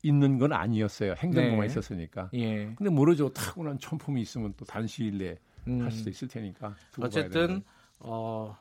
[0.03, 1.15] 있는 건 아니었어요.
[1.19, 1.67] 행정부만 네.
[1.67, 2.31] 있었으니까.
[2.33, 2.73] 예.
[2.77, 3.29] 근데 모르죠.
[3.31, 5.37] 타고난 첨품이 있으면 또 단시일 내에
[5.69, 5.83] 음.
[5.83, 6.75] 할 수도 있을 테니까.
[7.01, 7.63] 어쨌든
[7.99, 8.57] 어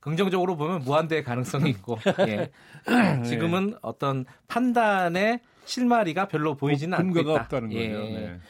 [0.00, 2.50] 긍정적으로 보면 무한대의 가능성이 있고 예.
[3.24, 3.76] 지금은 네.
[3.82, 7.32] 어떤 판단의 실마리가 별로 보이지는 어, 않고 있다.
[7.32, 7.92] 없다는 예.
[7.92, 8.04] 거죠.
[8.04, 8.40] 네.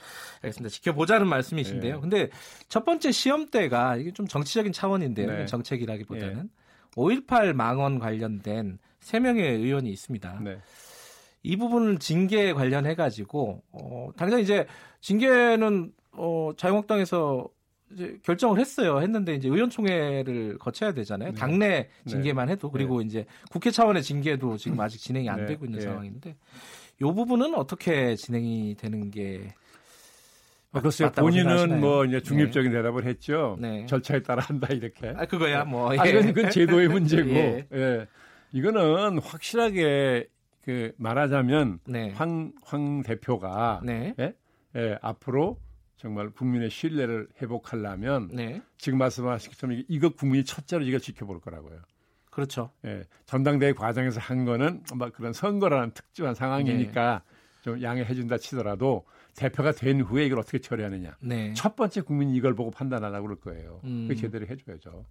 [0.43, 0.73] 알겠습니다.
[0.73, 1.95] 지켜보자는 말씀이신데요.
[1.97, 2.01] 네.
[2.01, 2.31] 근데
[2.69, 5.31] 첫 번째 시험 때가 이게 좀 정치적인 차원인데요.
[5.31, 5.47] 네.
[5.47, 6.49] 정책이라기보다는
[6.97, 10.41] 5.18 망언 관련된 3명의 의원이 있습니다.
[10.43, 10.59] 네.
[11.43, 14.67] 이 부분을 징계 관련해 가지고 어, 당장 이제
[15.01, 17.49] 징계는 어, 자유한국당에서
[17.93, 19.01] 이제 결정을 했어요.
[19.01, 21.33] 했는데 이제 의원총회를 거쳐야 되잖아요.
[21.33, 21.39] 네.
[21.39, 21.89] 당내 네.
[22.07, 23.07] 징계만 해도 그리고 네.
[23.07, 25.47] 이제 국회 차원의 징계도 지금 아직 진행이 안 네.
[25.47, 25.85] 되고 있는 네.
[25.85, 26.37] 상황인데
[27.01, 29.55] 이 부분은 어떻게 진행이 되는 게
[30.73, 31.11] 아, 글쎄요.
[31.13, 31.81] 본인은 생각하시나요?
[31.81, 32.79] 뭐 이제 중립적인 네.
[32.79, 33.57] 대답을 했죠.
[33.61, 33.85] 네.
[33.87, 35.13] 절차에 따라 한다 이렇게.
[35.17, 35.95] 아 그거야 뭐.
[35.95, 35.99] 예.
[35.99, 37.31] 아 이건 그건 제도의 문제고.
[37.31, 37.67] 예.
[37.73, 38.07] 예.
[38.53, 40.29] 이거는 확실하게
[40.65, 42.13] 그 말하자면 네.
[42.15, 44.15] 황, 황 대표가 네.
[44.19, 44.35] 예?
[44.77, 45.59] 예, 앞으로
[46.03, 48.61] 정말 국민의 신뢰를 회복하려면 네.
[48.77, 51.79] 지금 말씀하신 것처럼 이거 국민이 첫째로 이거 지켜볼 거라고요.
[52.29, 52.73] 그렇죠.
[52.85, 57.63] 예, 전당대회 과정에서 한 거는 막 그런 선거라는 특殊한 상황이니까 네.
[57.63, 59.05] 좀 양해해 준다 치더라도
[59.37, 61.17] 대표가 된 후에 이걸 어떻게 처리하느냐.
[61.21, 61.55] 네.
[61.55, 63.81] 첫 번째 국민이 이걸 보고 판단하라고 그럴 거예요.
[63.85, 64.09] 음.
[64.09, 65.07] 그 제대로 해줘야죠.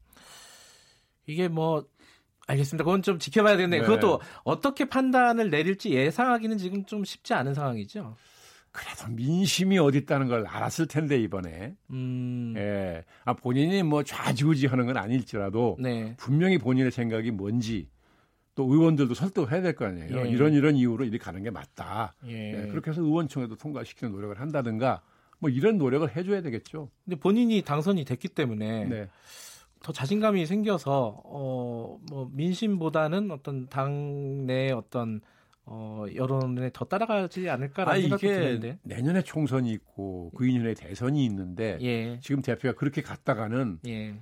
[1.25, 1.87] 이게 뭐
[2.47, 2.83] 알겠습니다.
[2.83, 3.85] 그건 좀 지켜봐야 되는데 네.
[3.85, 8.17] 그것도 어떻게 판단을 내릴지 예상하기는 지금 좀 쉽지 않은 상황이죠.
[8.72, 12.53] 그래도 민심이 어디 있다는 걸 알았을 텐데 이번에 음.
[12.57, 13.03] 예.
[13.26, 16.15] 아 본인이 뭐 좌지우지하는 건 아닐지라도 네.
[16.17, 17.89] 분명히 본인의 생각이 뭔지
[18.55, 20.26] 또 의원들도 설득을 해야 될 거 아니에요.
[20.26, 20.30] 예.
[20.30, 22.13] 이런 이런 이유로 이렇게 가는 게 맞다.
[22.28, 22.63] 예.
[22.63, 22.67] 예.
[22.67, 25.01] 그렇게 해서 의원총회도 통과시키는 노력을 한다든가
[25.39, 26.89] 뭐 이런 노력을 해줘야 되겠죠.
[27.03, 29.09] 근데 본인이 당선이 됐기 때문에 네.
[29.84, 35.22] 더 자신감이 생겨서 어뭐 민심보다는 어떤 당내 어떤
[35.66, 41.78] 어, 여론에 더 따라가지 않을까라는 아, 생각이 드는데 내년에 총선이 있고 그 2년에 대선이 있는데
[41.82, 42.20] 예.
[42.22, 44.16] 지금 대표가 그렇게 갔다가는 예.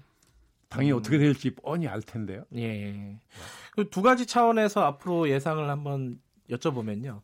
[0.69, 0.97] 당이 음.
[0.97, 2.43] 어떻게 될지 뻔히 알 텐데요.
[2.55, 3.17] 예.
[3.71, 6.19] 그두 가지 차원에서 앞으로 예상을 한번
[6.49, 7.21] 여쭤보면요.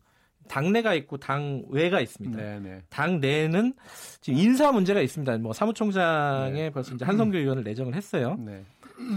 [0.48, 2.36] 당내가 있고 당외가 있습니다.
[2.36, 2.60] 네네.
[2.60, 2.82] 네.
[2.88, 3.74] 당내는
[4.20, 5.38] 지금 인사 문제가 있습니다.
[5.38, 6.70] 뭐 사무총장에 네.
[6.70, 8.36] 벌써 이제 한성규 의원을 내정을 했어요.
[8.38, 8.64] 네.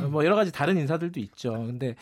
[0.10, 1.52] 뭐 여러 가지 다른 인사들도 있죠.
[1.52, 1.96] 근데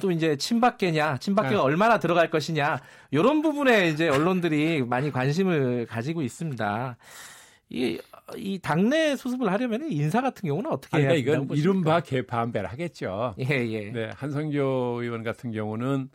[0.00, 1.62] 또 이제 친박계냐, 친박계가 네.
[1.62, 6.96] 얼마나 들어갈 것이냐 이런 부분에 이제 언론들이 많이 관심을 가지고 있습니다.
[7.70, 7.98] 이,
[8.36, 13.34] 이 당내 수습을 하려면 인사 같은 경우는 어떻게 해야 그러니까 이건 이른바 개파안배를 하겠죠.
[13.40, 13.90] 예, 예.
[13.90, 16.08] 네, 한성교 의원 같은 경우는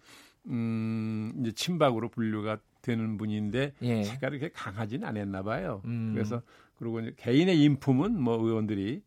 [0.47, 4.03] 음, 이제 친박으로 분류가 되는 분인데 예.
[4.03, 5.81] 제가 이렇게 강하지는 않았나 봐요.
[5.85, 6.11] 음.
[6.13, 6.41] 그래서
[6.77, 9.01] 그리고 이제 개인의 인품은 뭐 의원들이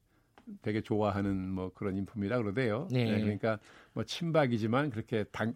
[0.62, 2.88] 되게 좋아하는 뭐 그런 인품이라 그러대요.
[2.90, 3.04] 네.
[3.04, 3.58] 네, 그러니까
[3.92, 5.54] 뭐 친박이지만 그렇게 당,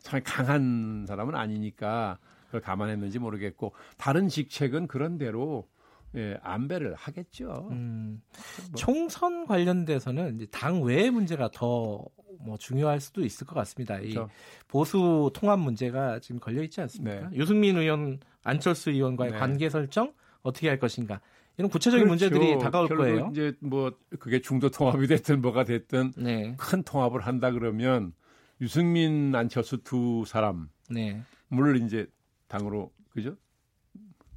[0.00, 5.68] 참 강한 사람은 아니니까 그걸 감안했는지 모르겠고 다른 직책은 그런 대로
[6.16, 7.68] 예, 안배를 하겠죠.
[7.72, 8.22] 음,
[8.70, 8.76] 뭐.
[8.76, 12.04] 총선 관련돼서는 이제 당 외의 문제가 더
[12.40, 13.98] 뭐 중요할 수도 있을 것 같습니다.
[13.98, 14.28] 그렇죠.
[14.30, 17.28] 이 보수 통합 문제가 지금 걸려 있지 않습니까?
[17.28, 17.36] 네.
[17.36, 19.38] 유승민 의원, 안철수 의원과의 네.
[19.38, 20.12] 관계 설정
[20.42, 21.20] 어떻게 할 것인가
[21.56, 22.26] 이런 구체적인 그렇죠.
[22.26, 23.28] 문제들이 다가올 거예요.
[23.30, 26.54] 이제 뭐 그게 중도 통합이 됐든 뭐가 됐든 네.
[26.58, 28.12] 큰 통합을 한다 그러면
[28.60, 31.22] 유승민, 안철수 두 사람 네.
[31.48, 32.06] 물론 이제
[32.48, 33.36] 당으로 그죠?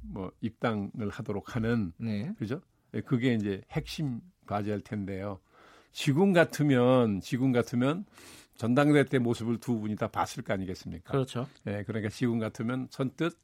[0.00, 2.32] 뭐 입당을 하도록 하는 네.
[2.38, 2.60] 그죠?
[2.94, 5.40] 예, 그게 이제 핵심 과제일 텐데요.
[5.92, 8.04] 지금 같으면 지금 같으면
[8.54, 11.12] 전당대 때 모습을 두 분이 다 봤을 거 아니겠습니까?
[11.12, 11.46] 그렇죠.
[11.66, 13.36] 예, 그러니까 지금 같으면 선뜻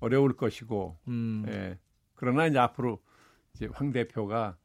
[0.00, 1.44] 어려울 것이고, 음.
[1.48, 1.78] 예,
[2.16, 3.00] 그러나 이제 앞으로
[3.54, 4.56] 이제 황 대표가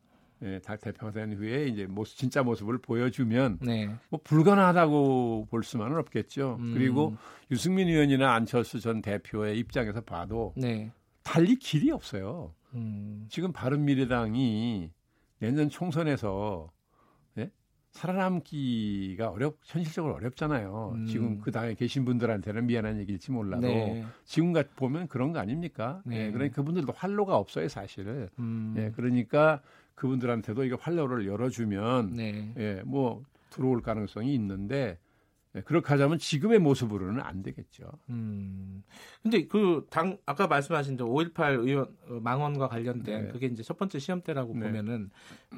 [0.44, 3.96] 예, 당 대표가 된 후에 이제 모습 진짜 모습을 보여주면 네.
[4.10, 6.58] 뭐 불가능하다고 볼 수만은 없겠죠.
[6.60, 6.74] 음.
[6.74, 7.16] 그리고
[7.52, 10.92] 유승민 의원이나 안철수 전 대표의 입장에서 봐도 네.
[11.24, 12.56] 달리 길이 없어요.
[12.74, 13.28] 음.
[13.30, 14.90] 지금 바른 미래당이
[15.38, 16.72] 내년 총선에서
[17.92, 20.94] 살아남기가 어렵 현실적으로 어렵잖아요.
[20.96, 21.06] 음.
[21.06, 24.06] 지금 그 당에 계신 분들한테는 미안한 얘기일지 몰라도 네.
[24.24, 26.02] 지금 같 보면 그런 거 아닙니까?
[26.06, 26.28] 네.
[26.28, 28.30] 예, 그러니까 그분들도 활로가 없어요, 사실.
[28.40, 28.74] 음.
[28.78, 29.62] 예, 그러니까
[29.96, 32.54] 그분들한테도 이거 활로를 열어주면 네.
[32.58, 34.98] 예, 뭐 들어올 가능성이 있는데
[35.54, 37.84] 네, 그렇게 하자면 지금의 모습으로는 안 되겠죠.
[38.10, 38.84] 음.
[39.22, 43.32] 근데 그 당 아까 말씀하신 저5.18 의원 어, 망원과 관련된 네.
[43.32, 44.68] 그게 이제 첫 번째 시험 때라고 네.
[44.68, 45.10] 보면은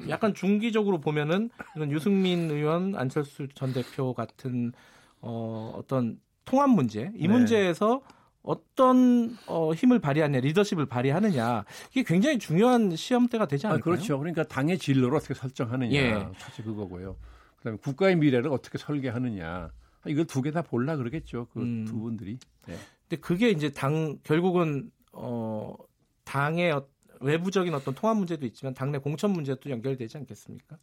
[0.09, 4.73] 약간 중기적으로 보면은 이런 유승민 의원, 안철수 전 대표 같은
[5.21, 7.27] 어 어떤 통합 문제 이 네.
[7.27, 8.01] 문제에서
[8.41, 13.81] 어떤 어, 힘을 발휘하냐, 리더십을 발휘하느냐 이게 굉장히 중요한 시험대가 되지 않을까요?
[13.93, 14.17] 아, 그렇죠.
[14.19, 16.27] 그러니까 당의 진로를 어떻게 설정하느냐, 예.
[16.37, 17.15] 사실 그거고요.
[17.57, 19.69] 그다음에 국가의 미래를 어떻게 설계하느냐.
[20.07, 21.45] 이걸 두 개 다 볼라 그러겠죠.
[21.53, 21.85] 그두 음.
[21.85, 22.37] 분들이.
[22.67, 22.75] 네.
[23.07, 25.75] 근데 그게 이제 당 결국은 어
[26.23, 26.85] 당의 어,
[27.19, 30.77] 외부적인 어떤 통합 문제도 있지만 당내 공천 문제도 연결되지 않겠습니까?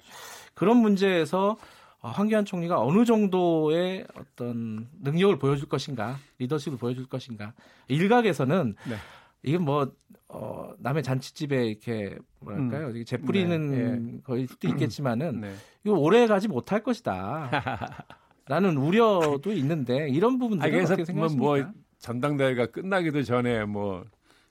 [0.54, 1.56] 그런 문제에서
[2.02, 7.52] 어, 황교안 총리가 어느 정도의 어떤 능력을 보여줄 것인가, 리더십을 보여줄 것인가.
[7.88, 8.96] 일각에서는 네.
[9.42, 9.92] 이게 뭐
[10.28, 12.86] 어, 남의 잔치집에 이렇게 뭐랄까요?
[12.88, 13.04] 음.
[13.04, 14.20] 재뿌리는 네, 네.
[14.22, 15.54] 거일 수도 있겠지만은 네.
[15.84, 17.50] 이거 오래 가지 못할 것이다.
[18.46, 21.44] 라는 우려도 있는데 이런 부분들은 아, 어떻게 생각하십니까?
[21.44, 24.04] 뭐 전당대회가 끝나기도 전에 뭐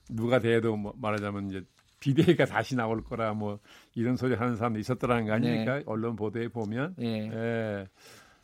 [0.08, 1.62] 누가 돼도 뭐 말하자면 이제
[2.00, 3.58] 비대위가 다시 나올 거라 뭐
[3.94, 5.76] 이런 소리 하는 사람도 있었더라는 거 아닙니까?
[5.78, 5.82] 네.
[5.86, 6.94] 언론 보도에 보면.
[6.96, 7.30] 네.
[7.32, 7.86] 예.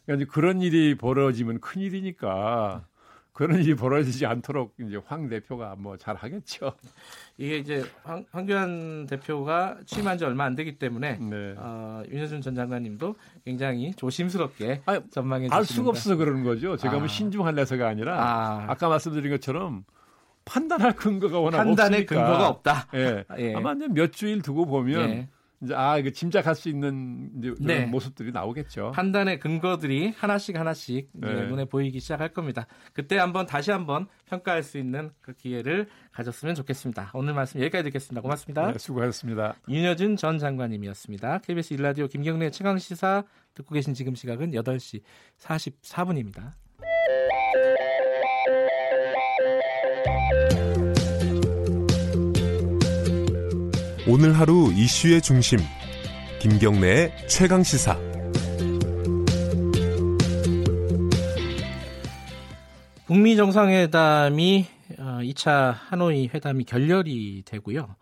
[0.05, 2.87] 그러니까 그런 일이 벌어지면 큰 일이니까
[3.37, 6.73] 그런 일이 벌어지지 않도록 이제 황 대표가 뭐 잘 하겠죠.
[7.37, 11.55] 이게 이제 황, 황교안 대표가 취임한 지 얼마 안 되기 때문에 네.
[11.59, 13.15] 어, 윤여준 전 장관님도
[13.45, 15.49] 굉장히 조심스럽게 아니, 전망해.
[15.51, 16.79] 알 수가 없어서 그러는 거죠.
[16.79, 17.01] 제가 뭐 아.
[17.01, 18.75] 뭐 신중할래서가 아니라 아.
[18.75, 19.85] 까 말씀드린 것처럼
[20.47, 22.15] 판단할 근거가 워낙 판단의 없으니까.
[22.15, 22.87] 근거가 없다.
[22.95, 23.25] 예.
[23.39, 23.55] 예.
[23.55, 25.29] 아마 몇 주일 두고 보면 예.
[25.63, 27.87] 이제 아, 그 짐작할 수 있는 이제 네.
[27.87, 28.93] 모습들이 나오겠죠.
[28.93, 31.47] 판단의 근거들이 하나씩 하나씩 네.
[31.47, 32.67] 눈에 보이기 시작할 겁니다.
[32.93, 37.11] 그때 한번 다시 한번 평가할 수 있는 그 기회를 가졌으면 좋겠습니다.
[37.15, 38.21] 오늘 말씀 여기까지 듣겠습니다.
[38.21, 38.73] 고맙습니다.
[38.73, 39.57] 네, 수고하셨습니다.
[39.69, 41.39] 윤여준 전 장관님이었습니다.
[41.39, 43.25] KBS 일라디오 김경래 최강 시사
[43.55, 45.03] 듣고 계신 지금 시각은 8시
[45.39, 46.66] 44분입니다.
[54.09, 55.59] 오늘 하루 이슈의 중심
[56.41, 57.99] 김경래의 최강 시사
[63.07, 64.67] 북미 정상회담이
[64.97, 67.97] 2차 어, 하노이 회담이 결렬이 되고요.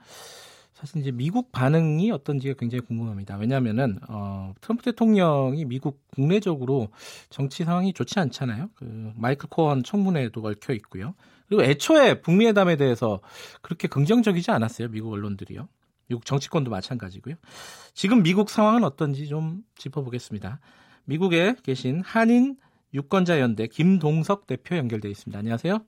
[0.75, 3.39] 사실 이제 미국 반응이 어떤지가 굉장히 궁금합니다.
[3.39, 6.89] 왜냐하면은 어, 트럼프 대통령이 미국 국내적으로
[7.31, 8.69] 정치 상황이 좋지 않잖아요.
[8.75, 11.15] 그 마이클 코언 청문회도 얽혀 있고요.
[11.49, 13.21] 그리고 애초에 북미 회담에 대해서
[13.63, 14.89] 그렇게 긍정적이지 않았어요.
[14.89, 15.67] 미국 언론들이요.
[16.07, 17.37] 미국 정치권도 마찬가지고요.
[17.93, 20.61] 지금 미국 상황은 어떤지 좀 짚어보겠습니다.
[21.05, 22.57] 미국에 계신 한인
[22.93, 25.39] 유권자 연대 김동석 대표 연결돼 있습니다.
[25.39, 25.79] 안녕하세요.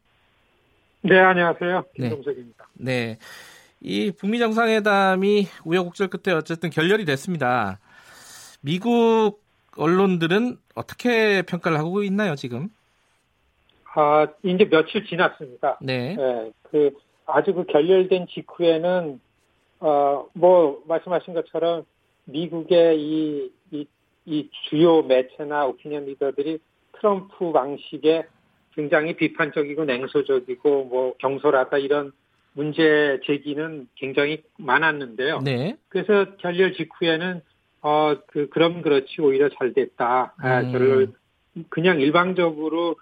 [1.03, 1.85] 네, 안녕하세요.
[1.99, 2.09] 네.
[2.09, 2.69] 김동석입니다.
[2.75, 3.07] 네.
[3.07, 3.19] 네.
[3.81, 7.79] 이 북미 정상회담이 우여곡절 끝에 어쨌든 결렬이 됐습니다.
[8.61, 9.43] 미국
[9.77, 12.71] 언론들은 어떻게 평가를 하고 있나요, 지금?
[13.95, 15.79] 아, 이제 며칠 지났습니다.
[15.81, 16.17] 네.
[16.17, 16.51] 네.
[16.71, 16.91] 그
[17.27, 19.21] 아주 그 결렬된 직후에는
[19.81, 21.85] 어, 뭐, 말씀하신 것처럼
[22.25, 23.87] 미국의 이, 이,
[24.25, 26.59] 이 주요 매체나 오피니언 리더들이
[26.99, 28.27] 트럼프 방식에
[28.75, 32.13] 굉장히 비판적이고 냉소적이고 뭐 경솔하다 이런
[32.53, 35.41] 문제 제기는 굉장히 많았는데요.
[35.41, 35.77] 네.
[35.89, 37.43] 그래서 결렬 직후에는
[37.83, 40.35] 어, 그, 그럼 그렇지 오히려 잘 됐다.
[40.39, 40.73] 아, 음.
[40.73, 41.13] 저를
[41.69, 42.97] 그냥 일방적으로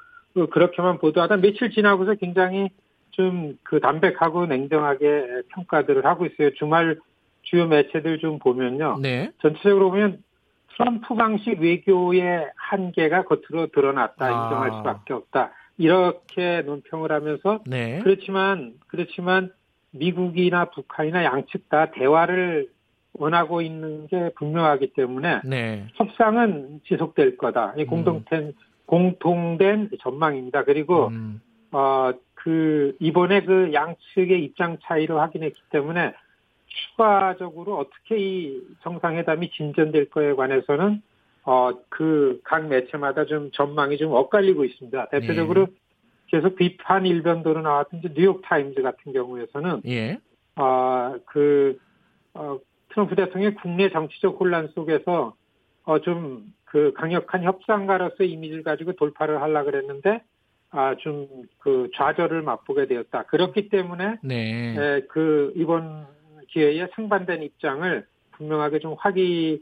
[0.51, 2.69] 그렇게만 보도하다 며칠 지나고서 굉장히
[3.17, 6.53] 좀 그 담백하고 냉정하게 평가들을 하고 있어요.
[6.55, 6.99] 주말
[7.43, 8.99] 주요 매체들 좀 보면요.
[9.01, 9.31] 네.
[9.41, 10.23] 전체적으로 보면
[10.77, 14.27] 트럼프 방식 외교의 한계가 겉으로 드러났다.
[14.27, 14.45] 아.
[14.45, 15.53] 인정할 수밖에 없다.
[15.77, 18.01] 이렇게 논평을 하면서 네.
[18.03, 19.53] 그렇지만 그렇지만
[19.91, 22.69] 미국이나 북한이나 양측 다 대화를
[23.13, 25.87] 원하고 있는 게 분명하기 때문에 네.
[25.95, 27.75] 협상은 지속될 거다.
[27.77, 28.53] 이 공동된 음.
[28.87, 30.65] 공통된 전망입니다.
[30.65, 31.41] 그리고 음.
[31.73, 32.13] 어,
[32.45, 36.13] 그 이번에 그 양측의 입장 차이를 확인했기 때문에
[36.67, 41.01] 추가적으로 어떻게 이 정상회담이 진전될 거에 관해서는
[41.47, 45.09] 어 그 각 매체마다 좀 전망이 좀 엇갈리고 있습니다.
[45.09, 45.73] 대표적으로 네.
[46.27, 50.19] 계속 비판 일변도로 나왔던 뉴욕 타임즈 같은 경우에서는 예.
[50.57, 51.79] 어그
[52.35, 52.59] 어,
[52.91, 55.35] 트럼프 대통령의 국내 정치적 혼란 속에서
[55.87, 60.23] 어 좀 그 강력한 협상가로서 이미지를 가지고 돌파를 하려 그랬는데
[60.77, 61.29] 아, 좀,
[61.59, 63.27] 그, 좌절을 맛보게 되었다.
[63.27, 64.75] 그렇기 때문에, 네.
[64.77, 66.05] 에, 그, 이번
[66.49, 69.61] 기회에 상반된 입장을 분명하게 좀 확인하게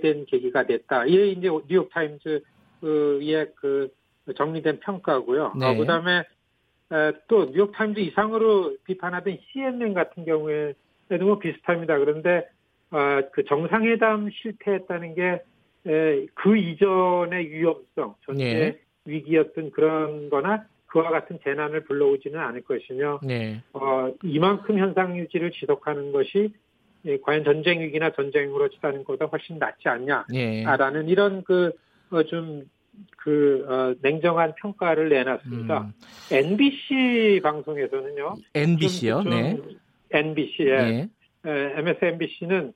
[0.00, 1.04] 된 계기가 됐다.
[1.04, 3.92] 이게 이제 뉴욕 타임즈의 그
[4.34, 5.52] 정리된 평가고요.
[5.58, 5.66] 네.
[5.66, 6.24] 어, 그 다음에,
[7.28, 10.74] 또 뉴욕 타임즈 이상으로 비판하던 CNN 같은 경우에도
[11.20, 11.98] 뭐 비슷합니다.
[11.98, 12.48] 그런데,
[12.92, 15.42] 어, 그 정상회담 실패했다는 게,
[15.86, 18.85] 에, 그 이전의 위험성, 전체 네.
[19.06, 23.62] 위기였던 그런 거나 그와 같은 재난을 불러오지는 않을 것이며 네.
[23.72, 26.52] 어, 이만큼 현상 유지를 지속하는 것이
[27.04, 31.12] 예, 과연 전쟁 위기나 전쟁으로 치닫는 것보다 훨씬 낫지 않냐라는 네.
[31.12, 31.72] 이런 그
[32.10, 32.66] 어, 좀그
[33.18, 35.80] 그, 어, 냉정한 평가를 내놨습니다.
[35.82, 35.92] 음.
[36.30, 38.36] NBC 방송에서는요.
[38.54, 39.22] NBC요?
[39.22, 39.58] 좀, 좀 네.
[40.12, 41.08] NBC에 네.
[41.44, 42.72] MSNBC는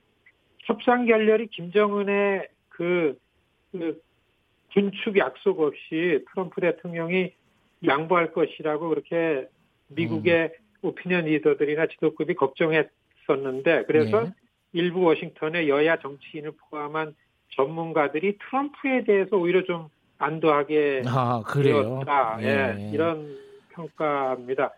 [0.65, 3.17] 협상 결렬이 김정은의 그,
[3.73, 4.01] 그
[4.71, 7.33] 준축 약속 없이 트럼프 대통령이
[7.87, 9.49] 양보할 것이라고 그렇게
[9.89, 10.49] 미국의 음.
[10.83, 14.31] 오피니언 리더들이나 지도급이 걱정했었는데 그래서 네.
[14.73, 17.15] 일부 워싱턴의 여야 정치인을 포함한
[17.57, 19.89] 전문가들이 트럼프에 대해서 오히려 좀
[20.19, 22.39] 안도하게 아, 되었다.
[22.43, 22.47] 예.
[22.47, 23.37] 예, 이런
[23.71, 24.73] 평가입니다.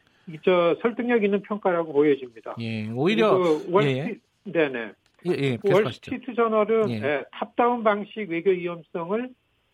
[0.45, 2.55] 저 설득력 있는 평가라고 보여집니다.
[2.61, 3.35] 예, 오히려
[3.69, 4.19] 월스트, 예.
[4.45, 4.93] 네네.
[5.27, 6.95] 예, 예, 월스트리트 저널은 예.
[6.95, 9.29] 예, top-down 방식 외교 위험성을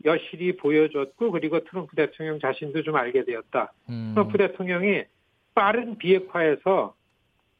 [0.04, 3.72] 여실히 보여줬고 그리고 트럼프 대통령 자신도 좀 알게 되었다.
[3.88, 4.12] 음.
[4.14, 5.04] 트럼프 대통령이
[5.54, 6.94] 빠른 비핵화에서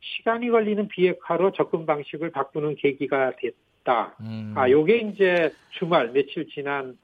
[0.01, 4.17] 시간이 걸리는 비핵화로 접근 방식을 바꾸는 계기가 됐다.
[4.21, 4.55] 음.
[4.57, 6.97] 아, 요게 이제 주말 며칠 지난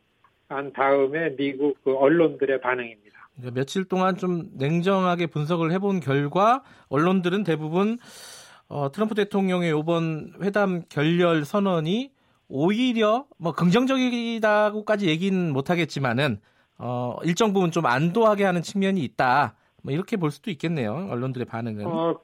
[0.49, 3.05] 한 다음에 미국 그 언론들의 반응입니다.
[3.53, 7.99] 며칠 동안 좀 냉정하게 분석을 해본 결과 언론들은 대부분
[8.69, 12.14] 어, 트럼프 대통령의 이번 회담 결렬 선언이
[12.49, 16.41] 오히려 뭐 긍정적이다고까지 얘기는 못하겠지만은
[16.79, 19.57] 어, 일정 부분 좀 안도하게 하는 측면이 있다.
[19.83, 21.09] 뭐 이렇게 볼 수도 있겠네요.
[21.11, 21.87] 언론들의 반응은.
[21.87, 22.19] 어,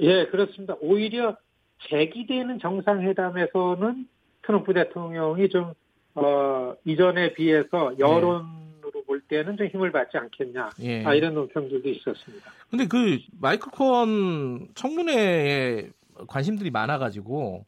[0.00, 0.76] 예, 그렇습니다.
[0.80, 1.36] 오히려
[1.88, 4.08] 제기되는 정상회담에서는
[4.42, 5.72] 트럼프 대통령이 좀
[6.14, 9.02] 어, 이전에 비해서 여론으로 네.
[9.06, 10.70] 볼 때는 좀 힘을 받지 않겠냐.
[10.80, 11.04] 예.
[11.04, 12.50] 아, 이런 논평들도 있었습니다.
[12.70, 15.90] 근데 그 마이클 콘 청문회에
[16.28, 17.66] 관심들이 많아가지고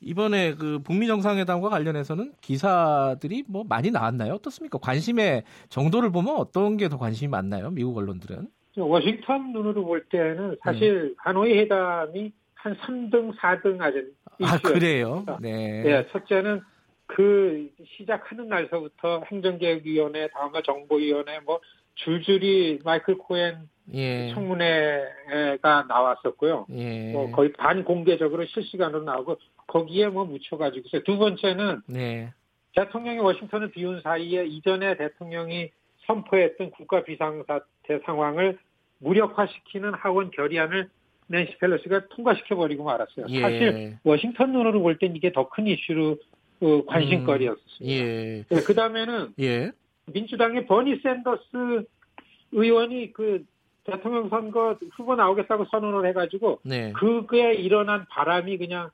[0.00, 4.34] 이번에 그 북미 정상회담과 관련해서는 기사들이 뭐 많이 나왔나요?
[4.34, 4.78] 어떻습니까?
[4.78, 7.70] 관심의 정도를 보면 어떤 게 더 관심이 많나요?
[7.70, 8.48] 미국 언론들은?
[8.76, 11.14] 워싱턴 눈으로 볼 때는 사실 네.
[11.18, 14.12] 하노이 회담이 한 3등, 4등 아주
[14.42, 15.24] 아 그래요?
[15.40, 15.82] 네.
[15.82, 16.06] 네.
[16.12, 16.60] 첫째는
[17.06, 21.60] 그 시작하는 날서부터 행정개혁위원회, 다음날 정보위원회 뭐
[21.96, 24.32] 줄줄이 마이클 코엔 예.
[24.34, 26.66] 청문회가 나왔었고요.
[26.70, 27.12] 예.
[27.12, 29.36] 뭐 거의 반공개적으로 실시간으로 나오고
[29.66, 31.02] 거기에 뭐 묻혀가지고 있어요.
[31.02, 32.32] 두 번째는 네.
[32.74, 35.70] 대통령이 워싱턴을 비운 사이에 이전에 대통령이
[36.06, 38.58] 선포했던 국가 비상사태 상황을
[38.98, 40.88] 무력화시키는 하원 결의안을
[41.26, 43.26] 낸시 펠로시가 통과시켜버리고 말았어요.
[43.28, 43.40] 예.
[43.40, 46.18] 사실 워싱턴 눈으로 볼 땐 이게 더 큰 이슈로
[46.60, 47.84] 그 관심거리였습니다.
[47.84, 47.88] 음.
[47.88, 48.44] 예.
[48.48, 49.72] 네, 그 다음에는 예.
[50.06, 51.84] 민주당의 버니 샌더스
[52.52, 53.44] 의원이 그
[53.84, 56.92] 대통령 선거 후보 나오겠다고 선언을 해가지고 네.
[56.92, 58.90] 그게 일어난 바람이 그냥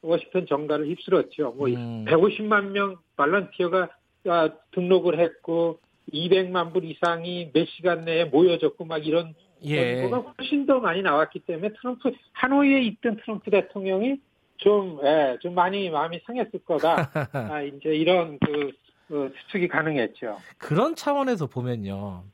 [0.00, 1.54] 워싱턴 정가를 휩쓸었죠.
[1.56, 2.04] 뭐 음.
[2.06, 3.88] 150만 명 발런티어가
[4.26, 5.80] 아, 등록을 했고
[6.12, 9.34] 200만 불 이상이 몇 시간 내에 모여졌고 막 이런
[9.64, 10.02] 예.
[10.02, 14.20] 거가 훨씬 더 많이 나왔기 때문에 트럼프 하노이에 있던 트럼프 대통령이
[14.58, 17.10] 좀, 예, 좀 많이 마음이 상했을 거다.
[17.32, 18.72] 아, 이제 이런 그,
[19.08, 20.38] 그 추측이 가능했죠.
[20.58, 22.24] 그런 차원에서 보면요.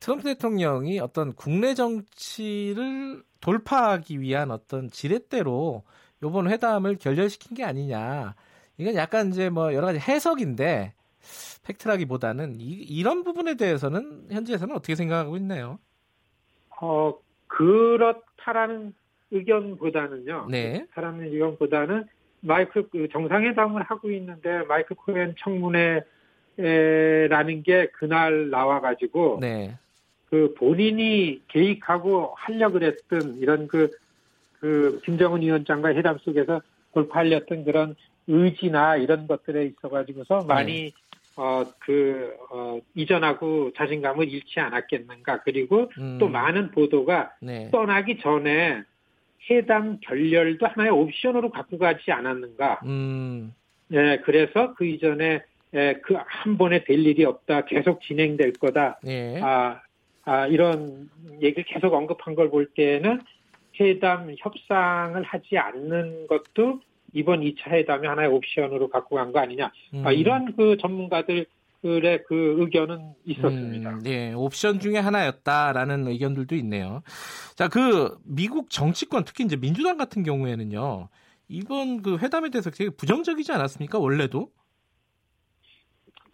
[0.00, 5.84] 트럼프 대통령이 어떤 국내 정치를 돌파하기 위한 어떤 지렛대로
[6.22, 8.34] 요번 회담을 결렬시킨 게 아니냐.
[8.78, 10.92] 이건 약간 이제 뭐 여러 가지 해석인데
[11.64, 15.78] 팩트라기보다는 이, 런 부분에 대해서는 현지에서는 어떻게 생각하고 있나요?
[16.80, 17.14] 어
[17.48, 18.94] 그렇다라는
[19.30, 20.46] 의견보다는요.
[20.50, 20.84] 네.
[20.90, 22.06] 그렇다라는 의견보다는
[22.40, 26.04] 마이크 그 정상회담을 하고 있는데 마이크 코엔 청문회라는
[27.64, 29.76] 게 그날 나와가지고 네.
[30.30, 33.90] 그 본인이 계획하고 하려 그랬던 이런 그,
[34.60, 36.60] 그 김정은 위원장과 회담 속에서
[36.94, 37.94] 돌파하려던 그런
[38.26, 40.92] 의지나 이런 것들에 있어가지고서 많이 네.
[41.36, 45.42] 어, 그, 어, 이전하고 자신감을 잃지 않았겠는가.
[45.42, 46.16] 그리고 음.
[46.18, 47.70] 또 많은 보도가 네.
[47.70, 48.82] 떠나기 전에
[49.50, 52.80] 해당 결렬도 하나의 옵션으로 갖고 가지 않았는가.
[52.86, 53.54] 음.
[53.88, 55.42] 네, 그래서 그 이전에
[55.74, 57.66] 예, 그 한 번에 될 일이 없다.
[57.66, 58.98] 계속 진행될 거다.
[59.02, 59.40] 네.
[59.42, 59.80] 아,
[60.26, 61.08] 아, 이런
[61.40, 63.20] 얘기를 계속 언급한 걸 볼 때는
[63.80, 66.80] 회담 협상을 하지 않는 것도
[67.12, 69.70] 이번 2차 회담의 하나의 옵션으로 갖고 간 거 아니냐.
[69.94, 70.06] 음.
[70.06, 71.46] 아, 이런 그 전문가들
[71.82, 73.90] 의그 의견은 있었습니다.
[73.90, 77.02] 음, 네, 옵션 중에 하나였다라는 의견들도 있네요.
[77.54, 81.08] 자, 그 미국 정치권 특히 이제 민주당 같은 경우에는요.
[81.48, 83.98] 이번 그 회담에 대해서 되게 부정적이지 않았습니까?
[84.00, 84.50] 원래도?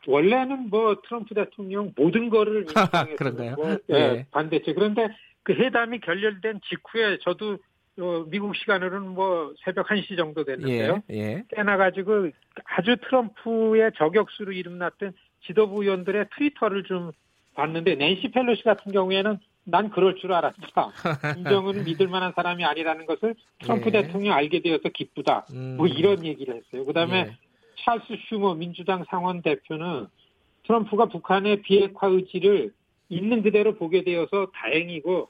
[0.07, 2.67] 원래는 뭐 트럼프 대통령 모든 거를
[3.19, 3.55] 그런가요?
[3.57, 4.13] 뭐, 네.
[4.13, 4.27] 네.
[4.31, 4.75] 반대죠.
[4.75, 5.09] 그런데
[5.43, 7.59] 그 회담이 결렬된 직후에 저도
[8.01, 11.03] 어, 미국 시간으로는 뭐 새벽 1시 정도 됐는데요.
[11.11, 11.45] 예, 예.
[11.55, 12.31] 깨나가지고
[12.65, 15.13] 아주 트럼프의 저격수로 이름났던
[15.47, 17.13] 지도부 의원들의 트위터를 좀
[17.55, 20.57] 봤는데 낸시 펠로시 같은 경우에는 난 그럴 줄 알았다.
[21.37, 24.03] 김정은은 믿을 만한 사람이 아니라는 것을 트럼프 예.
[24.03, 25.47] 대통령이 알게 되어서 기쁘다.
[25.53, 25.77] 음.
[25.77, 26.87] 뭐 이런 얘기를 했어요.
[26.87, 27.37] 그다음에 예.
[27.85, 30.07] 찰스 슈머 민주당 상원 대표는
[30.65, 32.73] 트럼프가 북한의 비핵화 의지를
[33.09, 35.29] 있는 그대로 보게 되어서 다행이고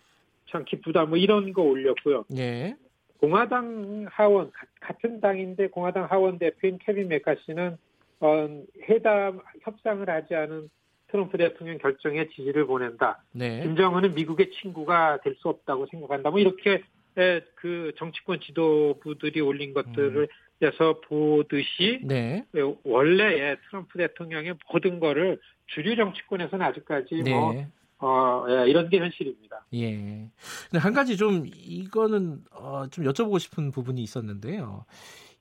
[0.51, 2.25] 참 기쁘다 뭐 이런 거 올렸고요.
[2.37, 2.77] 예.
[3.19, 4.51] 공화당 하원
[4.81, 7.79] 같은 당인데 공화당 하원 대표인 케빈 메카시는
[8.21, 8.49] 어,
[8.89, 10.69] 회담 협상을 하지 않은
[11.09, 13.23] 트럼프 대통령 결정에 지지를 보낸다.
[13.33, 13.63] 네.
[13.63, 16.31] 김정은은 미국의 친구가 될 수 없다고 생각한다.
[16.31, 16.83] 뭐 이렇게
[17.15, 20.67] 그 정치권 지도부들이 올린 것들을 음.
[20.67, 22.45] 해서 보듯이 네.
[22.85, 27.31] 원래 트럼프 대통령의 모든 거를 주류 정치권에서는 아직까지 네.
[27.31, 27.55] 뭐
[27.99, 29.65] 어, 예, 이런 게 현실입니다.
[29.75, 30.29] 예.
[30.71, 34.85] 근데 한 가지 좀 이거는 어, 좀 여쭤보고 싶은 부분이 있었는데요.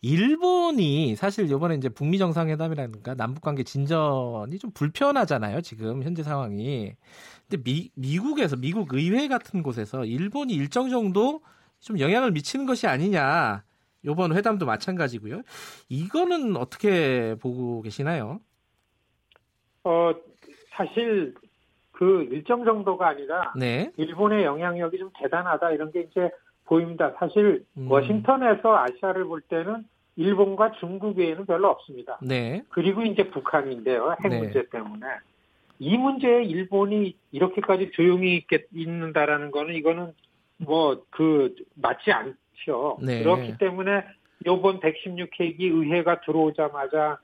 [0.01, 5.61] 일본이 사실 이번에 이제 북미 정상회담이라든가 남북 관계 진전이 좀 불편하잖아요.
[5.61, 6.93] 지금 현재 상황이.
[7.47, 11.41] 근데 미, 미국에서 미국 의회 같은 곳에서 일본이 일정 정도
[11.81, 13.63] 좀 영향을 미치는 것이 아니냐.
[14.05, 15.41] 요번 회담도 마찬가지고요.
[15.89, 18.39] 이거는 어떻게 보고 계시나요?
[19.83, 20.13] 어,
[20.71, 21.35] 사실
[21.91, 23.91] 그 일정 정도가 아니라 네.
[23.97, 26.31] 일본의 영향력이 좀 대단하다 이런 게 이제
[26.65, 27.13] 보입니다.
[27.19, 27.91] 사실 음.
[27.91, 29.85] 워싱턴에서 아시아를 볼 때는
[30.15, 32.17] 일본과 중국 외에는 별로 없습니다.
[32.21, 32.63] 네.
[32.69, 34.15] 그리고 이제 북한인데요.
[34.23, 34.39] 핵 네.
[34.39, 35.05] 문제 때문에.
[35.79, 40.13] 이 문제에 일본이 이렇게까지 조용히 있겠, 있는다라는 거는 이거는
[40.65, 42.97] 뭐 그 맞지 않죠.
[43.01, 43.23] 네.
[43.23, 44.03] 그렇기 때문에
[44.45, 47.19] 요번 116회기 의회가 들어오자마자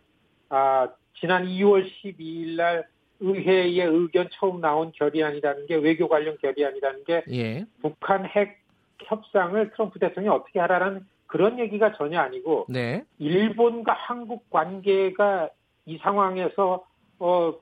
[0.49, 0.89] 아,
[1.19, 2.87] 지난 2월 12일 날
[3.19, 7.65] 의회의 의견 처음 나온 결의안이라는 게 외교 관련 결의안이라는 게 예.
[7.81, 8.59] 북한 핵
[8.99, 13.03] 협상을 트럼프 대통령이 어떻게 하라는 그런 얘기가 전혀 아니고 네.
[13.17, 15.49] 일본과 한국 관계가
[15.85, 16.85] 이 상황에서
[17.19, 17.53] 어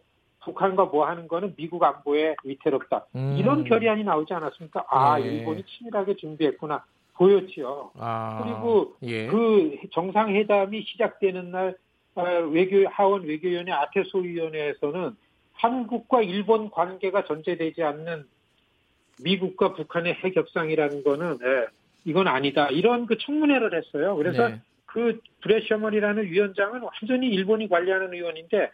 [0.45, 3.05] 북한과 뭐 하는 거는 미국 안보에 위태롭다.
[3.15, 3.35] 음.
[3.37, 4.85] 이런 결의안이 나오지 않았습니까?
[4.89, 5.25] 아, 예.
[5.25, 6.83] 일본이 치밀하게 준비했구나.
[7.15, 7.91] 보였지요.
[7.97, 9.27] 아, 그리고 예.
[9.27, 11.75] 그 정상회담이 시작되는 날
[12.15, 15.15] 어, 외교 하원 외교위원회 아테소 위원회에서는
[15.53, 18.25] 한국과 일본 관계가 전제되지 않는
[19.21, 21.65] 미국과 북한의 핵 협상이라는 거는 예,
[22.05, 22.67] 이건 아니다.
[22.67, 24.15] 이런 그 청문회를 했어요.
[24.15, 24.61] 그래서 네.
[24.85, 28.71] 그 브레셔먼이라는 위원장은 완전히 일본이 관리하는 의원인데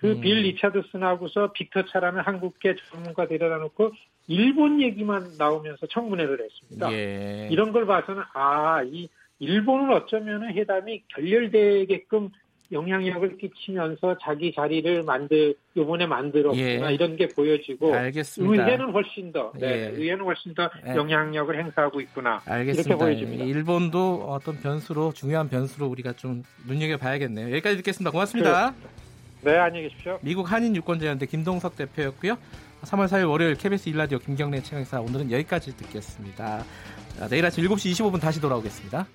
[0.00, 0.42] 그빌 음.
[0.42, 3.92] 리차드슨하고서 빅터 차라는 한국계 전문가 데려다 놓고
[4.28, 6.92] 일본 얘기만 나오면서 청문회를 했습니다.
[6.92, 7.48] 예.
[7.50, 9.08] 이런 걸 봐서는 아, 이
[9.38, 12.30] 일본은 어쩌면 회담이 결렬되게끔
[12.72, 16.94] 영향력을 끼치면서 자기 자리를 만들 요번에 만들었구나 예.
[16.94, 18.64] 이런 게 보여지고 알겠습니다.
[18.64, 19.88] 의회는 훨씬 더 네, 예.
[19.88, 20.94] 의회는 훨씬 더 예.
[20.94, 22.88] 영향력을 행사하고 있구나 알겠습니다.
[22.88, 23.44] 이렇게 보여집니다.
[23.44, 27.50] 일본도 어떤 변수로 중요한 변수로 우리가 좀 눈여겨 봐야겠네요.
[27.50, 28.12] 여기까지 듣겠습니다.
[28.12, 28.72] 고맙습니다.
[29.42, 30.18] 네, 안녕히 계십시오.
[30.20, 32.36] 미국 한인 유권자연대 김동석 대표였고요.
[32.82, 36.62] 3월 4일 월요일 KBS 일라디오 김경래 최강사 오늘은 여기까지 듣겠습니다.
[37.30, 39.06] 내일 아침 7시 25분 다시 돌아오겠습니다.